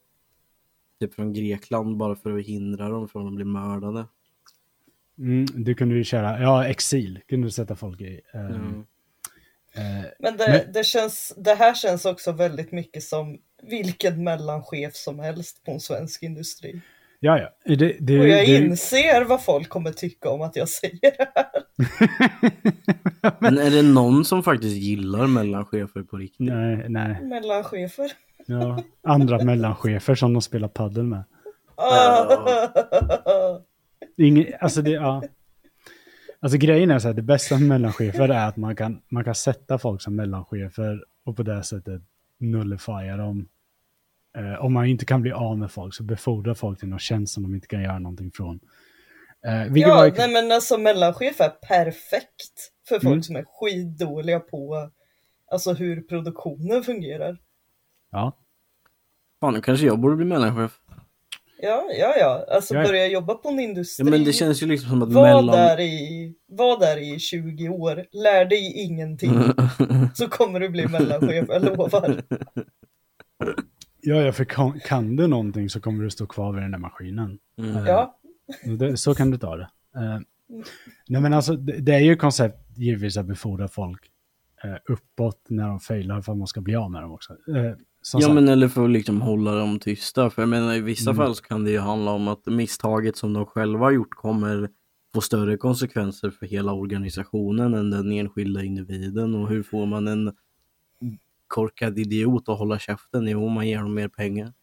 [1.00, 4.06] typ från Grekland bara för att hindra dem från att bli mördade.
[5.18, 8.22] mm, du kunde ju köra, ja exil kunde du sätta folk i.
[8.34, 8.86] Eh, Mm.
[9.74, 14.96] eh, Men det, Men- det, känns, det här känns också väldigt mycket som vilken mellanchef
[14.96, 16.82] som helst på en svensk industri.
[17.20, 17.76] Ja, ja.
[17.76, 21.28] Det, det, Och jag det, inser vad folk kommer tycka om att jag säger det
[21.36, 21.46] här.
[23.40, 26.48] Men är det någon som faktiskt gillar mellanchefer på riktigt?
[26.48, 27.22] nej, nej.
[27.22, 28.12] Mellanchefer.
[28.48, 31.24] Ja, andra mellanchefer som de spelar paddel med.
[34.18, 35.24] Ingen, alltså det, ja.
[36.40, 39.36] Alltså grejen är så här, det bästa med mellanchefer är att man kan, man kan
[39.36, 42.02] sätta folk som mellanchefer och på det sättet
[42.40, 43.48] nullifiera dem.
[44.36, 47.34] Eh, om man inte kan bli av med folk så befordra folk till någon tjänst
[47.34, 48.60] som de inte kan göra någonting från.
[49.46, 53.24] Eh, Ja, var, nej men alltså mellanchef är perfekt för folk Mm.
[53.24, 54.90] som är skitdåliga på
[55.52, 57.38] alltså hur produktionen fungerar.
[58.12, 58.38] ja,
[59.40, 60.80] Fan, nu kanske jag borde bli mellanchef.
[61.62, 62.46] Ja, ja, ja.
[62.56, 62.84] Alltså ja.
[62.84, 64.06] börja jobba på en industri.
[64.06, 65.56] Ja, men det känns ju liksom som att Var mellan...
[65.56, 69.32] där, i, var där i 20 år, lär dig ingenting.
[70.14, 72.22] Så kommer du bli mellanchef, jag lovar.
[74.06, 76.80] ja, ja, för kan, kan du någonting så kommer du stå kvar vid den där
[76.80, 77.40] maskinen.
[77.58, 77.86] Mm.
[77.86, 78.20] Ja,
[78.66, 79.68] Så Det, så kan du ta det.
[79.96, 80.20] Eh,
[81.08, 84.12] nej men alltså det, det är ju koncept givetvis att befordra folk
[84.64, 87.34] eh, uppåt när de failar för att man ska bli av med dem också.
[87.34, 90.30] Eh, som Ja sagt, men eller för att liksom hålla dem tysta.
[90.30, 91.18] För jag menar i vissa Mm.
[91.26, 94.70] fall så kan det ju handla om att misstaget som de själva har gjort kommer
[95.16, 99.36] få större konsekvenser för hela organisationen än den enskilda individen.
[99.36, 100.32] Och hur får man en
[101.48, 103.28] korkad idiot att hålla käften?
[103.28, 104.54] Jo, man ger dem mer pengar.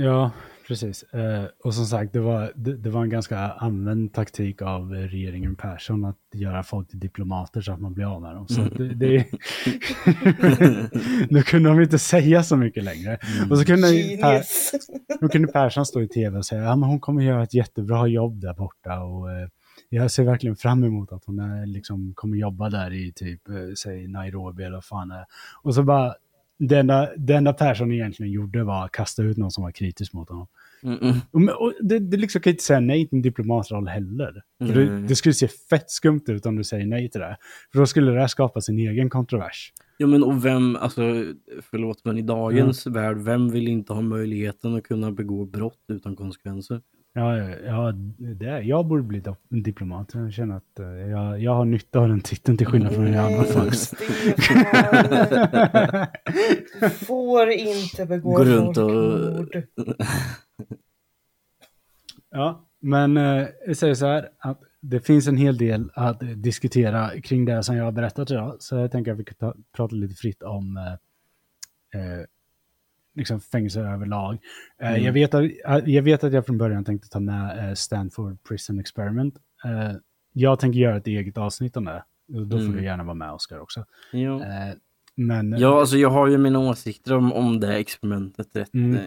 [0.00, 0.30] Ja,
[0.68, 1.02] precis.
[1.02, 5.56] Eh, och som sagt, det var, det, det var en ganska använd taktik av regeringen
[5.56, 8.48] Persson att göra folk till diplomater så att man blir av med dem.
[8.48, 9.26] Så att det, det,
[11.30, 13.18] nu kunde de inte säga så mycket längre.
[13.50, 13.88] Och så kunde,
[14.20, 18.06] per, kunde Persson stå i tv och säga att ja, hon kommer göra ett jättebra
[18.06, 19.00] jobb där borta.
[19.00, 19.48] Och, eh,
[19.88, 23.54] jag ser verkligen fram emot att hon är, liksom, kommer jobba där i typ, eh,
[23.78, 25.24] säg Nairobi eller vad fan är.
[25.62, 26.14] Och så bara,
[26.58, 30.12] det enda, det enda Persson egentligen gjorde var att kasta ut någon som var kritisk
[30.12, 30.46] mot honom.
[30.82, 31.48] Mm -mm.
[31.48, 34.42] Och, det, det liksom kan inte säga nej till en diplomatroll heller.
[34.58, 37.36] För det, det skulle se fett skumt ut om du säger nej till det.
[37.72, 39.72] För då skulle det här skapa sin egen kontrovers.
[39.96, 41.02] Ja men och vem, alltså
[41.70, 46.16] förlåt men i dagens värld, vem vill inte ha möjligheten att kunna begå brott utan
[46.16, 46.80] konsekvenser?
[47.12, 47.36] Ja,
[47.66, 50.14] ja, det, jag borde bli diplomat.
[50.14, 53.18] Jag känner att eh, jag, jag har nytta av den titeln till skillnad från en
[53.18, 53.72] annan.
[53.72, 54.64] Stefan.
[56.80, 59.48] Du får inte begå Gå runt och-.
[62.30, 67.20] Ja, men eh, jag säger så här att det finns en hel del att diskutera
[67.20, 68.56] kring det som jag har berättat idag.
[68.58, 70.92] Så jag tänker att vi kan ta, prata lite fritt om eh,
[72.00, 72.24] eh,
[73.18, 74.38] liksom fängelser överlag.
[74.82, 75.02] Eh, Mm.
[75.04, 78.42] jag, vet att, eh, jag vet att jag från början tänkte ta med eh, Stanford
[78.48, 79.34] Prison Experiment.
[80.32, 82.04] Jag tänker göra ett eget avsnitt om det.
[82.28, 82.76] Då får Mm.
[82.76, 83.84] du gärna vara med Oskar också.
[84.12, 84.40] Ja.
[84.42, 84.74] Eh,
[85.16, 88.98] men Ja, alltså jag har ju mina åsikter om, om det experimentet rätt Mm.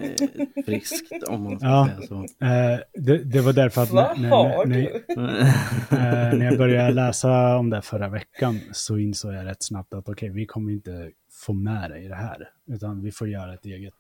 [0.66, 1.90] friskt om man ska Ja.
[1.96, 2.16] säga så.
[2.46, 7.82] eh, det, det var därför att när, när, när, när jag började läsa om det
[7.82, 11.12] förra veckan så insåg jag rätt snabbt att okej, vi kommer inte
[11.46, 13.94] få med i det här, utan vi får göra ett eget.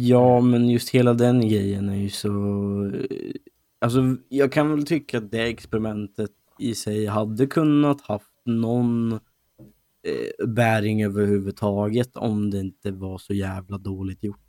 [0.00, 2.28] Ja, men just hela den grejen är ju så...
[2.94, 3.32] eh,
[3.80, 10.46] Alltså, jag kan väl tycka att det experimentet i sig hade kunnat haft någon eh,
[10.48, 14.40] bäring överhuvudtaget om det inte var så jävla dåligt gjort.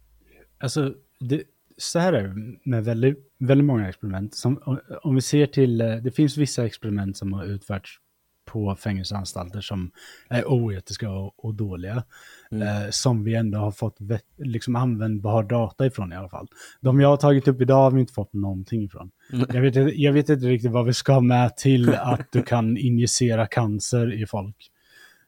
[0.57, 1.43] Alltså, det,
[1.77, 4.35] så här är det med väldigt, väldigt många experiment.
[4.35, 7.97] Som, om- om vi ser till, eh, det finns vissa experiment som har utförts
[8.51, 9.91] på fängelseanstalter som
[10.29, 12.03] är oetiska och, och dåliga.
[12.51, 16.47] Eh, som vi ändå har fått vet, liksom användbar data ifrån i alla fall.
[16.81, 19.11] De jag har tagit upp idag har vi inte fått någonting ifrån.
[19.53, 22.77] Jag vet, inte- jag vet inte riktigt vad vi ska med till att du kan
[22.77, 24.55] injicera cancer i folk.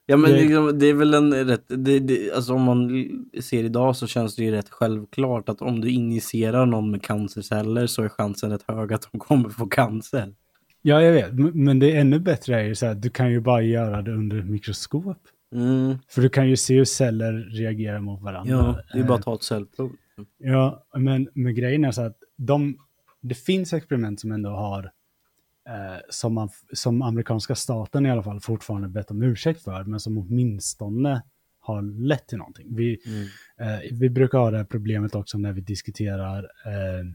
[0.06, 3.06] Ja men Det- liksom, det är väl en rätt, det, det, alltså om man
[3.42, 7.88] ser idag så känns det ju rätt självklart att om du injicerar någon med cancerceller
[7.88, 10.34] så är chansen rätt hög att de kommer få cancer.
[10.82, 11.56] Ja, jag vet.
[11.56, 14.12] Men det är ännu bättre är ju så här, du kan ju bara göra det
[14.12, 15.18] under ett mikroskop.
[15.56, 18.54] Mm, För du kan ju se hur celler reagerar mot varandra.
[18.54, 19.92] ja, det är bara att ta ett cellprov.
[20.38, 22.78] Ja, men med grejen är så att de,
[23.22, 24.84] det finns experiment som ändå har,
[25.70, 30.00] eh, som, man, som amerikanska staten i alla fall fortfarande bett om ursäkt för, men
[30.00, 31.22] som åtminstone
[31.60, 32.76] har lett till någonting.
[32.76, 33.74] Vi, Mm.
[33.74, 37.06] eh, vi brukar ha det här problemet också när vi diskuterar eh,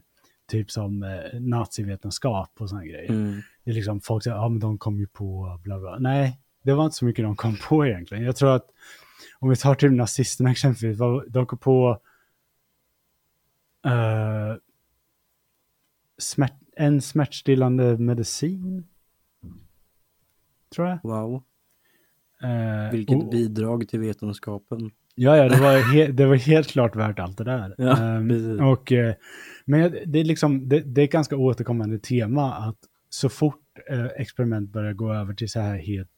[0.47, 3.09] typ som eh, nazivetenskap och sådana grejer.
[3.09, 3.41] Mm.
[3.63, 5.97] Det är liksom folk säger, ja men de kom ju på bla bla.
[5.99, 8.23] Nej, det var inte så mycket de kom på egentligen.
[8.23, 8.69] Jag tror att
[9.39, 11.99] om vi tar typ nazisterna exempelvis, vad- de kom på
[13.85, 14.55] eh,
[16.17, 18.87] smärt, en smärtstillande medicin.
[20.75, 20.99] Tror jag.
[21.03, 21.43] Wow,
[22.41, 24.91] Eh, vilket och- bidrag till vetenskapen.
[25.19, 27.75] Ja, ja, det var, det var helt klart värt allt det där.
[27.77, 27.95] Ja,
[28.29, 28.61] precis.
[28.61, 29.15] och, eh,
[29.65, 32.77] men det är, liksom, det, det är ett ganska återkommande tema att
[33.09, 36.09] så fort eh, experiment börjar gå över till så här helt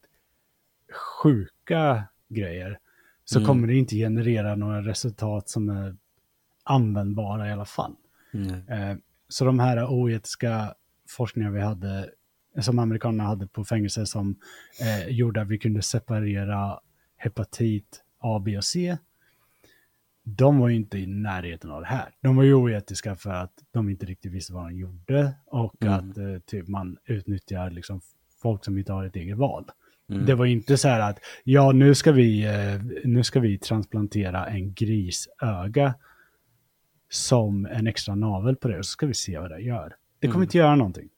[1.23, 2.79] sjuka grejer
[3.25, 3.47] så Mm.
[3.47, 5.95] kommer det inte generera några resultat som är
[6.63, 7.95] användbara i alla fall.
[8.33, 8.49] Mm.
[8.69, 8.97] Eh,
[9.29, 10.73] så de här oetiska
[11.09, 12.09] forskningar vi hade,
[12.61, 14.35] som amerikanerna hade på fängelse som
[14.81, 16.79] eh, gjorde att vi kunde separera
[17.17, 18.97] hepatit A, B och C,
[20.23, 22.09] de var ju inte i närheten av det här.
[22.21, 25.93] De var ju oetiska för att de inte riktigt visste vad de gjorde och Mm.
[25.93, 28.01] att eh, typ man utnyttjar liksom
[28.41, 29.65] folk som inte har ett eget val.
[30.09, 30.25] Mm.
[30.25, 34.47] Det var inte så här att, ja nu ska vi, eh, nu ska vi transplantera
[34.47, 35.93] en grisöga
[37.09, 39.95] som en extra navel på det och så ska vi se vad det gör.
[40.19, 40.43] Det kommer Mm.
[40.43, 41.09] inte göra någonting.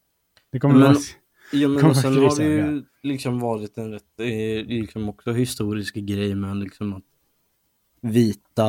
[0.52, 0.96] Det kommer Men- vara...
[1.52, 5.96] Ja men och sen har det ju liksom varit en rätt, eh, liksom också historisk
[5.96, 7.04] grej med liksom att
[8.02, 8.68] vita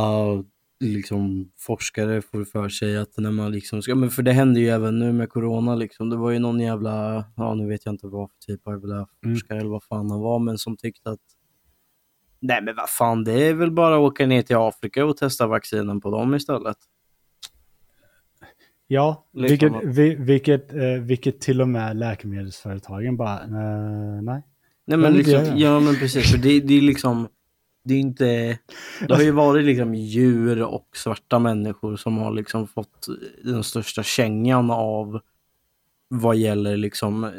[0.80, 4.68] liksom forskare får för sig att när man liksom ska, men för det händer ju
[4.68, 8.06] även nu med corona liksom, det var ju någon jävla, ja nu vet jag inte
[8.06, 8.94] vad för typ av jävla
[9.24, 9.36] Mm.
[9.36, 11.20] forskare eller vad fan han var, men som tyckte att
[12.40, 15.46] nej men vad fan det är väl bara att åka ner till Afrika och testa
[15.46, 16.76] vaccinen på dem istället.
[18.93, 24.43] Ja, Liksom vilket, vi, vilket, eh, vilket till och med läkemedelsföretagen bara, eh, nej.
[24.86, 27.28] Nej Men liksom, ja men precis, för det, det är liksom,
[27.85, 28.59] det är inte,
[29.09, 33.06] det har ju varit liksom djur och svarta människor som har liksom fått
[33.44, 35.20] den största kängan av
[36.09, 37.31] vad gäller liksom eh,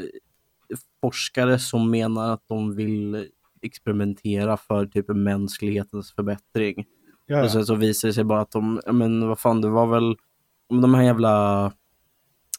[1.02, 3.28] forskare som menar att de vill
[3.62, 6.86] experimentera för typ mänsklighetens förbättring.
[7.26, 9.70] Ja, Och sen så visar det sig bara att de, ja, men vad fan det
[9.70, 10.16] var väl,
[10.82, 11.72] de här jävla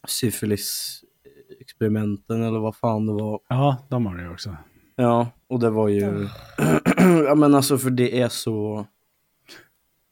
[0.07, 3.41] syfilis-experimenten eller vad fan det var.
[3.49, 4.57] ja, de har det ju också.
[4.97, 6.29] Ja, och det var ju...
[7.27, 8.87] ja men alltså för det är så...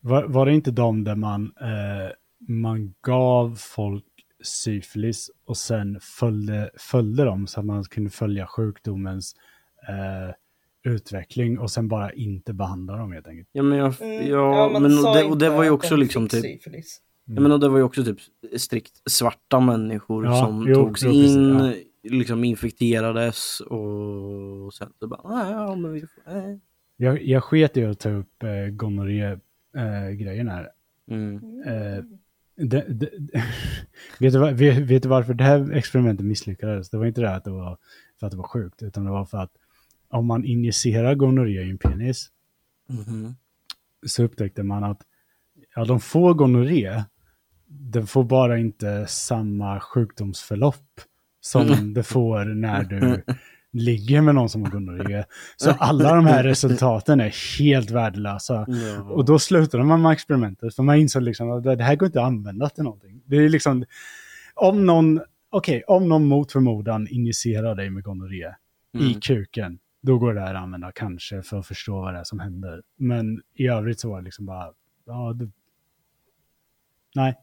[0.00, 2.10] Var, var det inte de där man, eh,
[2.48, 4.04] man gav folk
[4.42, 9.36] syfilis och sen följde, följde dem så att man kunde följa sjukdomens
[9.88, 10.34] eh,
[10.84, 13.48] utveckling och sen bara inte behandla dem helt enkelt.
[13.52, 16.42] Ja men, jag, Mm, ja, men och det, och det var ju också liksom typ...
[16.42, 17.00] syfilis.
[17.24, 18.18] Ja, men det var ju också typ
[18.56, 21.72] strikt svarta människor Ja, som jo, togs jo, precis, in, ja.
[22.02, 26.32] liksom infekterades och sen så bara, "Nej, ja men vi får...
[26.32, 26.60] nej."
[26.96, 30.68] Jag, jag sket i att ta upp eh, gonorré-grejen här.
[31.10, 31.34] Mm.
[31.66, 32.04] Eh,
[32.56, 33.10] det, det,
[34.20, 36.90] vet, du, vad- vet, vet du varför det här experimentet misslyckades?
[36.90, 37.78] Det var inte det att det var
[38.20, 39.52] för att det var sjukt, utan det var för att
[40.08, 42.28] om man injicerar gonorré i en penis
[42.88, 43.34] Mhm.
[44.06, 45.02] så upptäckte man att
[45.74, 47.02] ja, de får gonorré,
[47.72, 51.00] den får bara inte samma sjukdomsförlopp
[51.40, 51.94] som Mm.
[51.94, 53.22] det får när du
[53.72, 55.24] ligger med någon som har gonorré.
[55.56, 58.66] Så alla de här resultaten är helt värdelösa.
[58.68, 59.02] Ja.
[59.02, 62.20] Och då slutade man med experimentet, för man insåg liksom att det här går inte
[62.20, 63.22] att använda till någonting.
[63.26, 63.84] Det är liksom,
[64.54, 65.20] om någon,
[65.50, 68.46] okej, om någon mot förmodan injicerar dig med gonorré
[68.98, 69.20] i Mm.
[69.20, 72.40] kuken, då går det här att använda kanske för att förstå vad det är som
[72.40, 72.82] händer.
[72.96, 74.72] Men i övrigt så var det liksom bara,
[75.06, 75.50] ja, det...
[77.14, 77.34] nej.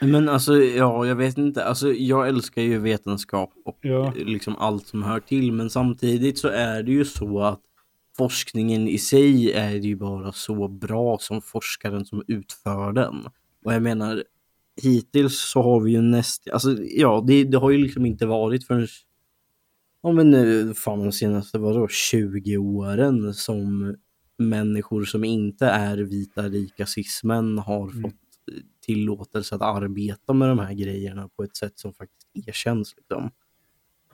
[0.00, 1.64] Men alltså, ja, jag vet inte.
[1.64, 4.06] Alltså, jag älskar ju vetenskap och Ja.
[4.06, 5.52] eh, liksom allt som hör till.
[5.52, 7.60] Men samtidigt så är det ju så att
[8.16, 13.14] forskningen i sig är ju bara så bra som forskaren som utför den.
[13.64, 14.24] Och jag menar,
[14.82, 18.66] hittills så har vi ju näst, alltså ja, det, det har ju liksom inte varit
[18.66, 18.86] förrän,
[20.02, 23.94] ja men nu, fan de senaste, vadå, 20 åren som
[24.38, 28.02] människor som inte är vita rika cismän har Mm.
[28.02, 28.14] fått
[28.88, 32.94] tillåtelse att arbeta med de här grejerna på ett sätt som faktiskt erkänns.
[32.96, 33.30] Liksom.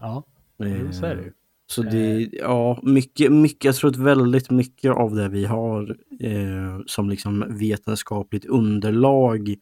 [0.00, 0.24] Ja,
[0.58, 1.32] jo, så är det ju.
[1.66, 6.80] Så det, ja, mycket, mycket, jag tror att väldigt mycket av det vi har eh,
[6.86, 9.56] som liksom vetenskapligt underlag eh,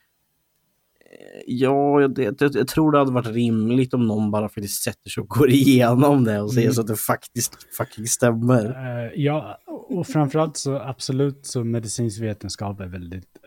[1.47, 5.11] Ja, jag, det, jag, jag tror det hade varit rimligt om någon bara faktiskt sätter
[5.11, 6.73] sig och går igenom det och ser Mm.
[6.73, 8.65] så att det faktiskt fucking stämmer.
[8.65, 13.39] Eh, ja, och framförallt så absolut så medicinsk vetenskap är väldigt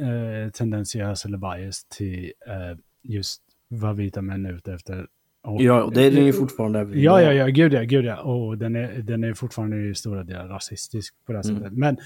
[0.00, 5.06] eh, tendentiös eller bias till eh, just vad vita män är ute efter.
[5.42, 8.04] Och, Ja, och det är den ju fortfarande även Ja, ja, ja, gud ja, gud
[8.04, 8.20] ja.
[8.22, 11.56] Och den är, den är fortfarande i stora delar rasistisk på det Mm.
[11.56, 11.72] sättet.
[11.72, 11.96] Men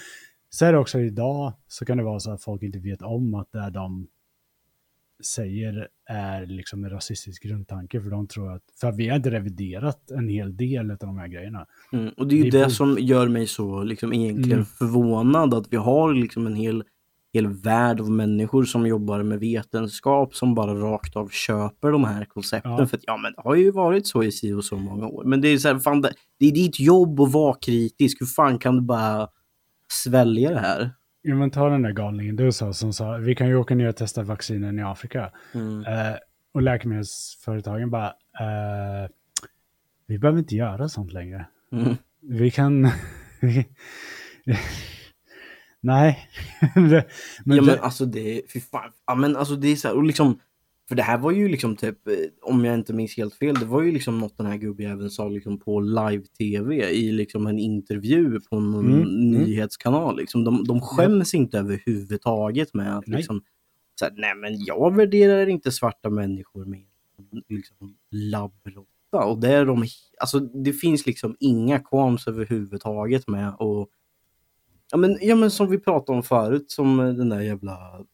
[0.50, 3.34] så är det också idag så kan det vara så att folk inte vet om
[3.34, 4.08] att det de
[5.24, 8.00] säger är liksom en rasistisk grundtanke.
[8.00, 11.28] För de tror att, för vi har inte reviderat en hel del av de här
[11.28, 11.66] grejerna.
[11.92, 14.64] Mm, och det är ju Det det som gör mig så liksom egentligen Mm.
[14.64, 16.84] förvånad att vi har liksom en hel,
[17.32, 22.24] hel värld av människor som jobbar med vetenskap som bara rakt av köper de här
[22.24, 22.73] koncepten.
[22.73, 22.86] Ja.
[22.86, 25.24] För att ja, men det har ju varit så i si och så många år.
[25.24, 28.20] Men det är så här, fan, det, det är ditt jobb att vara kritisk.
[28.20, 29.28] Hur fan kan du bara
[29.93, 30.90] svälja det här?
[31.23, 33.89] Ja, men ta den där galningen du sa som sa, vi kan ju åka ner
[33.89, 35.31] och testa vaccinen i Afrika.
[35.55, 35.85] Mm.
[35.85, 36.16] Eh,
[36.52, 38.07] och läkemedelsföretagen bara,
[38.40, 39.11] eh,
[40.07, 41.47] vi behöver inte göra sånt längre.
[41.73, 41.97] Mm.
[42.20, 42.90] Vi kan...
[45.82, 46.28] Nej.
[47.44, 48.90] Men ja men alltså det, fy fan.
[49.07, 50.39] Ja men alltså det är så här, och liksom,
[50.89, 53.65] för det här var ju liksom typ, eh, om jag inte minns helt fel, det
[53.65, 58.40] var ju liksom något den här gubbjäveln sa liksom på live-tv i liksom en intervju
[58.40, 59.43] på någon Mm, mm.
[59.43, 60.16] nyhetskanal.
[60.16, 60.44] Liksom.
[60.44, 63.16] De, de skäms inte överhuvudtaget med att Nej.
[63.16, 63.43] liksom,
[63.94, 66.85] så här, nej men jag värderar inte svarta människor än
[67.48, 69.24] liksom labbrotta.
[69.24, 69.85] Och det är de,
[70.20, 73.89] alltså det finns liksom inga qualms överhuvudtaget med och
[74.90, 78.04] Ja men, ja men som vi pratade om förut, som eh, den där jävla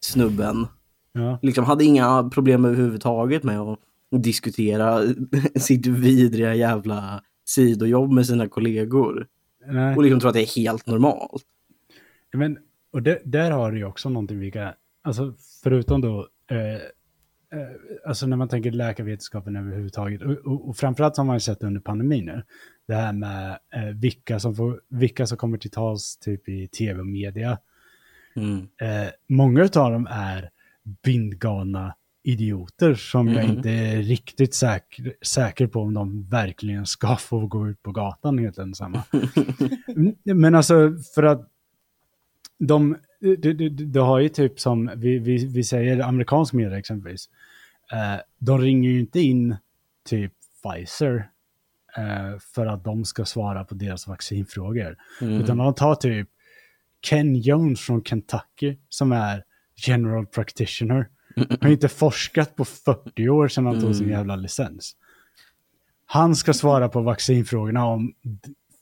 [0.00, 0.66] snubben.
[1.12, 1.38] ja.
[1.42, 3.78] Liksom hade inga problem överhuvudtaget med att
[4.10, 5.02] diskutera
[5.56, 9.26] sitt vidriga jävla sidojobb med sina kollegor.
[9.66, 9.96] Nej.
[9.96, 11.42] Och liksom tror att det är helt normalt.
[12.32, 12.58] Men,
[12.92, 14.72] och det, där har du ju också någonting vi kan,
[15.02, 16.80] alltså förutom då, eh, eh,
[18.06, 21.80] alltså när man tänker läkarvetenskapen överhuvudtaget, och, och, och framförallt har man ju sett under
[21.80, 22.42] pandemin nu,
[22.88, 27.00] det här med eh, vilka, som får, vilka som kommer till tals typ i tv
[27.00, 27.58] och media.
[28.36, 28.58] Mm.
[28.58, 30.50] Eh, många av dem är
[31.04, 33.56] bindgalna idioter som jag Mhm.
[33.56, 38.38] inte är riktigt säker, säker på om de verkligen ska få gå ut på gatan
[38.38, 39.02] helt ensamma.
[39.88, 41.48] Mm, Men alltså för att
[42.58, 47.28] de, du, du, du har ju typ som vi, vi, vi säger amerikansk media exempelvis.
[47.92, 49.56] Eh, de ringer ju inte in
[50.08, 50.32] typ
[50.62, 51.30] Pfizer
[51.96, 54.96] eh, för att de ska svara på deras vaccinfrågor.
[55.20, 55.40] Mm.
[55.40, 56.28] Utan de tar typ
[57.02, 59.42] Ken Jones från Kentucky som är
[59.86, 61.08] general practitioner.
[61.36, 64.18] Han har inte forskat på 40 år sedan han tog sin Mm.
[64.18, 64.96] jävla licens.
[66.06, 68.14] Han ska svara på vaccinfrågorna om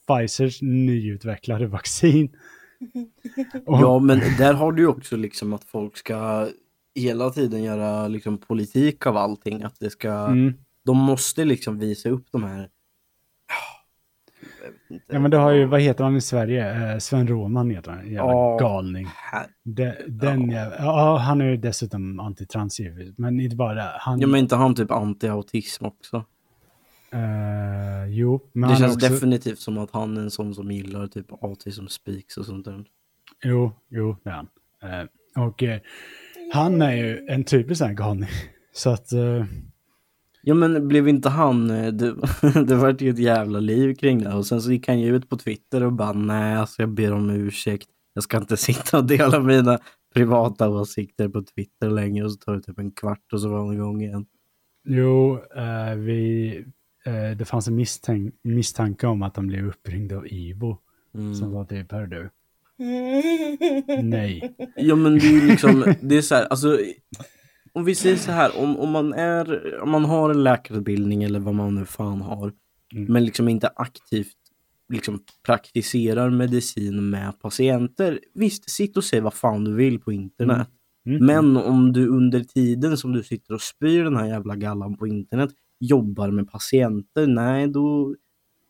[0.06, 2.36] Pfizers nyutvecklade vaccin.
[3.66, 6.48] Ja men där har du också liksom att folk ska
[6.94, 9.62] hela tiden göra liksom politik av allting.
[9.62, 10.54] Att det ska, mm,
[10.84, 12.68] de måste liksom visa upp de här
[15.06, 16.92] ja men det har ju, vad heter han i Sverige?
[16.92, 18.56] Eh, Sven Roman heter han, jävla Ja.
[18.60, 19.06] galning.
[19.62, 23.92] De, den jävla, ja, han är ju dessutom antitrans givetvis, men inte bara det.
[23.98, 26.24] Han, Ja men inte han typ anti-autism också?
[27.14, 31.06] Eh, jo, men det känns också, definitivt som att han är en sån som gillar
[31.06, 32.84] typ autism speaks och sånt där.
[33.44, 34.48] Jo, jo, det är han.
[34.82, 35.80] Eh, och eh,
[36.52, 38.28] han är ju en typisk sån galning.
[38.72, 39.08] Så att,
[40.46, 42.14] Ja men blev inte han, det,
[42.66, 45.28] det vart ju ett jävla liv kring det och sen så gick han ju ut
[45.28, 47.88] på Twitter och bara nej alltså jag ber om ursäkt.
[48.14, 49.78] Jag ska inte sitta och dela mina
[50.14, 53.58] privata åsikter på Twitter längre och så tar det typ en kvart och så var
[53.58, 54.26] han igång igen.
[54.84, 56.64] Jo, eh, vi,
[57.06, 60.78] eh, det fanns en misstänk, misstanke om att de blev uppringda av Ivo.
[61.14, 61.34] Mm.
[61.34, 62.30] Som var typ, hör du,
[64.02, 64.54] nej.
[64.76, 66.78] Ja men det är liksom, det är så här, alltså
[67.72, 71.38] om vi säger så här, om, om man är, om man har en läkarutbildning eller
[71.40, 72.52] vad man nu fan har,
[72.94, 73.12] Mm.
[73.12, 74.36] men liksom inte aktivt
[74.88, 80.68] liksom praktiserar medicin med patienter, visst, sitt och säg vad fan du vill på internet.
[81.06, 81.26] Mm.
[81.26, 85.06] Men om du under tiden som du sitter och spyr den här jävla gallan på
[85.06, 85.50] internet
[85.86, 88.14] jobbar med patienter, nej då,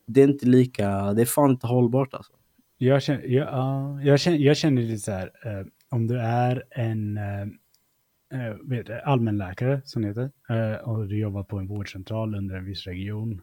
[0.07, 2.32] det är inte lika, det är fan inte hållbart alltså.
[2.78, 6.65] Jag känner, jag, ja, jag känner, jag känner lite så här, eh, om du är
[6.70, 12.55] en eh, vet, allmänläkare, som det heter, eh, och du jobbar på en vårdcentral under
[12.57, 13.41] en viss region,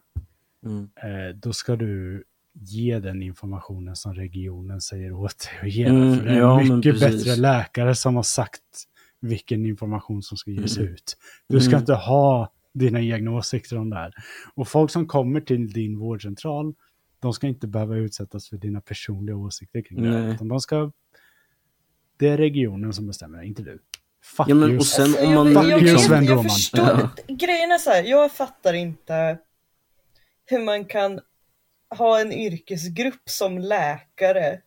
[0.64, 0.88] Mm.
[1.40, 5.84] då ska du ge den informationen som regionen säger åt dig att ge.
[5.84, 8.62] Mm, för det är ja, mycket bättre läkare som har sagt
[9.20, 10.92] vilken information som ska ges Mm.
[10.92, 11.16] ut.
[11.48, 11.80] Du ska Mm.
[11.80, 14.12] inte ha dina egna åsikter om det här.
[14.54, 16.74] Och folk som kommer till din vårdcentral,
[17.20, 20.08] de ska inte behöva utsättas för dina personliga åsikter kring det.
[20.08, 20.34] här.
[20.34, 20.92] Utan de ska...
[22.16, 23.78] Det är regionen som bestämmer, inte du.
[24.24, 24.78] Fuck Ja, men you.
[24.78, 27.10] och sen Alltså, om man jag, jag, you, jag, jag förstår, Ja.
[27.28, 29.38] grejen är så här, jag fattar inte
[30.44, 31.20] hur man kan
[31.98, 34.60] ha en yrkesgrupp som läkare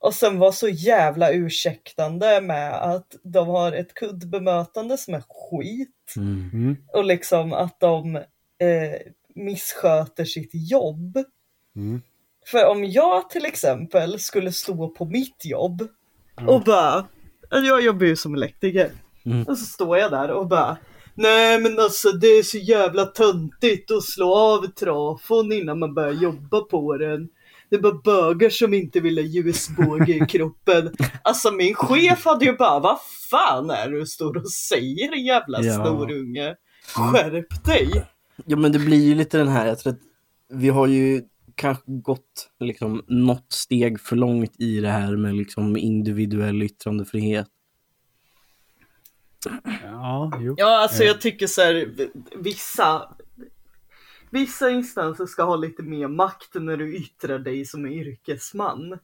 [0.00, 5.88] och sen vara så jävla ursäktande med att de har ett kundbemötande som är skit
[6.16, 6.50] Mm.
[6.52, 8.22] Mm, och liksom att de eh,
[9.34, 11.18] missköter sitt jobb.
[11.76, 12.02] mm.
[12.46, 15.88] För om jag till exempel skulle stå på mitt jobb
[16.36, 16.46] Ja.
[16.54, 17.06] och bara,
[17.50, 18.90] jag jobbar ju som elektriker,
[19.26, 19.42] Mm.
[19.42, 20.76] och så står jag där och bara
[21.14, 26.12] Nej men alltså det är så jävla töntigt att slå av trafon innan man börjar
[26.12, 27.28] jobba på den.
[27.70, 30.94] Det bara bögar som inte vill ha ljusbåge i kroppen.
[31.22, 32.98] Alltså min chef hade ju bara, vad
[33.30, 35.74] fan är du står och säger jävla Ja.
[35.74, 36.54] snorunge?
[36.94, 38.04] Skärp dig!
[38.46, 39.98] Ja men det blir ju lite den här, jag tror att
[40.52, 41.22] vi har ju
[41.54, 47.46] kanske gått liksom något steg för långt i det här med liksom individuell yttrandefrihet.
[49.84, 50.54] Ja, jo.
[50.58, 51.06] Ja alltså Eh.
[51.06, 51.88] jag tycker så här,
[52.36, 53.02] vissa
[54.30, 58.98] Vissa instanser ska ha lite mer makt när du yttrar dig som yrkesman.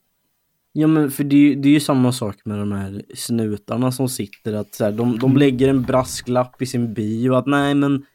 [0.72, 3.92] Ja men för det är, ju- det är ju samma sak med de här snutarna
[3.92, 7.74] som sitter att så här, de, de lägger en brasklapp i sin bio att nej
[7.74, 8.06] men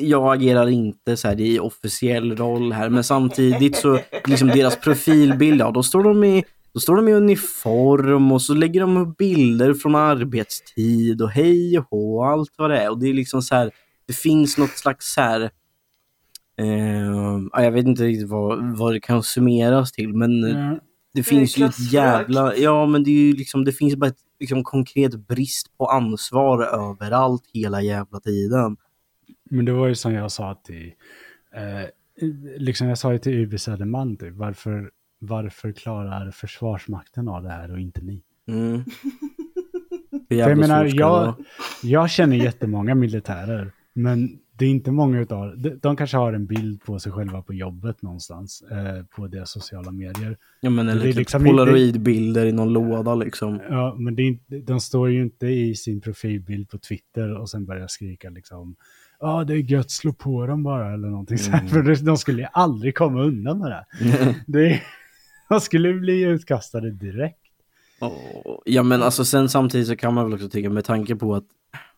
[0.00, 2.88] jag agerar inte så här i officiell roll här.
[2.88, 7.12] Men samtidigt så liksom deras profilbild, ja då står de i då står de i
[7.12, 12.54] uniform och så lägger de upp bilder från arbetstid och hej och hå och allt
[12.56, 12.90] vad det är.
[12.90, 13.70] Och det är liksom så här
[14.06, 15.50] det finns något slags så här
[16.60, 20.78] eh, ja, jag vet inte riktigt vad, vad det kan summeras till men Mm.
[21.14, 24.20] det finns ju ett jävla, ja men det är ju liksom, det finns bara ett
[24.40, 28.76] liksom, konkret brist på ansvar överallt hela jävla tiden.
[29.50, 30.92] Men det var ju som jag sa till,
[31.54, 31.88] eh,
[32.58, 37.72] liksom jag sa ju till UB Södermalm, typ, varför, varför klarar Försvarsmakten av det här
[37.72, 38.22] och inte ni?
[38.48, 38.84] Mm.
[40.28, 41.34] För jag menar, det jag,
[41.82, 46.46] jag känner jättemånga militärer, men det är inte många utav de, de kanske har en
[46.46, 50.36] bild på sig själva på jobbet någonstans, eh, på deras sociala medier.
[50.60, 53.60] Ja men eller typ liksom polaroidbilder i någon låda liksom.
[53.70, 57.50] Ja, men det är inte, de står ju inte i sin profilbild på Twitter och
[57.50, 58.76] sen börjar skrika liksom
[59.20, 61.52] Ja, det är gött, slå på dem bara eller någonting så.
[61.52, 61.68] Mm.
[61.68, 63.84] För det- de skulle ju aldrig komma undan med det.
[64.46, 64.80] det
[65.48, 67.36] de skulle bli utkastade direkt.
[68.64, 71.44] Ja men alltså sen samtidigt så kan man väl också tycka med tanke på att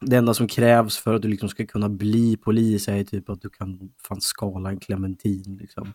[0.01, 3.43] det enda som krävs för att du liksom ska kunna bli polis är typ att
[3.43, 3.79] du kan
[4.09, 5.93] fan skala en clementin liksom.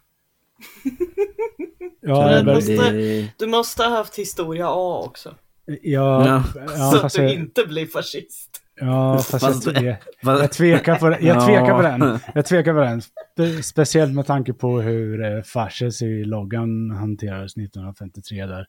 [2.02, 5.36] Ja, väl- måste- det, Du måste ha haft historia A också.
[5.66, 6.44] ja, Ja.
[6.56, 8.62] ja, så att du jag, inte blir fascist.
[8.80, 11.20] ja, fast Fast jag, det- jag, tvekar på det.
[11.22, 12.20] Jag tvekar på den.
[12.36, 13.02] Jag tvekar på den.
[13.38, 18.66] Spe- Speciellt med tanke på hur eh, fasces i loggan hanterades 1953 där.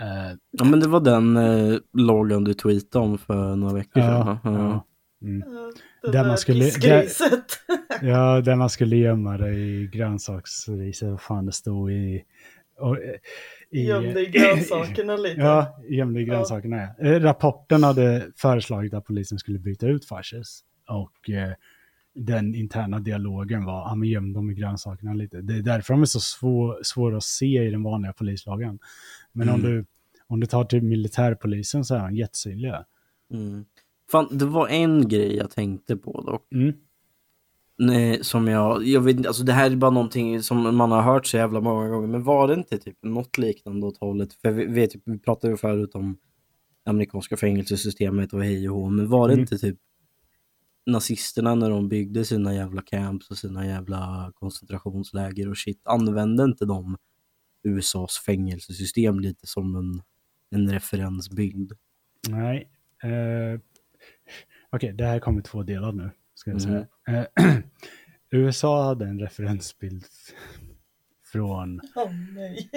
[0.00, 4.10] Eh, Ja men det var den eh, loggan du tweetade om för några veckor sedan.
[4.10, 4.38] ja, va?
[4.44, 4.86] ja.
[5.26, 5.40] Mm.
[6.02, 7.44] Det Där man där skulle- pissgriset.
[8.02, 12.22] Ja, där man skulle gömma det i grönsaksriset, vad fan det stod i...
[12.78, 12.96] Och,
[13.70, 15.40] i Gömde i grönsakerna lite.
[15.40, 16.76] Ja, gömde i grönsakerna.
[16.98, 17.04] Ja.
[17.06, 20.60] Eh, Rapporten hade föreslagit att polisen skulle byta ut fasces.
[20.88, 21.52] Och eh,
[22.14, 25.40] den interna dialogen var, ja men göm dem i grönsakerna lite.
[25.40, 28.78] Det är därför de är så svår, svåra att se i den vanliga polislagen.
[29.32, 29.70] Men om, Mm.
[29.72, 29.84] du,
[30.26, 32.84] om du tar till militärpolisen så är de jättesynliga.
[33.32, 33.64] Mm.
[34.12, 36.52] Fan, det var en grej jag tänkte på dock.
[36.52, 36.72] Mm.
[37.78, 41.26] Nej, som jag, jag vet alltså det här är bara någonting som man har hört
[41.26, 42.08] så jävla många gånger.
[42.08, 44.32] Men var det inte typ något liknande åt hållet?
[44.34, 46.18] För vi vet ju, vi pratade ju förut om
[46.84, 48.90] amerikanska fängelsesystemet och hej och hå.
[48.90, 49.40] Men var det Mm.
[49.42, 49.78] inte typ
[50.86, 56.64] nazisterna när de byggde sina jävla camps och sina jävla koncentrationsläger och shit, använde inte
[56.64, 56.96] de
[57.62, 60.02] USAs fängelsesystem lite som en,
[60.60, 61.72] en referensbild?
[62.28, 62.70] Nej.
[63.02, 63.60] Eh,
[64.70, 66.10] Okej, det här kommer två delar nu.
[66.34, 66.86] Ska jag säga.
[67.08, 67.16] Mhm.
[67.36, 67.56] Eh,
[68.30, 70.04] USA hade en referensbild
[71.32, 72.70] från Åh nej.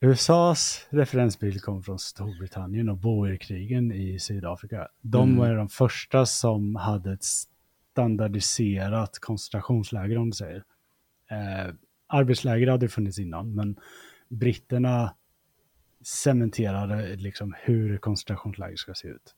[0.00, 4.88] USAs referensbild kom från Storbritannien och Boerkrigen i Sydafrika.
[5.00, 5.36] De Mm.
[5.38, 7.24] var de första som hade ett
[7.92, 10.64] standardiserat koncentrationsläger om du säger.
[11.30, 11.74] Eh,
[12.08, 13.76] arbetsläger hade funnits innan, men
[14.28, 15.14] britterna
[16.02, 19.34] cementerade liksom hur koncentrationsläger ska se ut.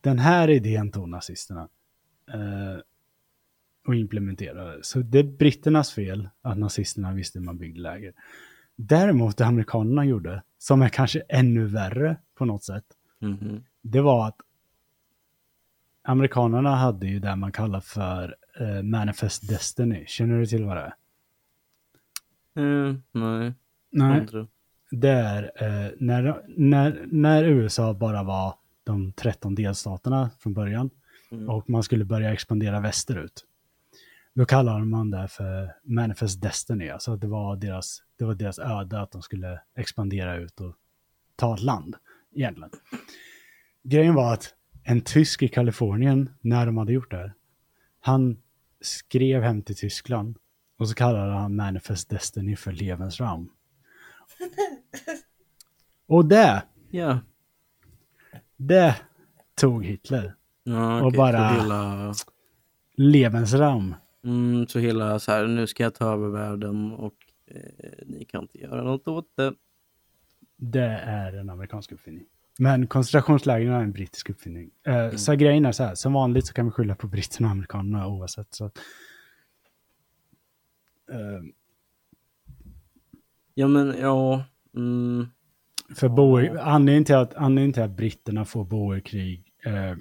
[0.00, 1.68] Den här idén tog nazisterna
[2.32, 2.80] eh,
[3.86, 4.78] och implementerade.
[4.82, 8.12] Så det är britternas fel att nazisterna visste hur man byggde läger.
[8.76, 12.84] Däremot det amerikanerna gjorde, som är kanske ännu värre på något sätt,
[13.22, 13.64] Mhm.
[13.82, 14.36] det var att
[16.02, 20.04] amerikanerna hade ju det man kallar för eh, Manifest Destiny.
[20.06, 20.94] Känner du till vad det är?
[22.56, 23.54] Eh, nej,
[23.90, 24.20] Nej.
[24.20, 24.46] aldrig.
[24.90, 28.54] Det är eh, när, när, när USA bara var
[28.84, 30.90] de 13 delstaterna från början
[31.32, 31.48] Mm.
[31.48, 33.46] och man skulle börja expandera västerut.
[34.34, 38.58] Då kallade man det för Manifest Destiny, alltså att det var deras, det var deras
[38.58, 40.74] öde att de skulle expandera ut och
[41.36, 41.96] ta ett land
[42.34, 42.70] egentligen.
[43.82, 44.54] Grejen var att
[44.84, 47.32] en tysk i Kalifornien, när de hade gjort det här,
[48.00, 48.38] han
[48.80, 50.36] skrev hem till Tyskland
[50.80, 53.50] och så kallade han Manifest Destiny för Lebensraum.
[56.06, 57.18] Och det, Ja.
[58.56, 58.96] det
[59.54, 60.34] tog Hitler.
[60.62, 62.14] Ja, Och bara- hela,
[62.96, 63.94] Lebensraum.
[64.24, 67.14] mm, så hela så här, nu ska jag ta över världen och
[67.46, 67.60] eh,
[68.06, 69.54] ni kan inte göra något åt det.
[70.56, 72.24] Det är en amerikansk uppfinning.
[72.58, 74.70] Men koncentrationslägren är en brittisk uppfinning.
[74.86, 77.52] Eh, Så grejen är så här, som vanligt så kan vi skylla på britterna och
[77.52, 78.54] amerikanerna oavsett.
[78.54, 78.70] Så.
[81.10, 81.42] Eh,
[83.60, 84.44] Ja men ja,
[84.76, 85.26] mm,
[85.94, 89.96] för boer, anledningen, till att, anledningen till att britterna får boerkrig, eh,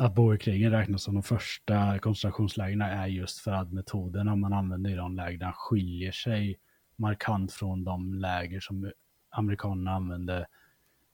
[0.00, 4.94] att boerkrigen räknas som de första koncentrationslägren är just för att metoderna man använder i
[4.94, 6.58] de lägren skiljer sig
[6.96, 8.92] markant från de läger som
[9.30, 10.46] amerikanerna använde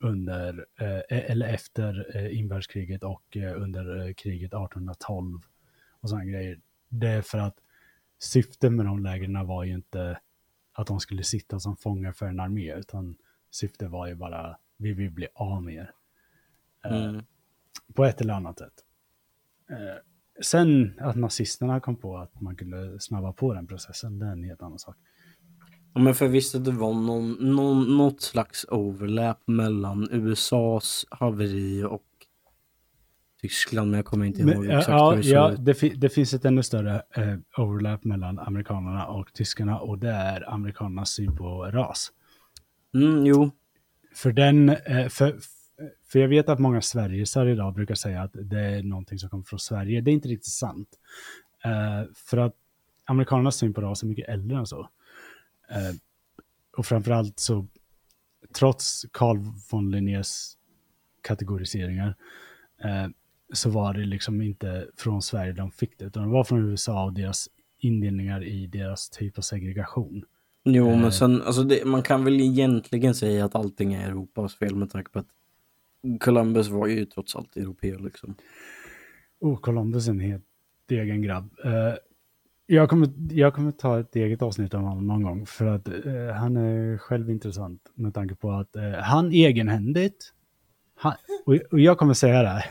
[0.01, 5.41] under, eh, eller efter eh, inbördeskriget och eh, under eh, kriget 1812
[6.01, 6.61] och sådana grejer.
[6.89, 7.57] Det är för att
[8.25, 10.19] syftet med de lägren var ju inte
[10.73, 13.17] att de skulle sitta som fångar för en armé, utan
[13.51, 15.93] syftet var ju bara, vi vill bli av med er.
[16.85, 17.23] Eh, mm.
[17.95, 18.85] på ett eller annat sätt.
[19.71, 20.03] Eh,
[20.43, 24.45] sen att nazisterna kom på att man kunde snabba på den processen, det är en
[24.45, 24.97] helt annan sak.
[25.95, 31.85] Ja, men för visst att det var någon, någon, något slags overlap mellan USAs haveri
[31.85, 32.05] och
[33.49, 35.95] Tyskland, men jag kommer inte ihåg Men, eh, exakt ja, hur det ja det, fi-
[35.97, 41.11] det finns ett ännu större eh, overlap mellan amerikanerna och tyskarna och det är amerikanernas
[41.11, 42.13] syn på ras.
[42.95, 43.51] Mm, jo,
[44.15, 45.39] För den, eh, för,
[46.13, 49.45] för jag vet att många Sverigesar idag brukar säga att det är någonting som kommer
[49.45, 50.01] från Sverige.
[50.01, 50.89] Det är inte riktigt sant.
[51.65, 52.55] Eh, för att
[53.05, 54.89] amerikanernas syn på ras är mycket äldre än så.
[55.71, 55.95] Eh,
[56.77, 57.67] och framförallt så,
[58.59, 59.39] trots Carl
[59.71, 60.57] von Linnés
[61.23, 62.15] kategoriseringar,
[62.85, 63.07] eh,
[63.53, 67.05] så var det liksom inte från Sverige de fick det, utan det var från USA
[67.05, 67.49] och deras
[67.79, 70.25] indelningar i deras typ av segregation.
[70.65, 71.01] jo Eh.
[71.01, 74.91] men sen, alltså det, man kan väl egentligen säga att allting är Europas fel med
[74.91, 75.29] tanke på att
[76.21, 78.35] Columbus var ju trots allt europeer liksom.
[79.41, 80.45] Oh, Columbus är en helt
[80.91, 81.51] egen grabb.
[81.65, 81.95] Eh,
[82.67, 86.35] jag, kommer, jag kommer ta ett eget avsnitt av honom någon gång för att eh,
[86.35, 90.33] han är själv intressant med tanke på att eh, han egenhändigt,
[90.95, 91.15] han,
[91.47, 92.65] och, och jag kommer säga det här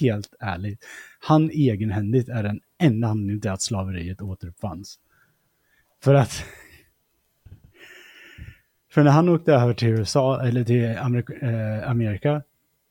[0.00, 0.84] helt ärligt,
[1.20, 4.98] han egenhändigt är den enda anledningen till att slaveriet återuppfanns.
[6.02, 6.44] För att
[8.90, 12.42] för när han åkte över till USA, eller till Amerika, eh, Amerika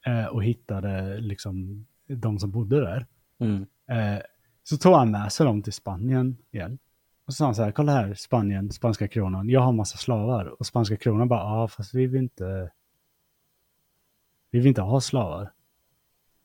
[0.06, 3.06] eh, och hittade liksom de som bodde där,
[3.40, 3.66] Mm.
[3.88, 4.22] Eh,
[4.64, 6.80] så tog han med sig dem till Spanien igen.
[7.26, 10.46] Och så sa han så här, kolla här, Spanien, spanska kronan, jag har massa slavar.
[10.60, 12.72] Och spanska kronan bara, ja fast vi vill inte,
[14.52, 15.52] vi vill inte ha slavar.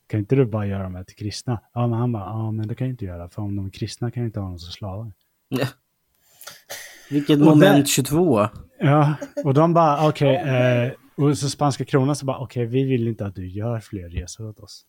[0.07, 1.59] Kan inte du bara göra dem här till kristna?
[1.73, 3.69] Ja men han bara, ja men det kan jag inte göra, för om de är
[3.69, 5.11] kristna kan jag inte ha dem som slavar.
[5.49, 5.67] Ja.
[7.09, 8.47] Vilket Och moment där- 22.
[8.79, 13.07] Ja, och de bara, okej, eh, och så spanska kronan så bara, okej, vi vill
[13.07, 14.85] inte att du gör fler resor åt oss.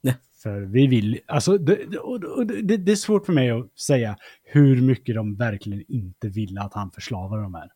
[0.00, 0.14] Nej.
[0.42, 4.16] För vi vill, alltså det, det- och, det, det är svårt för mig att säga
[4.44, 7.70] hur mycket de verkligen inte ville att han förslavar de här.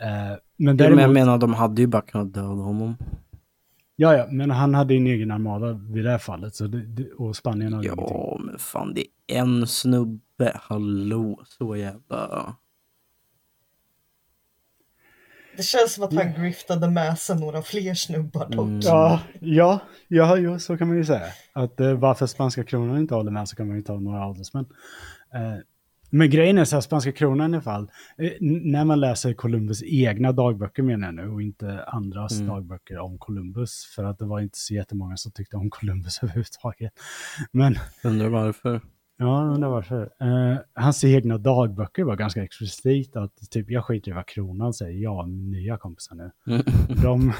[0.00, 2.96] Eh, men Ja, däremot, men jag menar, de hade ju bara kunnat döda honom.
[4.02, 6.54] Ja, ja, men han hade en egen armada vid det här fallet.
[6.54, 8.06] Så det, det, och Spanien hade ingenting.
[8.08, 10.52] Ja, men fan det är en snubbe.
[10.54, 12.56] Hallå, så jävla...
[15.56, 18.66] Det känns som att han griftade med sig några fler snubbar dock.
[18.66, 18.80] Mm.
[18.80, 21.26] Ja, ja, ja, jo, så kan man ju säga.
[21.52, 24.66] Att eh, varför spanska kronan inte håller med så kan man ju ta några adelsmän.
[25.34, 25.58] Eh,
[26.14, 29.82] men grejen är så här, spanska kronan i alla fall, eh, när man läser Columbus
[29.82, 32.46] egna dagböcker menar jag nu och inte andras Mm.
[32.46, 36.92] dagböcker om Columbus, för att det var inte så jättemånga som tyckte om Columbus överhuvudtaget.
[37.52, 38.80] Men Undrar varför.
[39.22, 40.02] Ja, undrar varför.
[40.02, 45.02] Eh, hans egna dagböcker var ganska explicit att typ jag skiter i vad kronan säger,
[45.02, 46.30] jag har nya kompisar nu.
[46.46, 46.62] Mm.
[47.02, 47.32] De...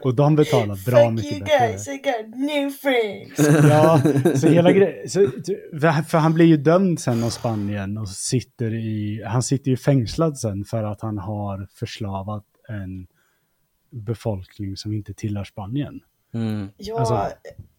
[0.00, 1.92] och de betalar bra mycket bättre.
[1.92, 3.64] I got new friends!
[3.70, 4.02] Ja,
[4.36, 5.08] så hela grejen.
[6.08, 10.38] För han blir ju dömd sen av Spanien och sitter i, han sitter ju fängslad
[10.38, 13.06] sen för att han har förslavat en
[13.90, 16.00] befolkning som inte tillhör Spanien.
[16.34, 16.68] Mm.
[16.76, 17.28] Jag Alltså-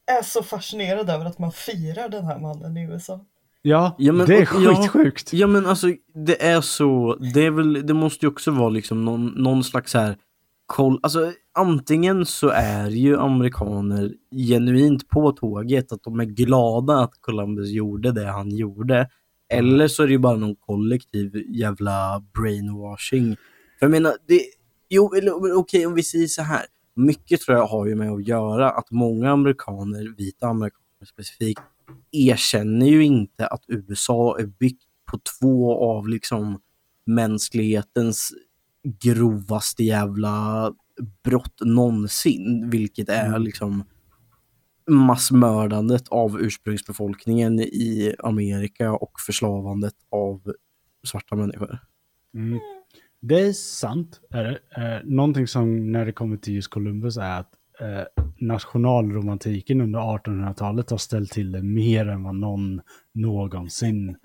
[0.05, 3.25] är så fascinerad över att man firar den här mannen i USA.
[3.61, 4.75] Ja, Ja, men- det är och- ja.
[4.87, 5.33] skitsjukt.
[5.33, 5.87] Ja men alltså
[6.25, 9.93] det är så, det är väl, det måste ju också vara liksom någon, någon slags
[9.93, 10.17] här
[10.65, 14.13] koll, alltså antingen så är ju amerikaner
[14.49, 19.09] genuint på tåget att de är glada att Columbus gjorde det han gjorde.
[19.53, 23.35] Eller så är det ju bara någon kollektiv jävla brainwashing.
[23.79, 24.41] För jag menar, det,
[24.89, 25.11] jo
[25.55, 26.65] okej om vi säger så här.
[27.05, 31.61] Mycket tror jag har ju med att göra att många amerikaner, vita amerikaner specifikt,
[32.11, 36.61] erkänner ju inte att USA är byggt på två av liksom
[37.05, 38.31] mänsklighetens
[38.83, 40.73] grovaste jävla
[41.23, 43.41] brott någonsin, vilket är Mm.
[43.41, 43.83] liksom
[44.89, 50.53] massmördandet av ursprungsbefolkningen i Amerika och förslavandet av
[51.07, 51.79] svarta människor.
[52.33, 52.59] Mm.
[53.21, 54.19] Det är sant.
[54.29, 54.59] Är det.
[54.81, 60.89] Eh, någonting som när det kommer till just Columbus är att eh, nationalromantiken under 1800-talet
[60.89, 62.81] har ställt till det mer än vad någon
[63.13, 64.15] någonsin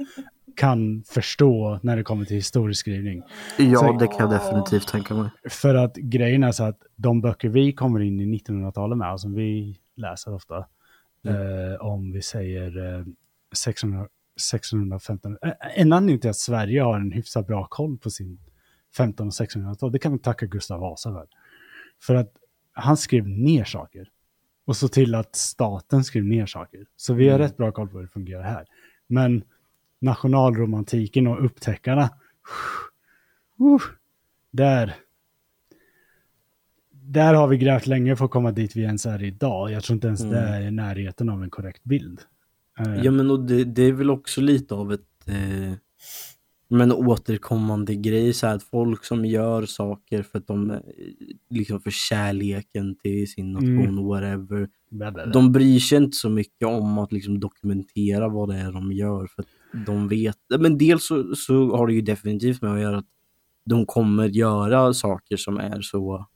[0.56, 3.23] kan förstå när det kommer till historieskrivning.
[3.59, 5.31] Ja, Så- det kan jag definitivt tänka mig.
[5.51, 9.35] För att grejen är så att de böcker vi kommer in i 1900-talet med, som
[9.35, 10.56] vi läser ofta,
[11.28, 13.05] eh, om vi säger eh,
[13.56, 14.06] 600,
[14.40, 18.39] 615, eh, en anledning till att Sverige har en hyfsat bra koll på sin
[18.97, 21.27] 15 och 1600-tal, det kan vi tacka Gustav Vasa för.
[22.02, 22.32] För att
[22.73, 24.10] han skrev ner saker.
[24.64, 26.86] Och så till att staten skrev ner saker.
[26.97, 27.47] Så vi har Mm.
[27.48, 28.66] rätt bra koll på hur det fungerar här.
[29.06, 29.44] Men
[29.98, 32.02] nationalromantiken och upptäckarna,
[33.60, 33.81] uh,
[34.51, 34.94] där,
[36.90, 39.70] där har vi grävt länge för att komma dit vi ens är idag.
[39.70, 42.20] Jag tror inte ens det är i närheten av en korrekt bild.
[42.78, 45.73] Eh, Ja men och det, det är väl också lite av ett eh,
[46.68, 50.80] men återkommande grej så här att folk som gör saker för att de eh,
[51.51, 54.05] liksom för kärleken till sin nation Mm.
[54.06, 54.68] whatever.
[54.90, 55.26] bla, bla, bla.
[55.26, 59.26] De bryr sig inte så mycket om att liksom dokumentera vad det är de gör
[59.26, 60.36] för att de vet.
[60.59, 63.06] Men dels så, så har det ju definitivt med att göra att
[63.70, 66.26] de kommer göra saker som är så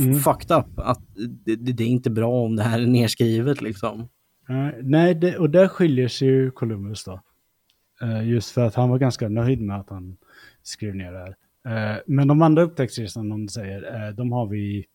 [0.00, 0.14] Mm.
[0.14, 1.00] fucked up att
[1.44, 4.08] det, det, är inte bra om det här är nedskrivet liksom.
[4.82, 7.20] Nej, det, och där skiljer sig ju Columbus då.
[8.02, 10.16] Eh, just för att han var ganska nöjd med att han
[10.62, 11.36] skrev ner det här.
[11.94, 14.86] Eh, men de andra upptäcktsresorna, de säger, eh, de har vi...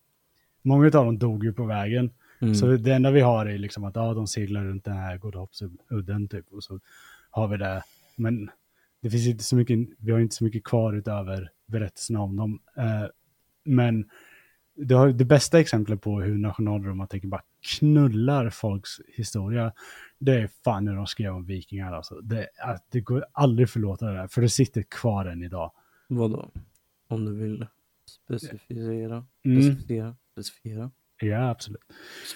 [0.62, 2.10] Många av dem dog ju på vägen.
[2.40, 2.54] Mm.
[2.54, 6.28] Så det enda vi har är liksom att ja, de seglar runt den här Godahoppsudden
[6.28, 6.52] typ.
[6.52, 6.80] Och så
[7.30, 7.82] har vi det.
[8.16, 8.50] Men
[9.00, 12.60] det finns inte så mycket, vi har inte så mycket kvar utöver berättelserna om dem.
[13.64, 14.10] Men
[14.74, 19.72] det, har, det bästa exemplet på hur nationalromantiken bara knullar folks historia,
[20.18, 21.92] det är fan när de skrev om vikingar.
[21.92, 22.20] Alltså.
[22.20, 22.48] Det,
[22.90, 25.72] det går aldrig förlåta det där, för det sitter kvar än idag.
[26.08, 26.50] Vadå?
[27.08, 27.66] Om du vill
[28.06, 29.26] specificera?
[29.44, 29.62] Mm.
[29.62, 30.16] Specificera?
[30.32, 30.90] Specificera?
[31.20, 31.82] Ja, absolut.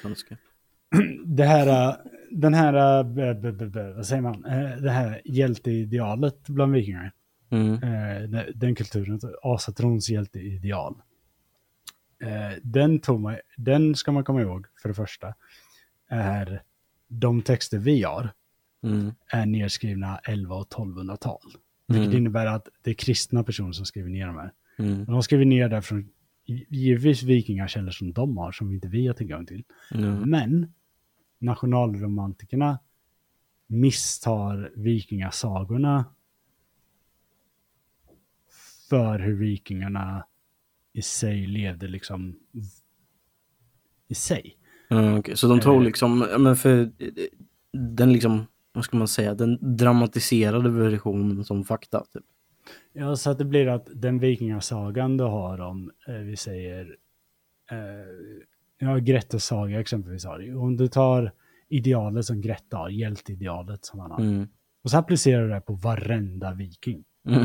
[0.03, 0.37] Svenska.
[1.27, 1.97] Det här, äh,
[2.31, 7.13] den här, äh, vad säger man, Eh, det här hjälteidealet bland vikingar.
[7.51, 7.81] Mm.
[8.55, 10.95] Den- kulturen, asatrons hjälteideal.
[12.25, 15.35] Eh, Den, tog den ska man komma ihåg, för det första,
[16.09, 16.63] är
[17.09, 18.29] de texter vi har
[18.83, 19.13] Mm.
[19.27, 21.41] är nedskrivna 11 och 1200-tal.
[21.87, 22.17] Vilket Mm.
[22.17, 24.53] innebär att det är kristna personer som skriver ner de här.
[24.79, 25.05] Mm.
[25.05, 26.09] De skriver ner det från
[26.69, 29.65] givetvis vikingakällor som de har, som inte vi har tillgång till.
[29.91, 29.97] Ja.
[30.27, 30.73] Men
[31.39, 32.79] nationalromantikerna
[33.67, 36.05] misstar vikingasagorna
[38.89, 40.27] för hur vikingarna
[40.95, 42.37] i sig levde liksom
[44.09, 44.57] i sig.
[44.89, 45.37] Ja, okej.
[45.37, 45.83] Så de tog Eh.
[45.83, 46.89] liksom, men för eh,
[47.73, 52.05] den liksom, vad ska man säga, den dramatiserade versionen som fakta.
[52.13, 52.25] Typ.
[52.93, 56.97] Ja, så att det blir att den vikingasagan du har om, eh, vi säger
[57.71, 57.79] eh,
[58.79, 60.55] ja, Grettes saga exempelvis har det.
[60.55, 61.33] Om du tar
[61.69, 64.21] idealet som Greta har, hjälteidealet som han har.
[64.21, 64.49] Mm.
[64.83, 67.05] Och så applicerar du det på varenda viking.
[67.29, 67.45] Mm.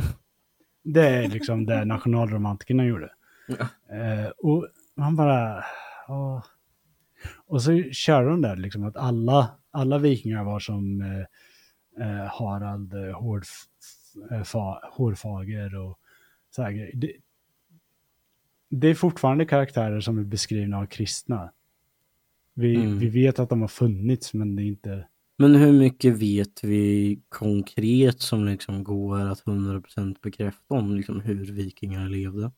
[0.84, 3.10] Det är liksom det nationalromantikerna gjorde.
[3.50, 3.96] Ja.
[3.96, 5.64] Eh, och man bara...
[6.08, 6.44] åh.
[7.46, 11.26] Och så kör de där liksom att alla, alla vikingar var som eh,
[12.08, 13.48] eh, Harald eh, Hårf,
[14.46, 16.00] fa, Hårfager och
[16.56, 16.92] så här.
[16.94, 17.12] Det,
[18.70, 21.52] det är fortfarande karaktärer som är beskrivna av kristna.
[22.54, 23.00] Vi, Mm.
[23.00, 25.08] vi vet att de har funnits men det är inte...
[25.38, 31.52] Men hur mycket vet vi konkret som liksom går att 100% bekräfta om liksom hur
[31.52, 32.52] vikingar levde?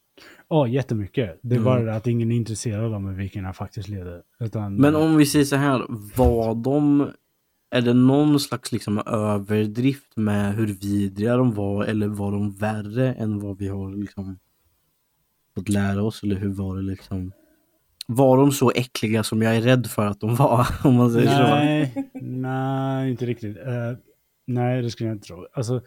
[0.49, 1.39] Ja, jättemycket.
[1.41, 1.65] Det är Mm.
[1.65, 4.21] bara att ingen är intresserad av hur vikingarna faktiskt levde.
[4.39, 5.85] Utan, Men om vi säger så här,
[6.17, 7.09] var de...
[7.73, 13.13] Är det någon slags liksom överdrift med hur vidriga de var eller var de värre
[13.13, 14.39] än vad vi har liksom
[15.55, 16.23] fått lära oss?
[16.23, 17.31] Eller hur var det liksom?
[18.07, 20.67] Var de så äckliga som jag är rädd för att de var?
[20.83, 21.43] Om man säger så.
[21.43, 23.57] Nej, nej, inte riktigt.
[23.57, 23.93] Eh,
[24.47, 25.47] nej, det skulle jag inte tro.
[25.53, 25.81] Alltså,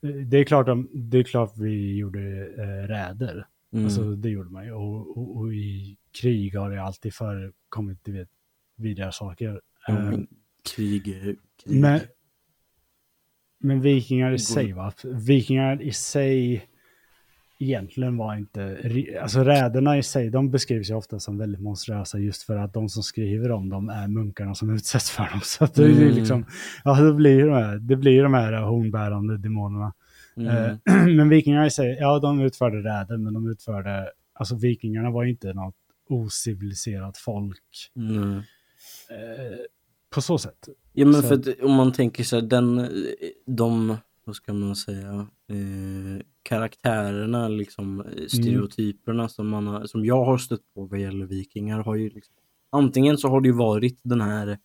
[0.00, 3.46] det är klart, om, det är klart vi gjorde uh, räder.
[3.72, 3.84] Mm.
[3.84, 4.72] Alltså, det gjorde man ju.
[4.72, 8.28] Och, och, och i krig har det alltid förekommit, du vet,
[8.76, 9.60] vidriga saker.
[9.86, 10.26] Ja, Eh, men
[10.76, 11.80] krig krig.
[11.80, 12.00] men,
[13.58, 14.92] men vikingar i sig, va?
[15.04, 16.67] Vikingar i sig
[17.58, 18.78] egentligen var inte...
[19.22, 22.88] Alltså räderna i sig, de beskrivs ju ofta som väldigt monstruösa just för att de
[22.88, 25.40] som skriver om dem är munkarna som utsätts för dem.
[25.44, 26.14] Så det Mm.
[26.14, 26.46] liksom...
[26.84, 29.92] Ja, det blir de här, det blir de här hornbärande demonerna.
[30.36, 30.48] Mm.
[30.56, 30.76] Eh,
[31.16, 34.08] men vikingar i sig, ja de utförde räder, men de utförde...
[34.32, 35.74] Alltså vikingarna var inte något
[36.08, 38.40] ociviliserat folk Mm.
[40.14, 40.68] på så sätt.
[40.92, 42.88] Ja men Så- för att om man tänker sig den,
[43.46, 43.96] de,
[44.28, 45.12] vad ska man säga,
[45.48, 51.26] eh, karaktärerna, liksom eh, stereotyperna som, man har, som jag har stött på vad gäller
[51.26, 52.34] vikingar har ju liksom,
[52.72, 54.58] antingen så har det ju varit den här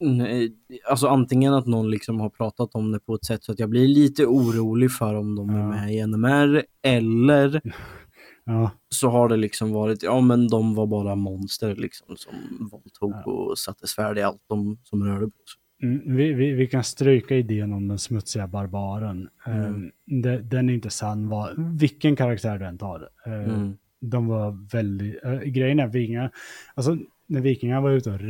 [0.00, 0.50] mm, eh,
[0.90, 3.70] Alltså antingen att någon liksom har pratat om det på ett sätt så att jag
[3.70, 5.68] blir lite orolig för om de är Ja.
[5.68, 7.60] med i NMR eller
[8.48, 12.34] Ja, så har det liksom varit, ja men de var bara monster liksom som
[12.72, 13.32] våldtog Ja.
[13.32, 15.60] och satte svärd i allt de som rörde på sig.
[15.82, 19.28] Mm, vi, vi, vi kan stryka idén om den smutsiga barbaren.
[19.46, 19.90] Mm.
[20.22, 23.08] Det, den är inte sann, vad, vilken karaktär du än tar.
[23.26, 23.76] Eh, Mm.
[24.00, 25.24] De var väldigt...
[25.24, 26.30] eh, grejen är vikingar,
[26.74, 26.96] alltså
[27.26, 28.20] när vikingar var ute och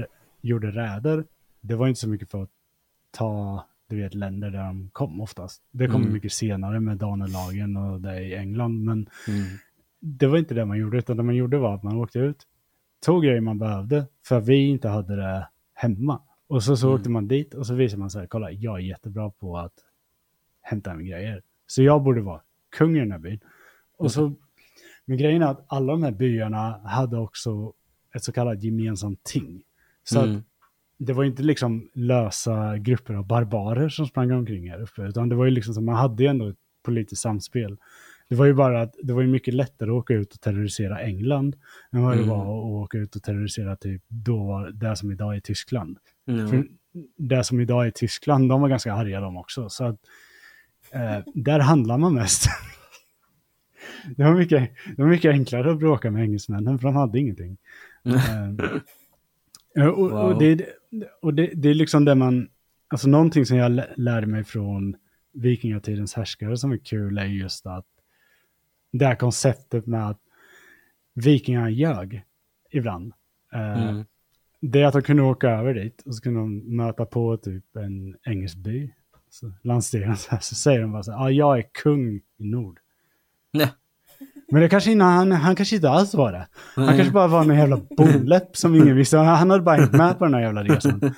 [0.40, 1.24] gjorde räder,
[1.60, 2.50] det var inte så mycket för att
[3.10, 5.62] ta, du vet, länder där de kom oftast.
[5.70, 6.12] Det kom Mm.
[6.12, 8.98] mycket senare med Danelagen och det i England, men
[9.28, 9.44] Mm.
[10.00, 12.42] det var inte det man gjorde, utan det man gjorde var att man åkte ut,
[13.06, 16.20] tog grejer man behövde, för vi inte hade det hemma.
[16.48, 16.96] Och så, så Mm.
[16.98, 19.72] åkte man dit och så visade man så här, kolla, jag är jättebra på att
[20.62, 21.42] hämta hem grejer.
[21.66, 22.40] Så jag borde vara
[22.76, 23.40] kung i den här byn.
[23.98, 24.32] Och så,
[25.04, 27.72] men grejen är att alla de här byarna hade också
[28.14, 29.62] ett så kallat gemensamt ting.
[30.04, 30.36] Så Mm.
[30.36, 30.42] att
[30.98, 35.34] det var inte liksom lösa grupper av barbarer som sprang omkring här uppe, utan det
[35.34, 37.76] var ju liksom som man hade ju ändå ett politiskt samspel.
[38.28, 41.00] Det var ju bara att det var ju mycket lättare att åka ut och terrorisera
[41.00, 41.56] England
[41.92, 42.28] än vad det Mm.
[42.28, 45.98] var att åka ut och terrorisera typ då det som idag är Tyskland.
[46.26, 46.66] För
[47.16, 49.68] det som idag är Tyskland, de var ganska arga de också.
[49.68, 49.96] Så att
[50.90, 52.46] eh, där handlar man mest.
[54.16, 57.56] det, var mycket, det var mycket enklare att bråka med engelsmännen för de hade ingenting.
[59.78, 60.12] Eh, och, Wow.
[60.12, 60.66] och, det,
[61.22, 62.48] och det, det är liksom det man,
[62.88, 64.96] alltså någonting som jag lä- lärde mig från
[65.32, 67.86] vikingatidens härskare som är kul är just att
[68.92, 70.20] det här konceptet med att
[71.14, 72.22] vikingar ljög
[72.70, 73.12] ibland.
[73.52, 74.04] Eh, Mm.
[74.60, 77.76] Det är att de kunde åka över dit och så kunde de möta på typ
[77.76, 78.92] en engelsk by.
[79.30, 82.44] Så landstigaren så, här, så säger de bara så här, ja jag är kung i
[82.44, 82.78] nord.
[83.52, 83.72] Nej.
[84.50, 86.46] Men det kanske inte, han, han kanske inte alls var det.
[86.74, 89.18] Han kanske bara var en jävla boläpp som ingen visste.
[89.18, 91.14] Han hade bara hängt med på den här jävla resan.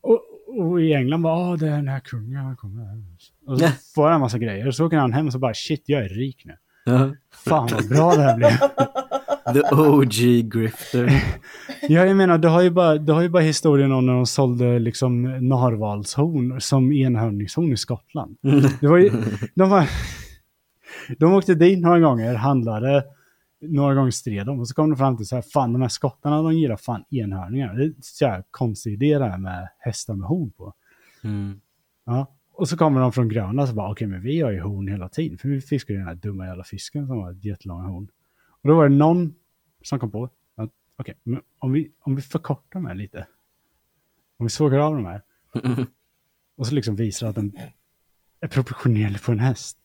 [0.00, 0.20] Och,
[0.58, 3.02] och i England bara, åh det är den här kungen, han kommer här.
[3.46, 3.74] Och så Nej.
[3.94, 4.66] får han en massa grejer.
[4.66, 6.56] Och så åker han hem och så bara, shit jag är rik nu.
[6.84, 7.14] Ja.
[7.32, 8.50] Fan vad bra det här blev.
[9.52, 11.24] The OG grifter.
[11.82, 14.26] Ja, jag menar, du har ju bara, du har ju bara historien om när de
[14.26, 18.36] sålde liksom narvalshorn som enhörningshorn i Skottland.
[18.80, 19.10] Det var ju,
[19.54, 19.90] de, var,
[21.18, 23.04] de åkte dit några gånger, handlade,
[23.60, 25.88] några gånger stred de och så kom de fram till så här, fan de här
[25.88, 27.74] skottarna de gillar fan enhörningar.
[27.74, 30.74] Det är så här konstig idé det här med hästar med horn på.
[31.24, 31.60] Mm.
[32.06, 32.26] Ja.
[32.52, 35.08] Och så kommer de från och så bara, okej men vi har ju horn hela
[35.08, 38.08] tiden, för vi fiskar ju den här dumma jävla fisken som har ett jättelånga horn.
[38.62, 39.34] Och då var det någon
[39.82, 43.26] som kom på att, okej, men om vi, om vi förkortar de här lite,
[44.36, 45.22] om vi sågar av de här,
[46.56, 47.58] och så liksom visar att den
[48.40, 49.78] är proportionerlig på en häst,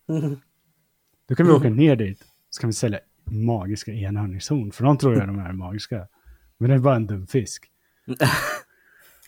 [1.27, 4.71] då kan vi åka ner dit, så kan vi sälja magiska enhörningshorn.
[4.71, 6.07] För de tror jag de är magiska.
[6.57, 7.71] Men det är bara en dum fisk.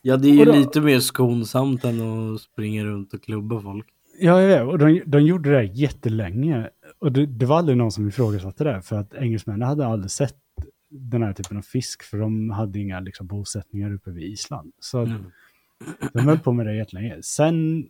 [0.02, 3.88] Ja, det är ju då- lite mer skonsamt än att springa runt och klubba folk.
[4.20, 4.64] Ja, ja, ja.
[4.64, 6.70] och de, de gjorde det jättelänge.
[7.00, 8.82] Och det, det var aldrig någon som ifrågasatte det.
[8.82, 10.36] För att engelsmännen hade aldrig sett
[10.90, 12.04] den här typen av fisk.
[12.04, 14.74] För de hade inga liksom, bosättningar uppe vid Island.
[14.80, 15.24] Så Mm.
[16.14, 17.22] de höll på med det jättelänge.
[17.24, 17.90] Sen,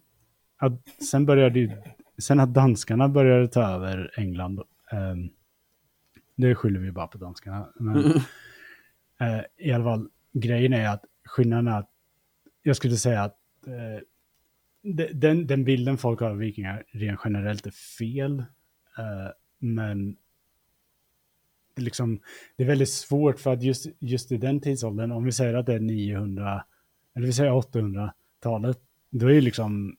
[0.58, 0.74] att,
[1.10, 1.72] sen började ju,
[2.18, 4.62] sen att danskarna började ta över England.
[4.92, 5.30] ehm,
[6.36, 7.70] det skyller vi bara på danskarna.
[7.80, 8.06] Men,
[9.20, 11.90] eh, I alla fall, grejen är att skillnaden är att
[12.64, 13.38] jag skulle säga att
[13.68, 14.04] eh,
[15.14, 18.40] den, den bilden folk har av vikingar rent generellt är fel.
[18.98, 20.18] Eh, men
[21.76, 22.20] det, är liksom,
[22.56, 25.66] det är väldigt svårt för att just, just i den tidsåldern, om vi säger att
[25.66, 26.66] det är 900,
[27.16, 28.78] eller vi säger 800-talet,
[29.10, 29.98] då är ju liksom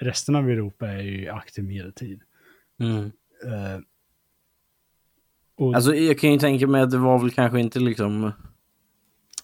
[0.00, 2.22] resten av Europa är ju aktiv medeltid.
[2.80, 3.04] Mm.
[3.44, 3.80] Eh,
[5.54, 8.32] och, alltså, Alltså jag kan ju tänka mig att det var väl kanske inte liksom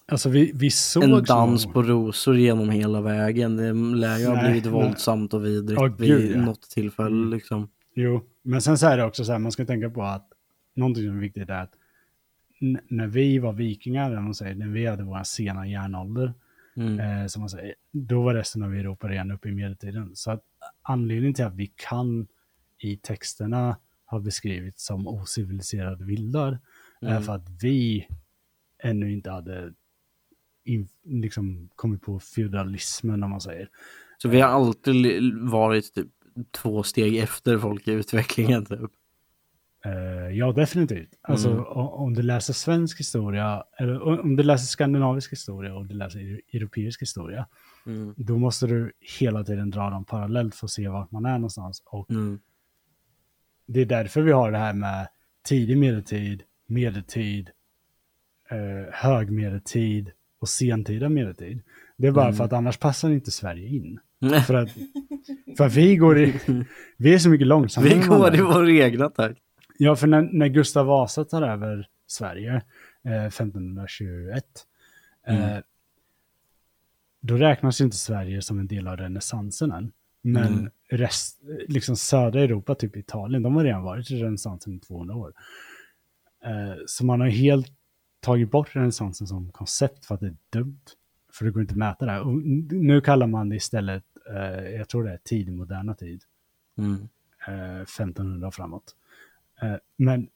[0.07, 3.57] alltså vi, vi såg en så- dans på rosor genom hela vägen.
[3.57, 4.73] Det lär ju ha blivit nej.
[4.73, 6.41] våldsamt och vidrigt vid gud, ja.
[6.41, 7.33] något tillfälle Mm.
[7.33, 7.69] liksom.
[7.95, 10.27] Jo, men sen så är det också så här, man ska tänka på att
[10.75, 11.73] någonting som är viktigt är att
[12.89, 16.33] när vi var vikingar, eller man säger, när vi hade vår sena järnålder,
[16.75, 16.99] Mm.
[16.99, 20.11] eh, som man säger, då var resten av Europa redan uppe i medeltiden.
[20.15, 20.43] Så att
[20.81, 22.27] anledningen till att vi kan
[22.83, 26.59] i texterna ha beskrivits som ociviliserade vildar
[27.01, 27.23] är Mm.
[27.23, 28.07] för att vi
[28.83, 29.73] ännu inte hade
[30.67, 33.69] in, liksom kommit på feudalismen, om man säger.
[34.17, 36.07] Så vi har alltid varit typ
[36.51, 38.91] två steg efter folk i utvecklingen typ.
[39.85, 41.09] Eh, ja, definitivt.
[41.21, 41.63] Alltså, Mm.
[41.67, 46.41] om du läser svensk historia, eller om du läser skandinavisk historia och du läser eu-
[46.53, 47.47] europeisk historia,
[47.85, 48.13] Mm.
[48.17, 51.83] då måste du hela tiden dra dem parallellt för att se vart man är någonstans.
[51.85, 52.39] Och Mm.
[53.65, 55.07] det är därför vi har det här med
[55.43, 57.49] tidig medeltid, medeltid,
[58.49, 61.61] eh, högmedeltid och sentida medeltid.
[61.97, 62.35] Det är bara Mm.
[62.37, 63.99] för att annars passar inte Sverige in.
[64.47, 64.69] För att,
[65.57, 66.33] för att vi går i,
[66.97, 67.93] vi är så mycket långsammare.
[67.93, 69.39] Vi går i vår egna takt.
[69.77, 72.61] Ja, för när, när Gustav Vasa tar över Sverige
[73.05, 74.43] eh, 1521,
[75.27, 75.63] eh, Mm.
[77.21, 79.91] då räknas ju inte Sverige som en del av renässansen än.
[80.21, 80.69] Men Mm.
[80.89, 85.33] rest, liksom södra Europa, typ Italien, de har redan varit i renässansen i 200 år.
[86.45, 87.71] Eh, så man har helt
[88.27, 90.79] tagit bort renässansen som koncept för att det är dumt.
[91.33, 92.11] För det går inte att mäta det.
[92.11, 92.21] här.
[92.21, 92.33] Och
[92.71, 94.03] nu kallar man det istället,
[94.35, 96.23] eh, jag tror det är tidig moderna tid
[96.77, 97.07] Mm.
[97.47, 98.95] eh, 1500 och framåt.
[99.61, 100.29] Eh, men,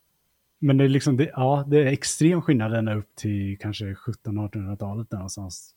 [0.60, 5.10] men det är liksom, det, ja, det är extrem skillnad ända upp till kanske 1700-1800-talet
[5.10, 5.76] där någonstans.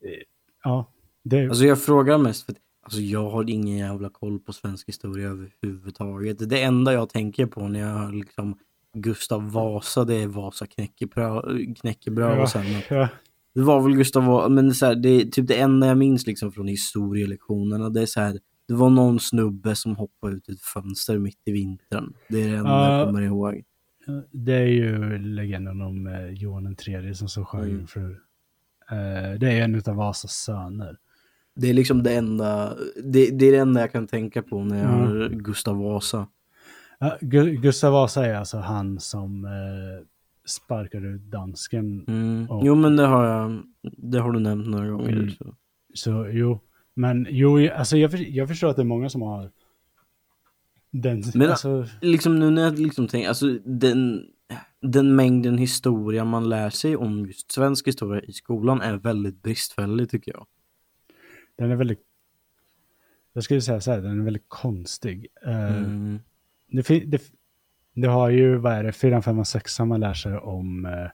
[0.00, 0.22] Eh,
[0.64, 0.92] ja,
[1.22, 4.88] det, Alltså jag frågar mest för att alltså jag har ingen jävla koll på svensk
[4.88, 6.48] historia överhuvudtaget.
[6.48, 8.58] Det enda jag tänker på när jag liksom
[9.00, 13.08] Gustav Vasa, det är Vasa knäckebröd, och sen ja,
[13.54, 15.86] Det var väl Gustav Vasa, men det är, så här, det är typ det enda
[15.86, 17.88] jag minns liksom från historielektionerna.
[17.90, 21.52] Det är så här, det var någon snubbe som hoppade ut ett fönster mitt i
[21.52, 22.12] vintern.
[22.28, 22.98] Det är det enda Ja.
[22.98, 23.62] jag kommer ihåg.
[24.32, 27.86] det är ju legenden om eh, Johan III som så sjöng Mm.
[27.86, 28.10] för
[28.90, 30.96] eh, det är en av Vasas söner.
[31.56, 32.74] Det är liksom det enda,
[33.04, 35.06] det, det är det enda jag kan tänka på när jag Ja.
[35.06, 36.26] hör Gustav Vasa.
[36.98, 40.06] Ja, Gu- Gustav Vasa är alltså han som eh,
[40.46, 42.50] sparkade ut dansken Mm.
[42.50, 45.12] Och- Jo men det har jag, det har du nämnt några gånger.
[45.12, 45.30] Mm.
[45.30, 45.54] Så.
[45.94, 46.60] Så jo,
[46.94, 49.50] men jo, alltså jag, jag förstår att det är många som har
[50.90, 54.26] den, Men- alltså, Liksom nu när jag liksom tänker, alltså den,
[54.80, 60.10] den mängden historia man lär sig om just svensk historia i skolan är väldigt bristfällig
[60.10, 60.46] tycker jag.
[61.58, 62.02] den är väldigt,
[63.32, 65.26] jag skulle säga så här, den är väldigt konstig.
[65.46, 66.18] Eh, Mm.
[66.66, 67.22] Det, det,
[67.94, 71.08] det har ju, vad är det, 4, 5 och 6 man lär sig om, eh,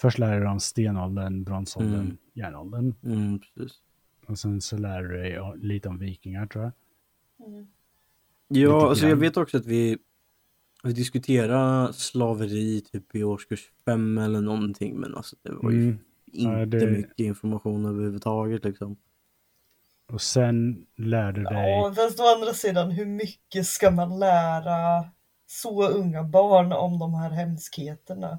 [0.00, 2.16] först lär du om stenåldern, bronsåldern, Mm.
[2.34, 2.94] järnåldern.
[3.04, 3.78] Mm, precis.
[4.26, 6.72] Och sen så lär du dig lite om vikingar tror jag.
[7.48, 9.98] Lite Ja, alltså jag vet också att vi,
[10.84, 15.98] vi diskuterade slaveri typ i årskurs fem eller någonting, men alltså det var ju Mm.
[16.32, 18.96] inte Ja, det- mycket information överhuvudtaget liksom.
[20.12, 25.04] Och sen lär du dig, Ja, fast å andra sidan, hur mycket ska man lära
[25.46, 28.38] så unga barn om de här hemskheterna?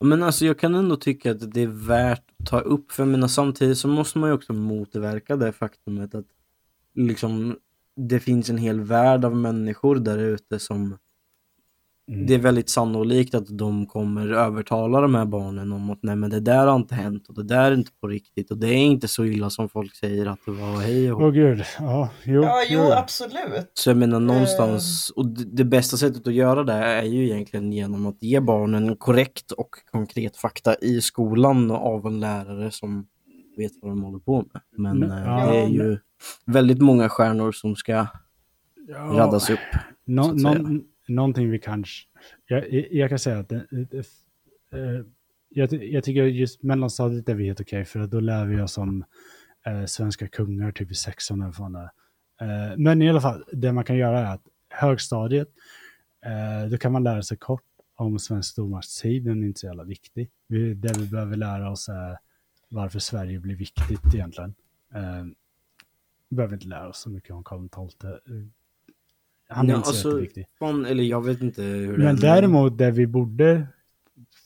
[0.00, 3.08] Men alltså jag kan ändå tycka att det är värt att ta upp, för jag
[3.08, 6.26] menar samtidigt så måste man ju också motverka det faktumet att
[6.94, 7.56] liksom
[7.96, 10.98] det finns en hel värld av människor där ute som
[12.08, 12.26] Mm.
[12.26, 16.30] det är väldigt sannolikt att de kommer övertala de här barnen om att nej men
[16.30, 18.76] det där har inte hänt och det där är inte på riktigt och det är
[18.84, 21.22] inte så illa som folk säger att det var hej och.
[21.22, 22.42] Åh gud, ja, jo.
[22.42, 22.92] Ja, jo, jo.
[22.92, 23.70] absolut.
[23.74, 27.72] Så jag menar någonstans, och det, det bästa sättet att göra det är ju egentligen
[27.72, 33.06] genom att ge barnen korrekt och konkret fakta i skolan av en lärare som
[33.56, 34.62] vet vad de håller på med.
[34.76, 35.98] Men Men- eh, ja, det är ju
[36.46, 37.92] väldigt många stjärnor som ska
[38.88, 38.96] Ja.
[38.98, 39.58] raddas upp.
[40.04, 40.54] Nå, så att säga.
[40.54, 42.08] någon, någonting vi kanske...
[42.46, 43.98] Jag, jag, kan säga att det, det,
[44.72, 45.04] eh,
[45.48, 49.04] jag, jag tycker just mellanstadiet är vi helt okej för då lär vi oss om
[49.66, 51.90] eh, svenska kungar typ i sexan eller vad det är.
[52.42, 55.48] Eh, men i alla fall, det man kan göra är att högstadiet,
[56.24, 57.64] eh, då kan man lära sig kort
[57.96, 60.30] om svensk stormaktstid, den är inte så jävla viktig.
[60.46, 62.18] Vi, det vi behöver lära oss är
[62.68, 64.54] varför Sverige blir viktigt egentligen.
[64.94, 65.24] Eh,
[66.28, 68.50] vi behöver inte lära oss så mycket om Karl XII.
[69.52, 70.46] Han är Ja, inte så alltså, jätteviktig.
[70.58, 72.20] Fan, eller jag vet inte hur Men är.
[72.20, 73.66] däremot det vi borde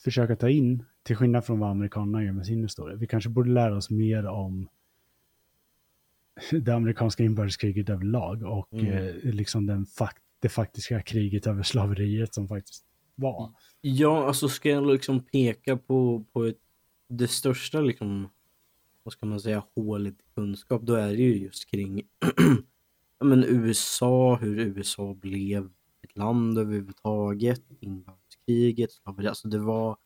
[0.03, 3.49] försöka ta in, till skillnad från vad amerikanerna gör med sin historia, vi kanske borde
[3.51, 4.69] lära oss mer om
[6.51, 8.87] det amerikanska inbördeskriget överlag och Mm.
[9.07, 12.85] eh, liksom den fak det faktiska kriget över slaveriet som faktiskt
[13.15, 13.51] var.
[13.81, 16.57] Ja, alltså ska jag liksom peka på, på ett,
[17.09, 18.29] det största liksom,
[19.03, 22.01] vad ska man säga, hålet i kunskap, då är det ju just kring
[23.25, 25.69] men USA, hur USA blev
[26.03, 29.97] ett land överhuvudtaget, inbördeskriget, slaveri, alltså det var,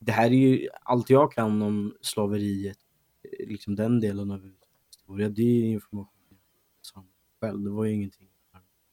[0.00, 2.78] det här är ju allt jag kan om slaveriet,
[3.22, 4.52] eh, liksom den delen av
[4.86, 6.38] historia, det är ju information
[6.82, 7.08] som
[7.40, 8.30] själv, det var ju ingenting i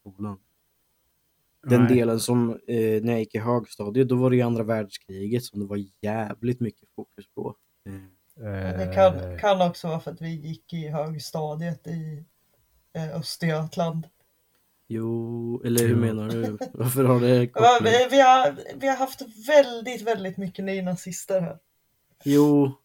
[0.01, 0.39] skolan.
[1.67, 1.95] Den Nej.
[1.95, 5.59] delen som eh, när jag gick i högstadiet, då var det ju andra världskriget som
[5.59, 7.55] det var jävligt mycket fokus på.
[7.85, 7.93] Eh,
[8.77, 12.25] Det Eh, kan, kan också vara för att vi gick i högstadiet i
[12.99, 14.07] Östergötland.
[14.87, 16.57] jo, eller hur menar du?
[16.73, 17.93] Varför har det koppling?
[17.93, 21.57] Vi, vi, har, vi har haft väldigt, väldigt mycket nynazister här.
[22.23, 22.77] Jo,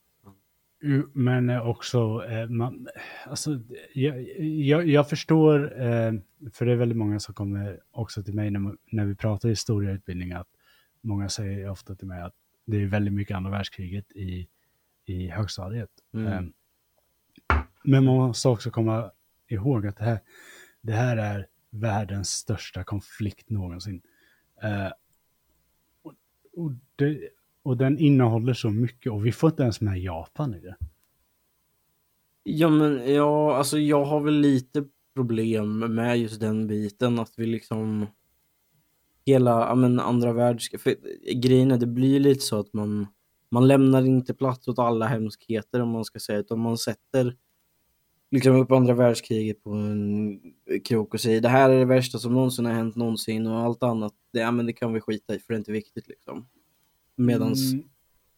[0.85, 2.89] Jo, Men eh, också, eh, man,
[3.27, 3.61] alltså,
[3.95, 6.13] jag, jag, jag förstår, eh,
[6.53, 10.33] för det är väldigt många som kommer också till mig när, när vi pratar historieutbildning,
[10.33, 10.49] att
[11.01, 12.35] många säger ofta till mig att
[12.65, 14.49] det är väldigt mycket andra världskriget i,
[15.05, 15.91] i högstadiet.
[16.15, 16.27] Mm.
[16.27, 16.43] Eh,
[17.85, 19.11] men man måste också komma
[19.55, 20.21] ihåg att det här,
[20.81, 24.03] det här är världens största konflikt någonsin.
[24.63, 24.93] Eh,
[26.03, 26.15] och,
[26.53, 27.29] och, det,
[27.63, 30.77] och den innehåller så mycket och vi får inte ens med Japan i det.
[32.43, 34.85] ja men ja, alltså jag har väl lite
[35.15, 38.07] problem med just den biten att vi liksom
[39.27, 41.01] hela, ja men andra världskriget,
[41.35, 43.07] grejen är det blir lite så att man
[43.53, 47.37] man lämnar inte plats åt alla hemskheter om man ska säga, utan man sätter
[48.33, 50.41] liksom upp andra världskriget på en
[50.85, 53.83] krok och säger det här är det värsta som någonsin har hänt någonsin och allt
[53.83, 56.49] annat, det, ja, men det kan vi skita i för det är inte viktigt liksom.
[57.17, 57.85] Medans, Mm,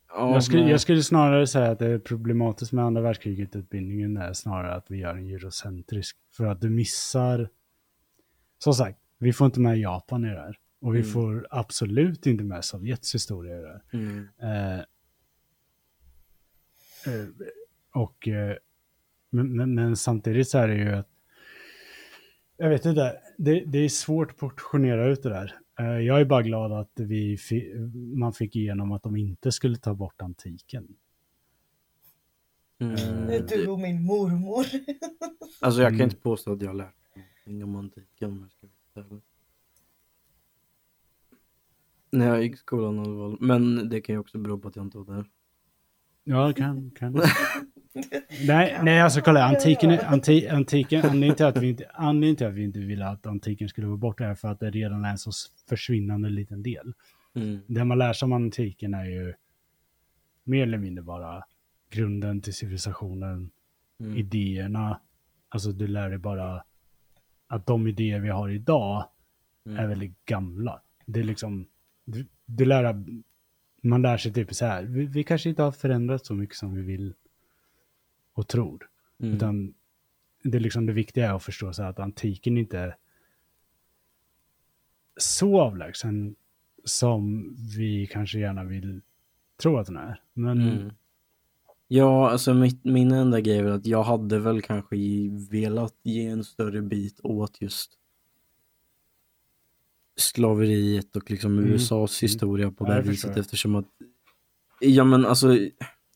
[0.08, 0.70] ja, jag, skulle, nej.
[0.70, 4.98] jag skulle snarare säga att det är problematiskt med andra världskriget-utbildningen är snarare att vi
[4.98, 6.16] gör en eurocentrisk.
[6.32, 7.48] För att du missar,
[8.58, 10.58] som sagt, vi får inte med Japan i det här.
[10.80, 11.10] Och vi Mm.
[11.12, 13.82] får absolut inte med Sovjets historia i det här.
[13.92, 14.28] Mm.
[14.42, 14.78] Eh,
[17.14, 17.26] eh,
[17.94, 18.56] och, eh,
[19.34, 21.08] men, men, men samtidigt så är det ju att,
[22.56, 25.54] jag vet inte, det, det är svårt att portionera ut det där.
[25.78, 27.74] Eh, jag är bara glad att vi fi,
[28.16, 30.88] man fick igenom att de inte skulle ta bort antiken.
[32.78, 32.94] Mm.
[33.26, 34.66] Det är du och min mormor.
[35.60, 36.04] Alltså jag kan Mm.
[36.04, 39.22] inte påstå att jag har lärt mig någonting om antiken om jag ska vara ärlig.
[42.10, 43.36] När jag gick i skolan i alla fall.
[43.40, 45.30] Men det kan ju också bero på att jag inte var där.
[46.24, 47.14] Ja, kan, kan.
[48.46, 52.54] nej, nej, alltså kolla, antiken, anti, antiken, anledningen till, att vi inte, anledningen till att
[52.54, 55.18] vi inte ville att antiken skulle vara borta är för att det redan är en
[55.18, 55.30] så
[55.68, 56.92] försvinnande liten del.
[57.34, 57.60] Mm.
[57.66, 59.34] Det man lär sig om antiken är ju
[60.44, 61.44] mer eller mindre bara
[61.90, 63.50] grunden till civilisationen,
[64.00, 64.16] Mm.
[64.16, 65.00] idéerna.
[65.48, 66.64] Alltså du lär dig bara
[67.46, 69.08] att de idéer vi har idag
[69.66, 69.78] Mm.
[69.78, 70.80] är väldigt gamla.
[71.06, 71.66] Det är liksom,
[72.04, 73.04] du, du lär,
[73.82, 76.74] man lär sig typ så här, vi, vi kanske inte har förändrat så mycket som
[76.74, 77.14] vi vill
[78.34, 78.88] och tror.
[79.20, 79.34] Mm.
[79.34, 79.74] Utan
[80.42, 82.96] det, är liksom, det viktiga är att förstå så här att antiken inte är
[85.16, 86.34] så avlägsen
[86.84, 89.00] som vi kanske gärna vill
[89.62, 90.20] tro att den är.
[90.32, 90.92] Men Mm.
[91.88, 94.96] Ja, alltså mitt, min enda grej är att jag hade väl kanske
[95.50, 97.98] velat ge en större bit åt just
[100.16, 101.70] slaveriet och liksom Mm.
[101.70, 102.28] USAs Mm.
[102.28, 103.86] historia på Ja, det jag viset eftersom att
[104.80, 105.58] ja men alltså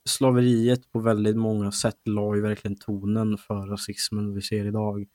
[0.09, 5.07] slaveriet på väldigt många sätt la ju verkligen tonen för rasismen vi ser idag.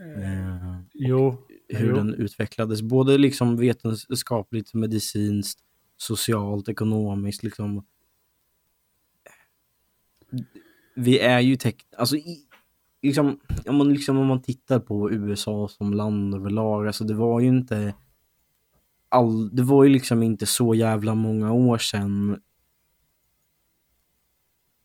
[0.00, 1.36] Eh, Jo,
[1.68, 1.94] hur jo.
[1.94, 2.82] den utvecklades.
[2.82, 5.60] Både liksom vetenskapligt, medicinskt,
[5.96, 7.42] socialt, ekonomiskt.
[7.42, 7.84] Liksom.
[10.94, 11.74] Vi är ju tech...
[11.96, 12.46] Alltså, i,
[13.02, 17.40] liksom, om, man, liksom, om man tittar på USA som land överlag, alltså det var
[17.40, 17.94] ju inte...
[19.08, 22.40] All, det var ju liksom inte så jävla många år sedan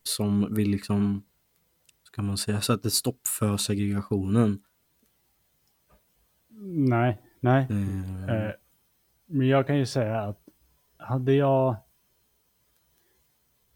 [0.07, 1.23] som vi liksom,
[2.03, 4.63] ska man säga, satte stopp för segregationen.
[6.89, 7.67] Nej, nej.
[7.69, 8.51] Eh, Eh,
[9.25, 10.39] men jag kan ju säga att
[10.97, 11.75] hade jag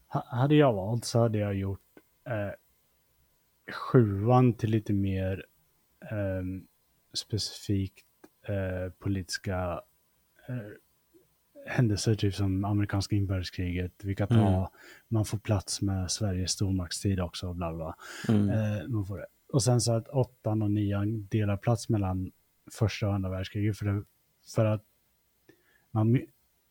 [0.06, 1.80] ha- hade jag valt så hade jag gjort
[2.24, 2.50] eh,
[3.72, 5.44] sjuan till lite mer
[6.00, 6.42] eh,
[7.14, 8.06] specifikt
[8.48, 9.80] eh, politiska
[10.48, 10.56] eh,
[11.70, 13.92] händelser, typ som amerikanska inbördeskriget.
[14.04, 14.68] Vi kan ta, Mm.
[15.08, 17.96] man får plats med Sveriges stormaktstid också, bla bla.
[18.28, 19.26] mm, Eh, man får det.
[19.52, 22.32] Och sen så att åttan och nian delar plats mellan
[22.78, 23.78] första och andra världskriget.
[23.78, 24.04] För, det,
[24.54, 24.82] för att
[25.90, 26.20] man,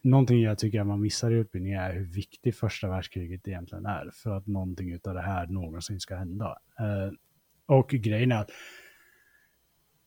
[0.02, 4.10] någonting jag tycker att man missar i utbildningen är hur viktigt första världskriget egentligen är.
[4.14, 6.58] För att någonting utav det här någonsin ska hända.
[6.80, 7.14] Eh,
[7.66, 8.50] och grejen är att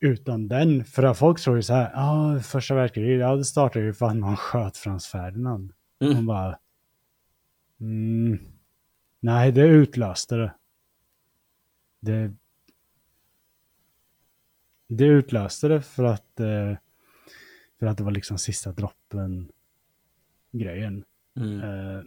[0.02, 3.84] utan den, för att folk tror ju så här, ja, första världskriget, ja, det startade
[3.84, 5.72] ju för att man sköt Frans Ferdinand.
[6.00, 6.14] Mm.
[6.14, 6.58] Man bara,
[7.80, 8.38] mm,
[9.20, 10.54] nej, det utlöste det.
[12.00, 12.34] Det,
[14.88, 16.76] det utlöste det för att, eh,
[17.78, 19.52] för att det var liksom sista droppen
[20.52, 21.04] grejen.
[21.36, 22.06] mm.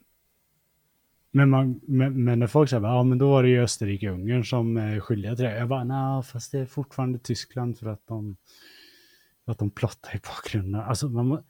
[1.36, 4.10] Eh, men, man, men, men när folk säger ja men då var det ju Österrike
[4.10, 5.58] och Ungern som är skyldiga till det.
[5.58, 8.38] Jag bara, nej fast det är fortfarande Tyskland för att de,
[9.46, 10.82] för att de plottar i bakgrunden.
[10.82, 11.44] Alltså man,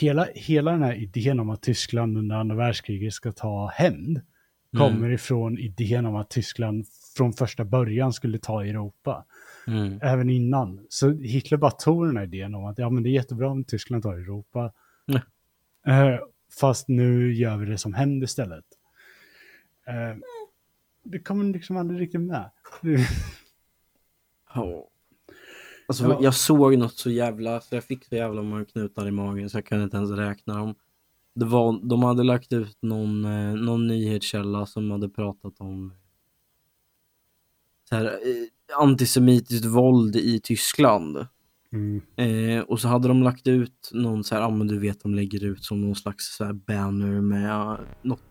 [0.00, 4.20] hela, hela den här idén om att Tyskland under andra världskriget ska ta hämnd
[4.76, 6.86] kommer ifrån idén om att Tyskland
[7.16, 9.24] från första början skulle ta Europa.
[9.66, 9.98] Mm.
[10.02, 10.86] Även innan.
[10.88, 13.64] Så Hitler bara tog den här idén om att ja, men det är jättebra om
[13.64, 14.72] Tyskland tar Europa.
[15.06, 15.20] Ja.
[15.92, 16.18] Eh,
[16.60, 18.64] fast nu gör vi det som hämnd istället.
[19.88, 20.16] Eh,
[21.02, 22.50] det kommer liksom aldrig riktigt med.
[24.54, 24.88] Ja.
[25.88, 26.18] Alltså, Ja.
[26.22, 29.56] jag såg något så jävla, så jag fick så jävla många knutar i magen så
[29.56, 30.74] jag kunde inte ens räkna dem.
[31.34, 35.94] Det var, de hade lagt ut någon, eh, någon nyhetskälla som hade pratat om
[37.88, 41.26] så här, eh, antisemitiskt våld i Tyskland.
[41.72, 42.00] Mm.
[42.16, 45.14] Eh, och så hade de lagt ut någon så här, ja men du vet de
[45.14, 48.27] lägger ut som någon slags så här banner med något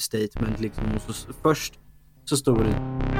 [0.00, 0.84] statement liksom.
[0.94, 1.78] Och så, först
[2.24, 3.19] så stod det